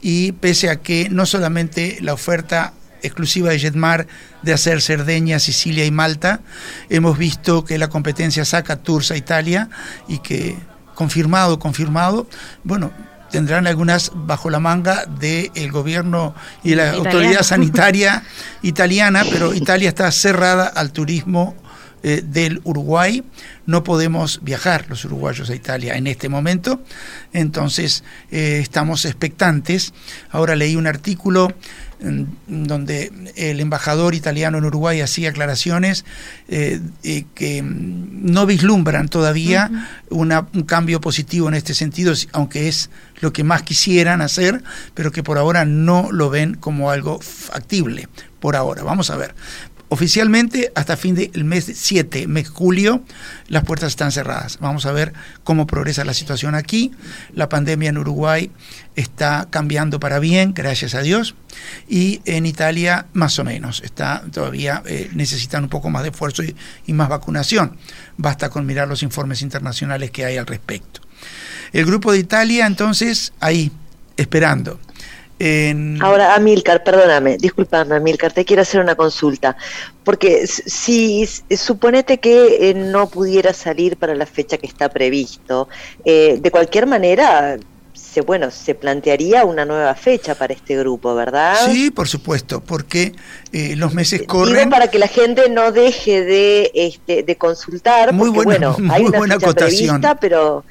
y 0.00 0.32
pese 0.32 0.70
a 0.70 0.76
que 0.76 1.08
no 1.10 1.26
solamente 1.26 1.98
la 2.00 2.14
oferta 2.14 2.72
exclusiva 3.02 3.50
de 3.50 3.58
Jetmar 3.58 4.06
de 4.42 4.52
hacer 4.52 4.82
Cerdeña, 4.82 5.38
Sicilia 5.38 5.84
y 5.84 5.90
Malta. 5.90 6.40
Hemos 6.88 7.18
visto 7.18 7.64
que 7.64 7.78
la 7.78 7.88
competencia 7.88 8.44
saca 8.44 8.76
tours 8.76 9.10
a 9.10 9.16
Italia 9.16 9.68
y 10.08 10.18
que 10.18 10.56
confirmado, 10.94 11.58
confirmado, 11.58 12.28
bueno, 12.64 12.90
tendrán 13.30 13.66
algunas 13.66 14.10
bajo 14.14 14.50
la 14.50 14.58
manga 14.58 15.04
del 15.06 15.70
gobierno 15.70 16.34
y 16.64 16.74
la 16.74 16.92
autoridad 16.92 17.42
sanitaria 17.42 18.24
italiana, 18.62 19.24
pero 19.30 19.54
Italia 19.54 19.90
está 19.90 20.10
cerrada 20.10 20.66
al 20.66 20.92
turismo 20.92 21.54
eh, 22.02 22.22
del 22.24 22.60
Uruguay. 22.64 23.24
No 23.66 23.84
podemos 23.84 24.40
viajar 24.42 24.86
los 24.88 25.04
uruguayos 25.04 25.50
a 25.50 25.54
Italia 25.54 25.96
en 25.96 26.06
este 26.06 26.28
momento, 26.28 26.82
entonces 27.32 28.04
eh, 28.30 28.60
estamos 28.62 29.04
expectantes. 29.04 29.92
Ahora 30.30 30.56
leí 30.56 30.76
un 30.76 30.86
artículo 30.86 31.54
donde 32.46 33.12
el 33.34 33.58
embajador 33.58 34.14
italiano 34.14 34.58
en 34.58 34.64
Uruguay 34.64 35.00
hacía 35.00 35.30
aclaraciones 35.30 36.04
eh, 36.46 36.80
que 37.34 37.60
no 37.62 38.46
vislumbran 38.46 39.08
todavía 39.08 39.88
un 40.10 40.62
cambio 40.66 41.00
positivo 41.00 41.48
en 41.48 41.54
este 41.54 41.74
sentido, 41.74 42.14
aunque 42.32 42.68
es 42.68 42.90
lo 43.20 43.32
que 43.32 43.42
más 43.42 43.62
quisieran 43.62 44.22
hacer, 44.22 44.62
pero 44.94 45.10
que 45.10 45.24
por 45.24 45.38
ahora 45.38 45.64
no 45.64 46.12
lo 46.12 46.30
ven 46.30 46.54
como 46.54 46.90
algo 46.90 47.20
factible. 47.20 48.08
Por 48.38 48.54
ahora, 48.54 48.84
vamos 48.84 49.10
a 49.10 49.16
ver. 49.16 49.34
Oficialmente, 49.90 50.70
hasta 50.74 50.98
fin 50.98 51.14
del 51.14 51.44
mes 51.44 51.64
7, 51.74 52.26
mes 52.26 52.50
julio, 52.50 53.02
las 53.46 53.64
puertas 53.64 53.88
están 53.88 54.12
cerradas. 54.12 54.58
Vamos 54.60 54.84
a 54.84 54.92
ver 54.92 55.14
cómo 55.44 55.66
progresa 55.66 56.04
la 56.04 56.12
situación 56.12 56.54
aquí. 56.54 56.92
La 57.32 57.48
pandemia 57.48 57.88
en 57.88 57.96
Uruguay 57.96 58.50
está 58.96 59.46
cambiando 59.48 59.98
para 59.98 60.18
bien, 60.18 60.52
gracias 60.52 60.94
a 60.94 61.00
Dios. 61.00 61.36
Y 61.88 62.20
en 62.26 62.44
Italia, 62.44 63.06
más 63.14 63.38
o 63.38 63.44
menos, 63.44 63.80
está 63.82 64.24
todavía 64.30 64.82
eh, 64.84 65.10
necesitan 65.14 65.64
un 65.64 65.70
poco 65.70 65.88
más 65.88 66.02
de 66.02 66.10
esfuerzo 66.10 66.42
y 66.42 66.92
más 66.92 67.08
vacunación. 67.08 67.78
Basta 68.18 68.50
con 68.50 68.66
mirar 68.66 68.88
los 68.88 69.02
informes 69.02 69.40
internacionales 69.40 70.10
que 70.10 70.26
hay 70.26 70.36
al 70.36 70.46
respecto. 70.46 71.00
El 71.72 71.86
grupo 71.86 72.12
de 72.12 72.18
Italia, 72.18 72.66
entonces, 72.66 73.32
ahí, 73.40 73.72
esperando. 74.18 74.80
Ahora, 76.00 76.34
Amilcar, 76.34 76.82
perdóname, 76.82 77.36
discúlpame, 77.36 77.94
Amilcar, 77.94 78.32
te 78.32 78.44
quiero 78.44 78.62
hacer 78.62 78.80
una 78.80 78.94
consulta. 78.94 79.56
Porque 80.04 80.46
si 80.46 81.26
suponete 81.26 82.18
que 82.18 82.70
eh, 82.70 82.74
no 82.74 83.08
pudiera 83.08 83.52
salir 83.52 83.96
para 83.96 84.14
la 84.14 84.26
fecha 84.26 84.58
que 84.58 84.66
está 84.66 84.88
previsto, 84.88 85.68
eh, 86.04 86.38
de 86.40 86.50
cualquier 86.50 86.86
manera, 86.86 87.58
se, 87.92 88.20
bueno, 88.22 88.50
se 88.50 88.74
plantearía 88.74 89.44
una 89.44 89.64
nueva 89.64 89.94
fecha 89.94 90.34
para 90.34 90.54
este 90.54 90.76
grupo, 90.78 91.14
¿verdad? 91.14 91.56
Sí, 91.66 91.90
por 91.90 92.08
supuesto, 92.08 92.60
porque 92.60 93.12
eh, 93.52 93.76
los 93.76 93.92
meses 93.94 94.22
corren. 94.26 94.70
para 94.70 94.88
que 94.90 94.98
la 94.98 95.08
gente 95.08 95.48
no 95.48 95.72
deje 95.72 96.24
de, 96.24 96.70
este, 96.74 97.22
de 97.22 97.36
consultar, 97.36 98.12
muy 98.12 98.30
porque, 98.32 98.44
bueno, 98.44 98.76
hay 98.90 99.04
una 99.04 99.38
fecha 99.38 99.52
prevista, 99.52 100.14
pero 100.18 100.64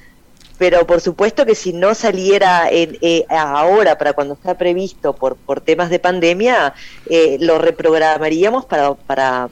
pero 0.57 0.87
por 0.87 1.01
supuesto 1.01 1.45
que 1.45 1.55
si 1.55 1.73
no 1.73 1.93
saliera 1.93 2.69
eh, 2.71 3.25
ahora 3.29 3.97
para 3.97 4.13
cuando 4.13 4.33
está 4.33 4.57
previsto 4.57 5.15
por, 5.15 5.35
por 5.35 5.61
temas 5.61 5.89
de 5.89 5.99
pandemia, 5.99 6.73
eh, 7.09 7.37
lo 7.39 7.59
reprogramaríamos 7.59 8.65
para, 8.65 8.93
para, 8.95 9.49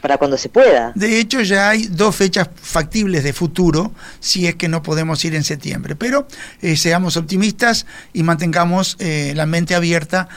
para 0.00 0.18
cuando 0.18 0.36
se 0.36 0.48
pueda. 0.48 0.92
De 0.94 1.18
hecho, 1.18 1.40
ya 1.40 1.70
hay 1.70 1.86
dos 1.86 2.14
fechas 2.14 2.48
factibles 2.54 3.24
de 3.24 3.32
futuro 3.32 3.92
si 4.20 4.46
es 4.46 4.56
que 4.56 4.68
no 4.68 4.82
podemos 4.82 5.24
ir 5.24 5.34
en 5.34 5.44
septiembre, 5.44 5.96
pero 5.96 6.26
eh, 6.60 6.76
seamos 6.76 7.16
optimistas 7.16 7.86
y 8.12 8.22
mantengamos 8.22 8.96
la 9.02 9.46
mente 9.46 9.74
abierta 9.74 10.28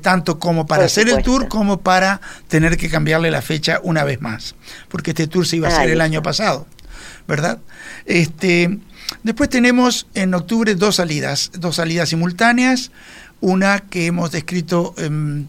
tanto 0.00 0.38
como 0.38 0.66
para 0.66 0.84
hacer 0.84 1.08
el 1.08 1.22
tour 1.22 1.48
como 1.48 1.80
para 1.80 2.20
tener 2.48 2.76
que 2.76 2.88
cambiarle 2.88 3.30
la 3.30 3.42
fecha 3.42 3.80
una 3.82 4.04
vez 4.04 4.20
más, 4.20 4.54
porque 4.88 5.10
este 5.10 5.26
tour 5.26 5.46
se 5.46 5.56
iba 5.56 5.68
a 5.68 5.72
hacer 5.72 5.90
el 5.90 6.00
año 6.00 6.22
pasado, 6.22 6.66
¿verdad? 7.26 7.58
Este, 8.06 8.78
Después 9.22 9.48
tenemos 9.50 10.06
en 10.14 10.34
octubre 10.34 10.74
dos 10.74 10.96
salidas, 10.96 11.50
dos 11.58 11.76
salidas 11.76 12.08
simultáneas, 12.08 12.90
una 13.40 13.80
que 13.80 14.06
hemos 14.06 14.30
descrito 14.30 14.94
em, 14.98 15.46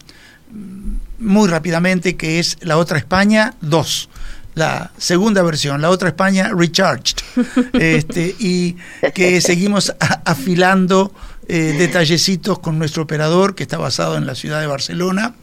muy 1.20 1.48
rápidamente, 1.48 2.16
que 2.16 2.40
es 2.40 2.58
La 2.62 2.78
Otra 2.78 2.98
España 2.98 3.56
2 3.62 4.10
la 4.56 4.92
segunda 4.98 5.42
versión, 5.42 5.82
la 5.82 5.90
otra 5.90 6.10
España 6.10 6.52
Recharged, 6.56 7.18
este, 7.74 8.36
y 8.40 8.76
que 9.14 9.42
seguimos 9.42 9.94
afilando 10.26 11.14
eh, 11.48 11.76
detallecitos 11.78 12.60
con 12.60 12.80
nuestro 12.80 13.04
operador, 13.04 13.54
que 13.54 13.64
está 13.64 13.78
basado 13.78 14.18
en 14.18 14.26
la 14.26 14.34
ciudad 14.34 14.62
de 14.62 14.68
Barcelona, 14.68 15.36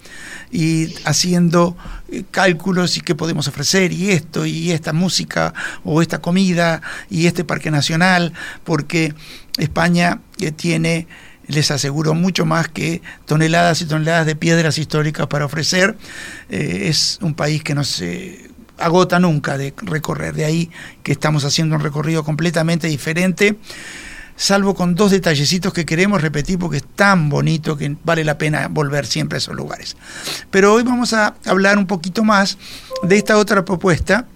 y 0.51 0.95
haciendo 1.05 1.77
eh, 2.11 2.25
cálculos 2.31 2.97
y 2.97 3.03
qué 3.03 3.15
podemos 3.15 3.49
ofrecer 3.49 3.93
y 3.93 4.11
esto 4.11 4.47
y 4.47 4.73
esta 4.73 4.93
música 4.93 5.53
o 5.85 6.01
esta 6.01 6.19
comida 6.19 6.81
y 7.11 7.27
este 7.27 7.45
parque 7.45 7.71
nacional, 7.71 8.33
porque 8.65 9.15
España 9.59 10.21
eh, 10.39 10.53
tiene 10.53 11.07
les 11.47 11.71
aseguro 11.71 12.15
mucho 12.15 12.47
más 12.47 12.69
que 12.69 13.03
toneladas 13.27 13.83
y 13.83 13.87
toneladas 13.87 14.25
de 14.25 14.37
piedras 14.37 14.79
históricas 14.79 15.27
para 15.27 15.45
ofrecer. 15.45 15.99
Es 16.49 17.19
un 17.23 17.35
país 17.35 17.65
que 17.65 17.75
no 17.75 17.83
se 17.83 18.51
agota 18.79 19.19
nunca 19.19 19.59
de 19.59 19.75
recorrer. 19.83 20.35
De 20.35 20.45
ahí 20.45 20.71
que 21.03 21.11
estamos 21.11 21.45
haciendo 21.45 21.75
un 21.75 21.83
recorrido 21.83 22.23
completamente 22.23 22.87
diferente 22.87 23.59
salvo 24.41 24.75
con 24.75 24.95
dos 24.95 25.11
detallecitos 25.11 25.75
que 25.75 25.85
queremos 25.85 26.23
repetir 26.23 26.59
porque 26.59 26.79
es 26.79 26.85
tan 26.97 27.29
bonito 27.29 27.77
que 27.77 27.95
vale 28.03 28.25
la 28.25 28.39
pena 28.39 28.69
volver 28.69 29.07
siempre 29.07 29.37
a 29.37 29.39
esos 29.39 29.55
lugares. 29.55 29.99
Pero 30.51 30.73
hoy 30.73 30.83
vamos 30.83 31.13
a 31.13 31.35
hablar 31.45 31.77
un 31.77 31.87
poquito 31.87 32.25
más 32.25 32.57
de 33.03 33.19
esta 33.19 33.37
otra 33.37 33.67
propuesta, 33.67 34.27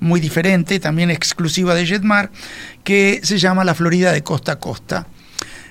muy 0.00 0.20
diferente, 0.20 0.78
también 0.80 1.10
exclusiva 1.10 1.74
de 1.74 1.86
Jetmar, 1.86 2.30
que 2.84 3.20
se 3.22 3.38
llama 3.38 3.64
la 3.64 3.74
Florida 3.74 4.12
de 4.12 4.22
costa 4.22 4.52
a 4.52 4.58
costa. 4.58 5.06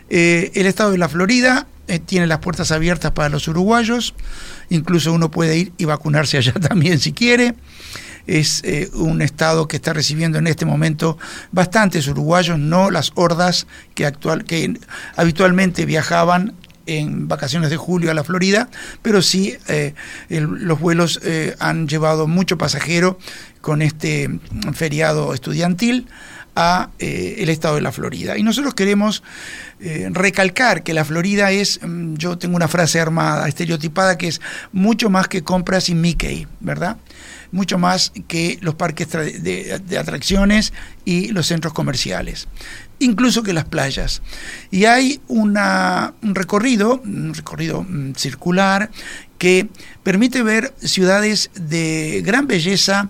Eh, 0.10 0.52
el 0.56 0.66
estado 0.66 0.90
de 0.90 0.98
la 0.98 1.08
Florida 1.08 1.68
eh, 1.88 2.00
tiene 2.00 2.26
las 2.26 2.40
puertas 2.40 2.72
abiertas 2.72 3.12
para 3.12 3.30
los 3.30 3.48
uruguayos, 3.48 4.16
incluso 4.72 5.14
uno 5.14 5.30
puede 5.30 5.56
ir 5.56 5.74
y 5.78 5.86
vacunarse 5.86 6.38
allá 6.38 6.54
también 6.68 7.00
si 7.00 7.14
quiere. 7.14 7.54
Es 8.28 8.62
eh, 8.64 8.90
un 8.94 9.22
estado 9.22 9.68
que 9.68 9.78
está 9.78 9.94
recibiendo 9.94 10.38
en 10.38 10.48
este 10.48 10.66
momento 10.66 11.18
bastantes 11.52 12.08
uruguayos, 12.08 12.58
no 12.58 12.92
las 12.92 13.12
hordas 13.16 13.68
que, 13.96 14.06
actual, 14.06 14.46
que 14.46 14.80
habitualmente 15.16 15.86
viajaban 15.86 16.54
en 16.86 17.28
vacaciones 17.30 17.70
de 17.70 17.78
julio 17.78 18.12
a 18.12 18.14
la 18.14 18.26
Florida, 18.26 18.70
pero 19.02 19.22
sí 19.22 19.56
eh, 19.68 19.94
los 20.30 20.80
vuelos 20.80 21.20
eh, 21.24 21.56
han 21.60 21.88
llevado 21.88 22.28
mucho 22.28 22.58
pasajero 22.58 23.18
con 23.62 23.82
este 23.82 24.30
feriado 24.74 25.34
estudiantil 25.34 26.08
a 26.56 26.90
el 27.00 27.50
estado 27.50 27.76
de 27.76 27.82
la 27.82 27.92
Florida. 27.92 28.38
Y 28.38 28.44
nosotros 28.44 28.76
queremos 28.76 29.24
recalcar 30.12 30.84
que 30.84 30.94
la 30.94 31.04
Florida 31.04 31.50
es, 31.50 31.80
mm, 31.82 32.14
yo 32.16 32.38
tengo 32.38 32.56
una 32.56 32.68
frase 32.68 33.00
armada, 33.00 33.48
estereotipada, 33.48 34.20
que 34.20 34.28
es 34.28 34.40
mucho 34.72 35.10
más 35.10 35.28
que 35.28 35.42
compras 35.44 35.90
y 35.90 35.96
Mickey, 35.96 36.46
¿verdad? 36.60 36.98
Mucho 37.54 37.78
más 37.78 38.12
que 38.28 38.58
los 38.62 38.76
parques 38.76 39.08
de 39.10 39.98
atracciones 39.98 40.74
y 41.06 41.30
los 41.30 41.48
centros 41.48 41.72
comerciales 41.72 42.50
incluso 43.04 43.44
que 43.44 43.54
las 43.54 43.66
playas. 43.66 44.22
Y 44.72 44.86
hay 44.86 45.22
una, 45.28 46.14
un 46.22 46.36
recorrido, 46.36 47.02
un 47.04 47.34
recorrido 47.34 47.84
mm, 47.84 48.14
circular, 48.16 48.90
que 49.38 49.68
permite 50.04 50.42
ver 50.44 50.74
ciudades 50.80 51.52
de 51.54 52.22
gran 52.26 52.48
belleza 52.48 53.10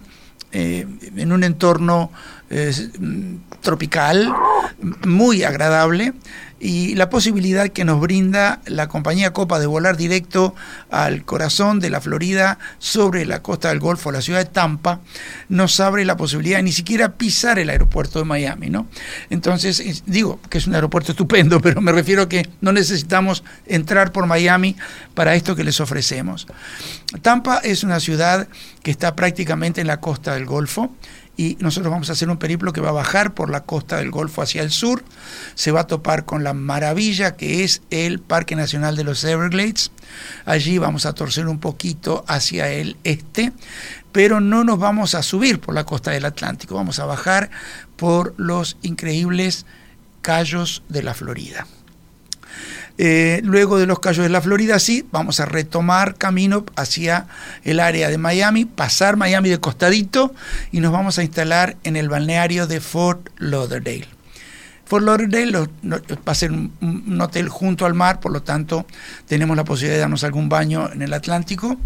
eh, 0.52 0.88
en 1.16 1.32
un 1.32 1.44
entorno 1.44 2.12
eh, 2.50 2.74
mm, 3.00 3.36
tropical, 3.62 4.34
muy 5.06 5.44
agradable, 5.44 6.14
y 6.64 6.95
la 6.95 7.09
posibilidad 7.09 7.68
que 7.68 7.84
nos 7.84 7.99
brinda 7.99 8.61
la 8.66 8.88
compañía 8.88 9.34
Copa 9.34 9.59
de 9.59 9.66
volar 9.66 9.97
directo 9.97 10.55
al 10.89 11.26
corazón 11.26 11.82
de 11.82 11.89
la 11.89 11.99
Florida 11.99 12.57
sobre 12.80 13.26
la 13.26 13.41
costa 13.41 13.68
del 13.68 13.82
Golfo, 13.82 14.14
la 14.14 14.22
ciudad 14.22 14.39
de 14.39 14.45
Tampa, 14.45 15.01
nos 15.49 15.82
abre 15.82 16.05
la 16.05 16.16
posibilidad 16.16 16.57
de 16.59 16.64
ni 16.64 16.72
siquiera 16.72 17.18
pisar 17.18 17.59
el 17.59 17.70
aeropuerto 17.70 18.20
de 18.20 18.26
Miami, 18.26 18.70
¿no? 18.70 18.88
Entonces, 19.30 20.03
digo 20.05 20.39
que 20.49 20.57
es 20.57 20.66
un 20.66 20.76
aeropuerto 20.76 21.11
estupendo, 21.11 21.59
pero 21.61 21.82
me 21.82 21.91
refiero 21.91 22.22
a 22.24 22.30
que 22.30 22.47
no 22.61 22.72
necesitamos 22.72 23.43
entrar 23.66 24.14
por 24.14 24.26
Miami 24.26 24.78
para 25.16 25.36
esto 25.36 25.57
que 25.57 25.66
les 25.66 25.82
ofrecemos. 25.82 26.47
Tampa 27.22 27.57
es 27.57 27.84
una 27.84 27.99
ciudad 27.99 28.47
que 28.84 28.91
está 28.91 29.18
prácticamente 29.18 29.82
en 29.82 29.88
la 29.88 29.99
costa 29.99 30.34
del 30.34 30.45
Golfo 30.45 30.93
y 31.36 31.58
nosotros 31.60 31.92
vamos 31.92 32.10
a 32.10 32.14
hacer 32.14 32.30
un 32.30 32.38
periplo 32.38 32.74
que 32.74 32.82
va 32.82 32.90
a 32.90 32.94
bajar 32.94 33.34
por 33.34 33.50
la 33.50 33.64
costa 33.64 33.98
del 33.98 34.12
Golfo 34.12 34.42
hacia 34.42 34.62
el 34.62 34.72
sur, 34.72 35.04
se 35.56 35.72
va 35.72 35.82
a 35.82 35.88
topar 35.88 36.26
con 36.26 36.44
la 36.44 36.54
maravilla 36.54 37.36
que 37.36 37.64
es 37.64 37.82
el 37.90 38.20
Parque 38.20 38.56
Nacional 38.56 38.96
de 38.96 39.04
los 39.04 39.24
Everglades, 39.24 39.92
allí 40.46 40.78
vamos 40.78 41.06
a 41.06 41.14
torcer 41.14 41.48
un 41.48 41.60
poquito 41.60 42.24
hacia 42.28 42.70
el 42.70 42.98
este, 43.04 43.52
pero 44.12 44.40
no 44.40 44.64
nos 44.64 44.78
vamos 44.80 45.16
a 45.16 45.24
subir 45.24 45.60
por 45.60 45.74
la 45.74 45.86
costa 45.86 46.12
del 46.12 46.26
Atlántico, 46.26 46.76
vamos 46.76 47.00
a 47.00 47.06
bajar 47.06 47.50
por 47.98 48.36
los 48.38 48.78
increíbles 48.82 49.66
callos 50.22 50.84
de 50.90 51.04
la 51.04 51.14
Florida. 51.14 51.66
Eh, 52.97 53.41
luego 53.43 53.80
de 53.80 53.88
los 53.88 53.99
Cayos 53.99 54.24
de 54.24 54.30
la 54.30 54.41
Florida, 54.41 54.78
sí, 54.80 55.06
vamos 55.12 55.39
a 55.39 55.45
retomar 55.45 56.16
camino 56.16 56.66
hacia 56.76 57.28
el 57.64 57.80
área 57.80 58.10
de 58.10 58.18
Miami, 58.18 58.66
pasar 58.66 59.18
Miami 59.18 59.49
de 59.49 59.60
costadito 59.60 60.34
y 60.72 60.80
nos 60.80 60.91
vamos 60.91 61.18
a 61.18 61.24
instalar 61.24 61.76
en 61.84 61.95
el 61.95 62.10
balneario 62.10 62.68
de 62.68 62.80
Fort 62.80 63.30
Lauderdale. 63.39 64.08
Fort 64.86 65.06
Lauderdale 65.06 65.51
va 65.58 66.32
a 66.32 66.36
ser 66.36 66.51
un, 66.51 67.20
hotel 67.20 67.49
junto 67.49 67.86
al 67.86 67.93
mar, 67.93 68.20
por 68.20 68.32
lo 68.32 68.43
tanto 68.43 68.86
tenemos 69.28 69.56
la 69.56 69.64
posibilidad 69.64 69.95
de 69.95 70.01
darnos 70.01 70.24
algún 70.24 70.49
baño 70.49 70.91
en 70.91 71.01
el 71.01 71.14
Atlántico, 71.14 71.78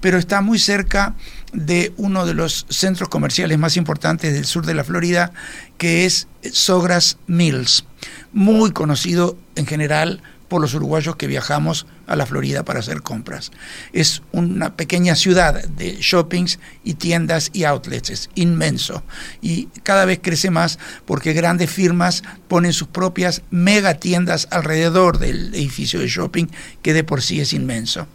pero 0.00 0.18
está 0.18 0.42
muy 0.42 0.58
cerca 0.58 1.14
de 1.52 1.92
uno 1.96 2.26
de 2.26 2.34
los 2.34 2.66
centros 2.68 3.08
comerciales 3.08 3.58
más 3.58 3.76
importantes 3.76 4.32
del 4.34 4.44
sur 4.44 4.66
de 4.66 4.74
la 4.74 4.84
Florida, 4.84 5.32
que 5.78 6.04
es 6.04 6.28
Sogras 6.52 7.18
Mills, 7.26 7.84
muy 8.32 8.72
conocido 8.72 9.36
en 9.56 9.66
general 9.66 10.22
por 10.52 10.60
los 10.60 10.74
uruguayos 10.74 11.16
que 11.16 11.26
viajamos 11.26 11.86
a 12.06 12.14
la 12.14 12.26
Florida 12.26 12.62
para 12.62 12.80
hacer 12.80 13.00
compras. 13.00 13.52
Es 13.94 14.20
una 14.32 14.76
pequeña 14.76 15.16
ciudad 15.16 15.64
de 15.64 15.96
shoppings 15.98 16.58
y 16.84 16.92
tiendas 16.92 17.48
y 17.54 17.64
outlets, 17.64 18.10
es 18.10 18.30
inmenso 18.34 19.02
y 19.40 19.68
cada 19.82 20.04
vez 20.04 20.20
crece 20.22 20.50
más 20.50 20.78
porque 21.06 21.32
grandes 21.32 21.70
firmas 21.70 22.22
ponen 22.48 22.74
sus 22.74 22.88
propias 22.88 23.40
mega 23.50 23.94
tiendas 23.94 24.46
alrededor 24.50 25.18
del 25.18 25.54
edificio 25.54 26.00
de 26.00 26.08
shopping 26.08 26.48
que 26.82 26.92
de 26.92 27.02
por 27.02 27.22
sí 27.22 27.40
es 27.40 27.54
inmenso. 27.54 28.06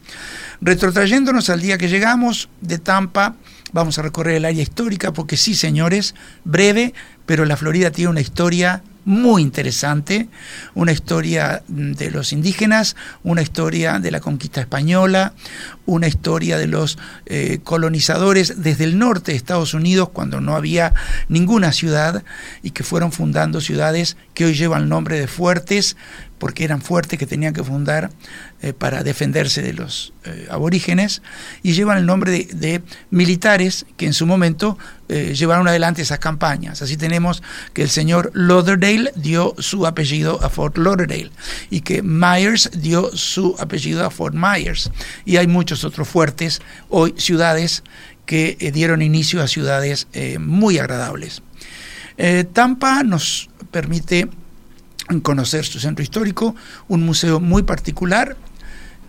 Retrotrayéndonos 0.62 1.50
al 1.50 1.62
día 1.62 1.80
que 1.80 1.90
llegamos 1.90 2.50
de 2.62 2.78
Tampa, 2.78 3.36
vamos 3.72 3.98
a 3.98 4.04
recorrer 4.04 4.36
el 4.36 4.46
área 4.46 4.62
histórica 4.62 5.12
porque 5.12 5.38
sí, 5.38 5.56
señores, 5.56 6.14
breve, 6.44 6.94
pero 7.28 7.46
la 7.46 7.58
Florida 7.58 7.92
tiene 7.92 8.10
una 8.10 8.22
historia 8.22 8.82
muy 9.06 9.42
interesante, 9.42 10.28
una 10.76 10.92
historia 10.92 11.64
de 11.70 12.12
los 12.12 12.34
indígenas, 12.34 12.98
una 13.24 13.42
historia 13.42 14.00
de 14.00 14.12
la 14.12 14.20
conquista 14.20 14.60
española, 14.60 15.34
una 15.86 16.08
historia 16.08 16.58
de 16.58 16.68
los 16.68 16.98
eh, 17.26 17.60
colonizadores 17.64 18.62
desde 18.62 18.84
el 18.84 19.00
norte 19.00 19.32
de 19.32 19.38
Estados 19.38 19.74
Unidos 19.74 20.10
cuando 20.10 20.42
no 20.42 20.56
había 20.58 20.94
ninguna 21.30 21.72
ciudad 21.72 22.26
y 22.64 22.72
que 22.72 22.84
fueron 22.84 23.14
fundando 23.14 23.62
ciudades 23.62 24.18
que 24.34 24.44
hoy 24.44 24.56
llevan 24.56 24.84
el 24.84 24.90
nombre 24.90 25.18
de 25.18 25.28
fuertes 25.28 25.96
porque 26.38 26.64
eran 26.64 26.82
fuertes 26.82 27.18
que 27.18 27.26
tenían 27.26 27.54
que 27.54 27.64
fundar 27.64 28.12
eh, 28.62 28.74
para 28.74 29.04
defenderse 29.04 29.62
de 29.62 29.74
los 29.74 30.14
eh, 30.24 30.48
aborígenes, 30.50 31.22
y 31.64 31.74
llevan 31.74 31.98
el 31.98 32.06
nombre 32.06 32.48
de, 32.52 32.82
militares 33.10 33.86
que 33.98 34.06
en 34.06 34.14
su 34.14 34.26
momento 34.26 34.78
eh, 35.10 35.34
llevaron 35.36 35.68
adelante 35.68 36.02
esas 36.02 36.20
campañas. 36.20 36.82
Así 36.82 36.98
tenemos 36.98 37.44
que 37.74 37.84
el 37.84 37.90
señor 37.90 38.32
Lauderdale 38.34 39.12
dio 39.16 39.56
su 39.60 39.86
apellido 39.86 40.44
a 40.44 40.50
Fort 40.50 40.78
Lauderdale 40.78 41.32
y 41.70 41.82
que 41.82 42.02
Myers 42.02 42.70
dio 42.74 43.16
su 43.16 43.56
apellido 43.60 44.06
a 44.06 44.10
Fort 44.10 44.36
Myers. 44.36 44.92
Y 45.26 45.38
hay 45.38 45.48
muchos 45.48 45.84
otros 45.84 46.08
fuertes, 46.08 46.62
hoy 46.90 47.14
ciudades 47.18 47.84
que 48.26 48.58
dieron 48.74 49.02
inicio 49.02 49.42
a 49.42 49.48
ciudades 49.48 50.08
muy 50.40 50.80
agradables. 50.80 51.42
Tampa 52.52 53.04
nos 53.04 53.50
permite 53.72 54.28
conocer 55.22 55.66
su 55.66 55.80
centro 55.80 56.04
histórico, 56.04 56.56
un 56.88 57.06
museo 57.06 57.40
muy 57.40 57.64
particular, 57.64 58.36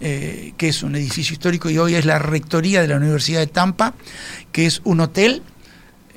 eh, 0.01 0.55
que 0.57 0.69
es 0.69 0.83
un 0.83 0.95
edificio 0.95 1.33
histórico 1.33 1.71
y 1.71 1.79
hoy 1.79 1.97
es 1.97 2.05
la 2.05 2.21
rectoría 2.21 2.81
de 2.81 2.89
la 2.89 2.97
Universidad 2.97 3.41
de 3.41 3.49
Tampa, 3.49 3.95
que 4.53 4.67
es 4.67 4.81
un 4.85 5.01
hotel 5.01 5.43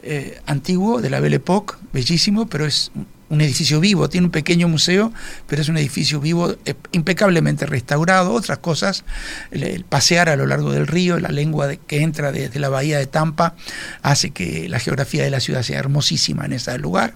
eh, 0.04 0.40
antiguo 0.46 1.02
de 1.02 1.10
la 1.10 1.20
Belle 1.20 1.38
Époque, 1.38 1.76
bellísimo, 1.94 2.48
pero 2.48 2.66
es 2.66 2.92
un 3.32 3.40
edificio 3.40 3.80
vivo, 3.80 4.10
tiene 4.10 4.26
un 4.26 4.32
pequeño 4.32 4.68
museo, 4.68 5.14
pero 5.48 5.62
es 5.62 5.70
un 5.70 5.78
edificio 5.78 6.20
vivo 6.20 6.56
eh, 6.66 6.76
impecablemente 6.92 7.66
restaurado. 7.66 8.34
Otras 8.34 8.58
cosas, 8.60 9.06
el, 9.52 9.86
pasear 9.86 10.28
a 10.28 10.36
lo 10.36 10.46
largo 10.46 10.72
del 10.72 10.86
río, 10.86 11.18
la 11.20 11.30
lengua 11.30 11.74
que 11.88 12.02
entra 12.02 12.32
desde 12.32 12.60
la 12.60 12.70
bahía 12.70 13.00
de 13.00 13.08
Tampa, 13.08 13.56
hace 14.02 14.32
que 14.32 14.68
la 14.68 14.80
geografía 14.80 15.24
de 15.24 15.30
la 15.30 15.40
ciudad 15.40 15.64
sea 15.64 15.80
hermosísima 15.80 16.46
en 16.46 16.54
ese 16.54 16.78
lugar. 16.78 17.14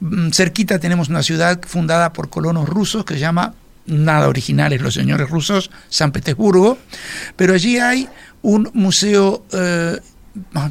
Mm, 0.00 0.30
cerquita 0.30 0.78
tenemos 0.78 1.08
una 1.08 1.22
ciudad 1.22 1.58
fundada 1.66 2.12
por 2.12 2.28
colonos 2.28 2.68
rusos 2.68 3.06
que 3.06 3.14
se 3.14 3.20
llama, 3.20 3.54
nada 3.86 4.28
originales 4.28 4.82
los 4.82 4.94
señores 4.94 5.30
rusos, 5.30 5.70
San 5.88 6.12
Petersburgo, 6.12 6.78
pero 7.36 7.54
allí 7.54 7.78
hay 7.78 8.08
un 8.42 8.70
museo 8.74 9.44
eh, 9.52 9.98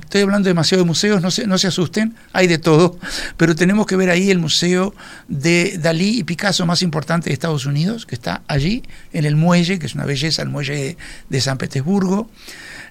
estoy 0.01 0.22
hablando 0.22 0.47
demasiado 0.47 0.84
de 0.84 0.88
museos, 0.88 1.22
no 1.22 1.32
se, 1.32 1.45
no 1.45 1.57
se 1.57 1.68
asusten, 1.68 2.16
hay 2.32 2.47
de 2.47 2.57
todo, 2.57 2.97
pero 3.38 3.55
tenemos 3.55 3.86
que 3.86 3.95
ver 3.95 4.10
ahí 4.10 4.32
el 4.32 4.39
museo 4.39 4.93
de 5.28 5.78
Dalí 5.78 6.20
y 6.20 6.24
Picasso 6.24 6.66
más 6.66 6.82
importante 6.82 7.30
de 7.30 7.34
Estados 7.34 7.66
Unidos, 7.66 8.05
que 8.05 8.16
está 8.16 8.41
allí, 8.47 8.84
en 9.12 9.26
el 9.26 9.36
muelle, 9.36 9.80
que 9.80 9.86
es 9.86 9.95
una 9.95 10.05
belleza, 10.05 10.41
el 10.41 10.49
muelle 10.49 10.97
de, 11.30 11.41
San 11.41 11.57
Petersburgo. 11.57 12.30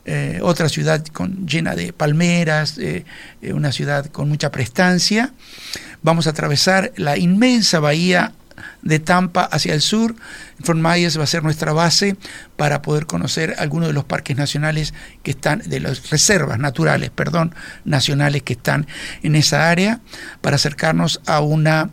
Eh, 0.05 0.39
otra 0.43 0.69
ciudad 0.69 1.05
llena 1.47 1.75
de 1.75 1.93
palmeras, 1.93 2.79
eh, 2.79 3.05
una 3.43 3.73
ciudad 3.73 4.07
con 4.07 4.29
mucha 4.29 4.51
prestancia. 4.51 5.33
Vamos 6.03 6.27
a 6.27 6.31
atravesar 6.31 6.93
la 6.97 7.19
inmensa 7.19 7.81
bahía 7.81 8.33
de 8.89 8.99
Tampa 8.99 9.43
hacia 9.43 9.75
el 9.75 9.83
sur. 9.83 10.17
Fort 10.63 10.81
va 10.85 10.95
a 10.95 11.27
ser 11.27 11.45
nuestra 11.45 11.73
base 11.73 12.17
para 12.57 12.83
poder 12.83 13.07
conocer 13.07 13.55
algunos 13.59 13.89
de 13.89 13.93
los 13.93 14.05
parques 14.05 14.37
nacionales 14.37 14.95
que 15.23 15.33
están, 15.33 15.61
de 15.61 15.79
las 15.79 16.11
reservas 16.11 16.59
naturales, 16.59 17.11
perdón, 17.11 17.55
nacionales 17.85 18.43
que 18.43 18.55
están 18.55 18.87
en 19.23 19.37
esa 19.37 19.71
área, 19.71 20.01
para 20.41 20.57
acercarnos 20.57 21.21
a 21.27 21.41
una, 21.41 21.91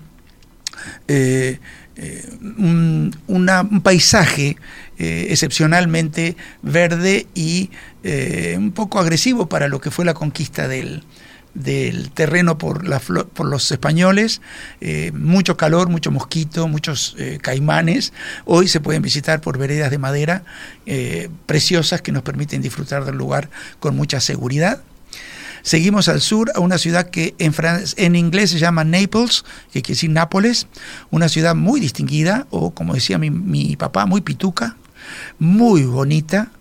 eh, 1.08 1.60
eh, 1.98 2.30
un, 2.58 3.82
paisaje 3.84 4.58
eh, 4.98 5.28
excepcionalmente 5.30 6.38
verde 6.62 7.28
y 7.36 7.70
un 8.56 8.72
poco 8.72 9.00
agresivo 9.00 9.50
para 9.50 9.68
lo 9.68 9.82
que 9.82 9.90
fue 9.90 10.06
la 10.06 10.14
conquista 10.14 10.68
del, 10.68 11.04
del 11.56 12.12
terreno 12.12 12.58
por, 12.58 12.88
la, 12.88 13.00
por 13.00 13.48
los 13.48 13.72
españoles, 13.72 14.42
eh, 14.82 15.12
mucho 15.14 15.58
calor, 15.58 15.90
mucho 15.90 16.12
mosquito, 16.12 16.68
muchos 16.68 17.16
eh, 17.18 17.40
caimanes. 17.42 18.14
Hoy 18.44 18.68
se 18.68 18.82
pueden 18.82 19.02
visitar 19.02 19.42
por 19.42 19.58
veredas 19.58 19.90
de 19.90 19.98
madera 19.98 20.44
eh, 20.86 21.30
preciosas 21.46 22.02
que 22.02 22.12
nos 22.12 22.24
permiten 22.24 22.62
disfrutar 22.62 23.06
del 23.06 23.16
lugar 23.16 23.50
con 23.80 23.96
mucha 23.96 24.20
seguridad. 24.20 24.84
Seguimos 25.64 26.10
al 26.10 26.22
sur 26.22 26.52
a 26.54 26.60
una 26.60 26.78
ciudad 26.78 27.10
que 27.10 27.34
en, 27.40 27.52
en 27.98 28.16
inglés 28.16 28.52
se 28.52 28.60
llama 28.60 28.84
Naples, 28.84 29.46
que 29.72 29.82
quiere 29.82 29.96
decir 29.96 30.12
Nápoles, 30.12 30.68
una 31.10 31.28
ciudad 31.28 31.56
muy 31.56 31.80
distinguida, 31.80 32.46
o 32.52 32.72
como 32.76 32.94
decía 32.94 33.18
mi, 33.18 33.32
mi 33.32 33.76
papá, 33.76 34.06
muy 34.06 34.22
pituca, 34.22 34.78
muy 35.40 35.84
bonita, 35.84 36.52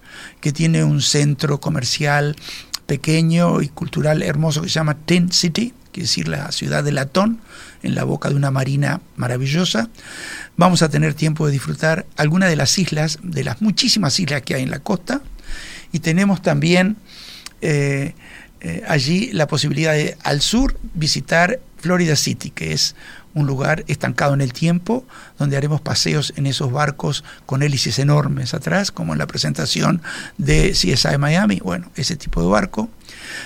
que 0.40 0.52
tiene 0.52 0.84
un 0.84 1.02
centro 1.02 1.60
comercial 1.60 2.36
pequeño 2.86 3.62
y 3.62 3.68
cultural 3.68 4.22
hermoso 4.22 4.62
que 4.62 4.68
se 4.68 4.74
llama 4.74 4.94
Tin 4.94 5.32
City, 5.32 5.72
que 5.92 6.02
es 6.02 6.08
decir, 6.08 6.28
la 6.28 6.50
ciudad 6.52 6.82
de 6.82 6.92
latón, 6.92 7.40
en 7.82 7.94
la 7.94 8.04
boca 8.04 8.28
de 8.28 8.34
una 8.34 8.50
marina 8.50 9.00
maravillosa. 9.16 9.90
Vamos 10.56 10.82
a 10.82 10.88
tener 10.88 11.14
tiempo 11.14 11.46
de 11.46 11.52
disfrutar 11.52 12.06
algunas 12.16 12.48
de 12.48 12.56
las 12.56 12.78
islas, 12.78 13.18
de 13.22 13.44
las 13.44 13.62
muchísimas 13.62 14.18
islas 14.18 14.42
que 14.42 14.54
hay 14.54 14.62
en 14.62 14.70
la 14.70 14.80
costa, 14.80 15.22
y 15.92 16.00
tenemos 16.00 16.42
también 16.42 16.96
eh, 17.60 18.14
eh, 18.60 18.82
allí 18.88 19.30
la 19.32 19.46
posibilidad 19.46 19.92
de 19.92 20.16
al 20.22 20.40
sur 20.40 20.76
visitar 20.94 21.60
Florida 21.78 22.16
City, 22.16 22.50
que 22.50 22.72
es 22.72 22.96
un 23.34 23.46
lugar 23.46 23.84
estancado 23.88 24.34
en 24.34 24.40
el 24.40 24.52
tiempo, 24.52 25.04
donde 25.38 25.56
haremos 25.56 25.80
paseos 25.80 26.32
en 26.36 26.46
esos 26.46 26.72
barcos 26.72 27.24
con 27.46 27.62
hélices 27.62 27.98
enormes 27.98 28.54
atrás, 28.54 28.90
como 28.90 29.12
en 29.12 29.18
la 29.18 29.26
presentación 29.26 30.02
de 30.38 30.70
CSI 30.70 31.18
Miami, 31.18 31.60
bueno, 31.62 31.90
ese 31.96 32.16
tipo 32.16 32.40
de 32.40 32.48
barco. 32.48 32.88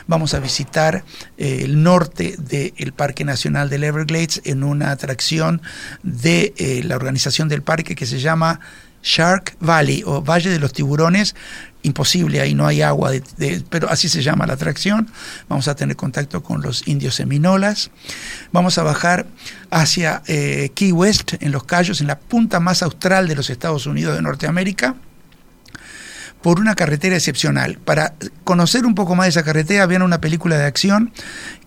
Vamos 0.07 0.35
a 0.35 0.41
visitar 0.41 1.05
eh, 1.37 1.61
el 1.63 1.83
norte 1.83 2.37
del 2.39 2.93
Parque 2.93 3.25
Nacional 3.25 3.71
del 3.71 3.85
Everglades 3.85 4.41
en 4.45 4.63
una 4.63 4.91
atracción 4.91 5.63
de 6.03 6.55
eh, 6.57 6.83
la 6.85 6.97
organización 6.97 7.49
del 7.49 7.63
parque 7.63 7.95
que 7.95 8.07
se 8.07 8.19
llama 8.19 8.61
Shark 9.03 9.57
Valley 9.61 10.03
o 10.05 10.23
Valle 10.23 10.51
de 10.51 10.59
los 10.59 10.73
Tiburones, 10.73 11.35
imposible, 11.83 12.41
ahí 12.41 12.55
no 12.55 12.67
hay 12.67 12.83
agua, 12.83 13.13
pero 13.71 13.89
así 13.89 14.09
se 14.09 14.23
llama 14.23 14.47
la 14.47 14.55
atracción. 14.55 15.11
Vamos 15.49 15.69
a 15.69 15.75
tener 15.75 15.97
contacto 15.97 16.43
con 16.43 16.61
los 16.61 16.87
indios 16.87 17.15
seminolas. 17.15 17.91
Vamos 18.53 18.79
a 18.79 18.83
bajar 18.83 19.27
hacia 19.71 20.23
eh, 20.27 20.71
Key 20.75 20.93
West, 20.93 21.35
en 21.41 21.53
los 21.53 21.65
Cayos, 21.65 22.01
en 22.01 22.09
la 22.09 22.19
punta 22.19 22.61
más 22.61 22.83
austral 22.83 23.29
de 23.29 23.37
los 23.37 23.51
Estados 23.51 23.87
Unidos 23.87 24.17
de 24.17 24.23
Norteamérica 24.23 24.97
por 26.49 26.61
una 26.61 26.75
carretera 26.75 27.15
excepcional. 27.15 27.77
Para 27.77 28.15
conocer 28.43 28.87
un 28.87 28.95
poco 28.95 29.15
más 29.15 29.27
de 29.27 29.29
esa 29.29 29.43
carretera, 29.43 29.83
había 29.83 30.03
una 30.03 30.23
película 30.23 30.57
de 30.57 30.65
acción 30.65 31.13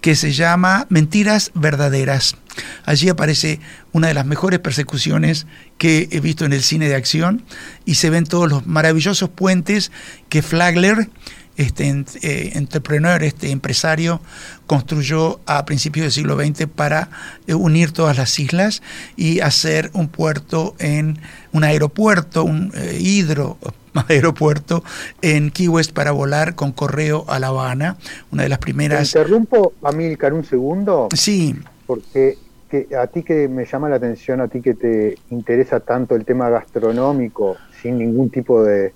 que 0.02 0.16
se 0.16 0.32
llama 0.32 0.88
Mentiras 0.90 1.52
Verdaderas. 1.54 2.36
Allí 2.84 3.08
aparece 3.08 3.60
una 3.92 4.08
de 4.08 4.16
las 4.16 4.26
mejores 4.26 4.60
persecuciones 4.60 5.46
que 5.78 6.10
he 6.12 6.20
visto 6.20 6.46
en 6.46 6.54
el 6.54 6.64
cine 6.64 6.90
de 6.90 6.96
acción 6.96 7.44
y 7.86 7.94
se 7.94 8.10
ven 8.10 8.26
todos 8.26 8.50
los 8.50 8.66
maravillosos 8.66 9.30
puentes 9.30 9.92
que 10.30 10.42
Flagler, 10.42 11.12
este 11.58 12.04
eh, 12.24 12.54
entrepreneur, 12.56 13.22
este 13.22 13.52
empresario, 13.52 14.20
construyó 14.66 15.42
a 15.46 15.64
principios 15.64 16.06
del 16.06 16.12
siglo 16.12 16.44
XX 16.44 16.66
para 16.66 17.12
eh, 17.46 17.54
unir 17.54 17.92
todas 17.92 18.18
las 18.18 18.40
islas 18.40 18.82
y 19.16 19.42
hacer 19.42 19.92
un 19.94 20.08
puerto 20.08 20.76
en 20.80 21.20
un 21.52 21.64
aeropuerto, 21.64 22.44
un 22.44 22.72
eh, 22.74 22.98
hidro 23.00 23.60
aeropuerto 24.08 24.84
en 25.22 25.52
Key 25.52 25.68
West 25.68 25.94
para 25.94 26.12
volar 26.12 26.56
con 26.56 26.72
correo 26.72 27.26
a 27.28 27.40
La 27.40 27.48
Habana, 27.48 27.98
una 28.32 28.44
de 28.44 28.50
las 28.50 28.60
primeras... 28.60 29.12
¿Te 29.12 29.20
interrumpo, 29.20 29.74
Amílcar, 29.84 30.34
un 30.34 30.44
segundo? 30.44 31.10
Sí. 31.14 31.56
Porque 31.86 32.38
que 32.70 32.88
a 32.96 33.06
ti 33.08 33.22
que 33.22 33.50
me 33.50 33.66
llama 33.66 33.90
la 33.90 33.98
atención, 33.98 34.40
a 34.40 34.48
ti 34.48 34.62
que 34.62 34.74
te 34.74 35.18
interesa 35.30 35.82
tanto 35.82 36.16
el 36.16 36.24
tema 36.24 36.50
gastronómico, 36.50 37.58
sin 37.82 37.98
ningún 37.98 38.30
tipo 38.30 38.64
de, 38.64 38.94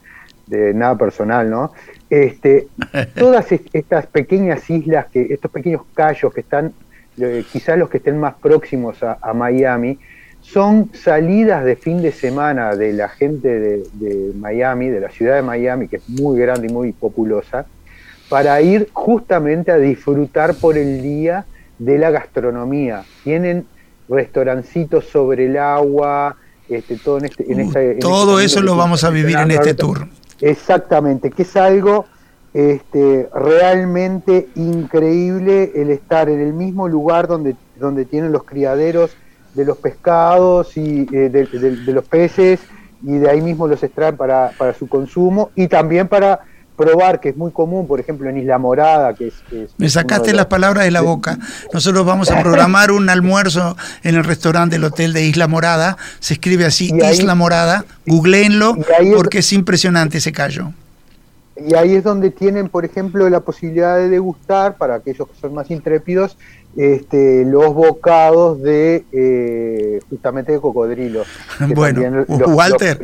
nada 0.48 0.98
personal, 0.98 1.50
¿no? 1.50 1.74
Este, 2.10 2.68
todas 3.16 3.52
estas 3.52 4.08
pequeñas 4.08 4.70
islas, 4.70 5.08
que 5.08 5.28
estos 5.30 5.52
pequeños 5.52 5.82
callos 5.93 6.34
que 6.34 6.41
están, 6.41 6.74
eh, 7.18 7.43
quizás 7.52 7.78
los 7.78 7.89
que 7.89 7.98
estén 7.98 8.18
más 8.18 8.36
próximos 8.36 8.98
a 9.04 9.34
Miami, 9.34 10.00
son 10.52 10.91
salidas 10.93 11.66
de 11.66 11.76
fin 11.76 12.02
de 12.02 12.12
semana 12.12 12.76
de 12.76 12.93
la 12.93 13.10
gente 13.10 13.60
de, 13.60 14.32
Miami, 14.36 14.89
de 14.89 15.00
la 15.00 15.10
ciudad 15.10 15.36
de 15.36 15.41
Miami, 15.41 15.88
que 15.88 15.98
es 15.98 16.08
muy 16.08 16.39
grande 16.39 16.68
y 16.68 16.72
muy 16.72 16.91
populosa, 16.93 17.66
para 18.30 18.62
ir 18.62 18.89
justamente 18.93 19.72
a 19.72 19.78
disfrutar 19.78 20.56
por 20.56 20.78
el 20.78 21.02
día 21.02 21.46
de 21.80 21.98
la 21.98 22.12
gastronomía. 22.12 23.04
Tienen 23.24 23.66
restaurancitos 24.08 25.06
sobre 25.06 25.48
el 25.48 25.58
agua, 25.58 26.38
este, 26.70 26.98
todo 26.98 27.18
en 27.18 27.26
este... 27.26 27.52
En 27.52 27.60
uh, 27.60 27.62
este 27.64 27.96
todo 27.96 28.39
eso 28.39 28.62
lo 28.62 28.76
vamos 28.76 29.04
a 29.04 29.10
vivir 29.10 29.38
en 29.38 29.52
este 29.52 29.74
tour. 29.74 30.08
Exactamente, 30.41 31.32
que 31.32 31.41
es 31.41 31.56
algo 31.56 32.06
este, 32.54 33.28
realmente 33.34 34.48
increíble 34.56 35.72
el 35.76 35.89
estar 35.89 36.30
en 36.30 36.39
el 36.39 36.54
mismo 36.54 36.88
lugar 36.88 37.28
donde, 37.28 37.56
donde 37.78 38.06
tienen 38.06 38.32
los 38.32 38.43
criaderos 38.43 39.18
de 39.56 39.66
los 39.66 39.78
pescados 39.78 40.78
y 40.78 41.08
eh, 41.12 41.30
de, 41.30 41.93
los 41.93 42.06
peces 42.06 42.60
y 43.03 43.18
de 43.18 43.30
ahí 43.30 43.41
mismo 43.41 43.68
los 43.68 43.82
extraen 43.84 44.18
para, 44.18 44.51
para, 44.58 44.74
su 44.74 44.88
consumo 44.88 45.51
y 45.56 45.68
también 45.68 46.08
para 46.08 46.41
probar, 46.76 47.20
que 47.20 47.30
es 47.30 47.38
muy 47.38 47.51
común, 47.51 47.88
por 47.88 47.99
ejemplo, 47.99 48.30
en 48.30 48.38
Isla 48.38 48.58
Morada, 48.58 49.14
que 49.14 49.28
es... 49.28 49.34
Me 49.78 49.89
sacaste 49.89 50.34
las 50.34 50.47
palabras 50.47 50.84
de 50.84 50.91
la 50.91 51.01
boca. 51.01 51.39
Nosotros 51.74 52.06
vamos 52.06 52.30
a 52.32 52.41
programar 52.41 52.91
un 52.91 53.10
almuerzo 53.10 53.78
en 54.03 54.16
el 54.16 54.24
restaurante 54.24 54.76
del 54.76 54.84
hotel 54.84 55.14
de 55.14 55.26
Isla 55.26 55.47
Morada. 55.47 55.97
Se 56.20 56.34
escribe 56.34 56.66
así, 56.66 56.93
Isla 57.12 57.36
Morada. 57.36 57.86
Googleenlo 58.06 58.76
porque 59.16 59.39
es 59.39 59.53
impresionante 59.53 60.18
ese 60.18 60.32
callo. 60.32 60.74
Y 61.58 61.74
ahí 61.76 61.95
es 61.95 62.03
donde 62.03 62.32
tienen, 62.32 62.68
por 62.68 62.84
ejemplo, 62.84 63.30
la 63.30 63.39
posibilidad 63.39 63.95
de 63.95 64.10
degustar, 64.10 64.76
para 64.76 64.95
aquellos 64.95 65.30
que 65.30 65.39
son 65.39 65.53
más 65.53 65.72
intrépidos, 65.72 66.38
este, 66.76 67.45
los 67.45 67.73
bocados 67.73 68.61
de 68.61 69.05
eh, 69.11 69.99
justamente 70.09 70.51
de 70.51 70.59
cocodrilo. 70.59 71.23
Bueno, 71.73 72.26
Walter, 72.28 72.99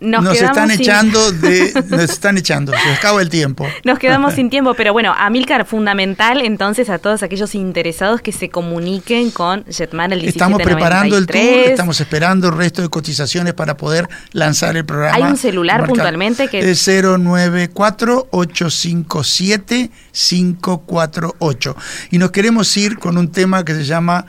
nos, 0.00 0.40
están 0.40 0.70
echando 0.70 1.32
de, 1.32 1.72
nos 1.88 2.00
están 2.02 2.38
echando, 2.38 2.72
se 2.72 2.92
acaba 2.92 3.20
el 3.20 3.28
tiempo. 3.28 3.66
Nos 3.84 3.98
quedamos 3.98 4.34
sin 4.34 4.50
tiempo, 4.50 4.74
pero 4.74 4.92
bueno, 4.92 5.12
Amilcar, 5.16 5.66
fundamental 5.66 6.40
entonces 6.40 6.88
a 6.90 6.98
todos 6.98 7.22
aquellos 7.22 7.54
interesados 7.54 8.20
que 8.20 8.32
se 8.32 8.48
comuniquen 8.48 9.30
con 9.30 9.64
Jetman 9.64 10.12
el 10.12 10.24
Estamos 10.24 10.62
preparando 10.62 11.18
el 11.18 11.26
tour, 11.26 11.36
estamos 11.36 12.00
esperando 12.00 12.48
el 12.48 12.56
resto 12.56 12.82
de 12.82 12.88
cotizaciones 12.88 13.54
para 13.54 13.76
poder 13.76 14.08
lanzar 14.32 14.76
el 14.76 14.84
programa. 14.84 15.16
Hay 15.16 15.22
un 15.22 15.36
celular 15.36 15.86
puntualmente 15.86 16.48
que 16.48 16.70
es 16.70 16.86
094 16.86 18.28
857 18.30 19.90
548 20.12 21.76
y 22.10 22.18
nos 22.18 22.30
queremos 22.52 22.76
ir 22.76 22.98
con 22.98 23.16
un 23.16 23.32
tema 23.32 23.64
que 23.64 23.74
se 23.74 23.84
llama 23.84 24.26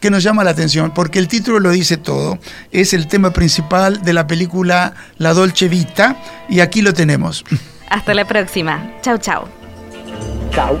que 0.00 0.10
nos 0.10 0.24
llama 0.24 0.42
la 0.42 0.50
atención, 0.50 0.90
porque 0.92 1.20
el 1.20 1.28
título 1.28 1.60
lo 1.60 1.70
dice 1.70 1.96
todo. 1.96 2.40
Es 2.72 2.92
el 2.92 3.06
tema 3.06 3.32
principal 3.32 4.02
de 4.02 4.12
la 4.12 4.26
película 4.26 4.94
La 5.16 5.32
Dolce 5.32 5.68
Vita, 5.68 6.16
y 6.48 6.58
aquí 6.58 6.82
lo 6.82 6.92
tenemos. 6.92 7.44
Hasta 7.88 8.14
la 8.14 8.26
próxima. 8.26 8.94
Chau, 9.02 9.18
chau. 9.18 9.44
Chau. 10.52 10.80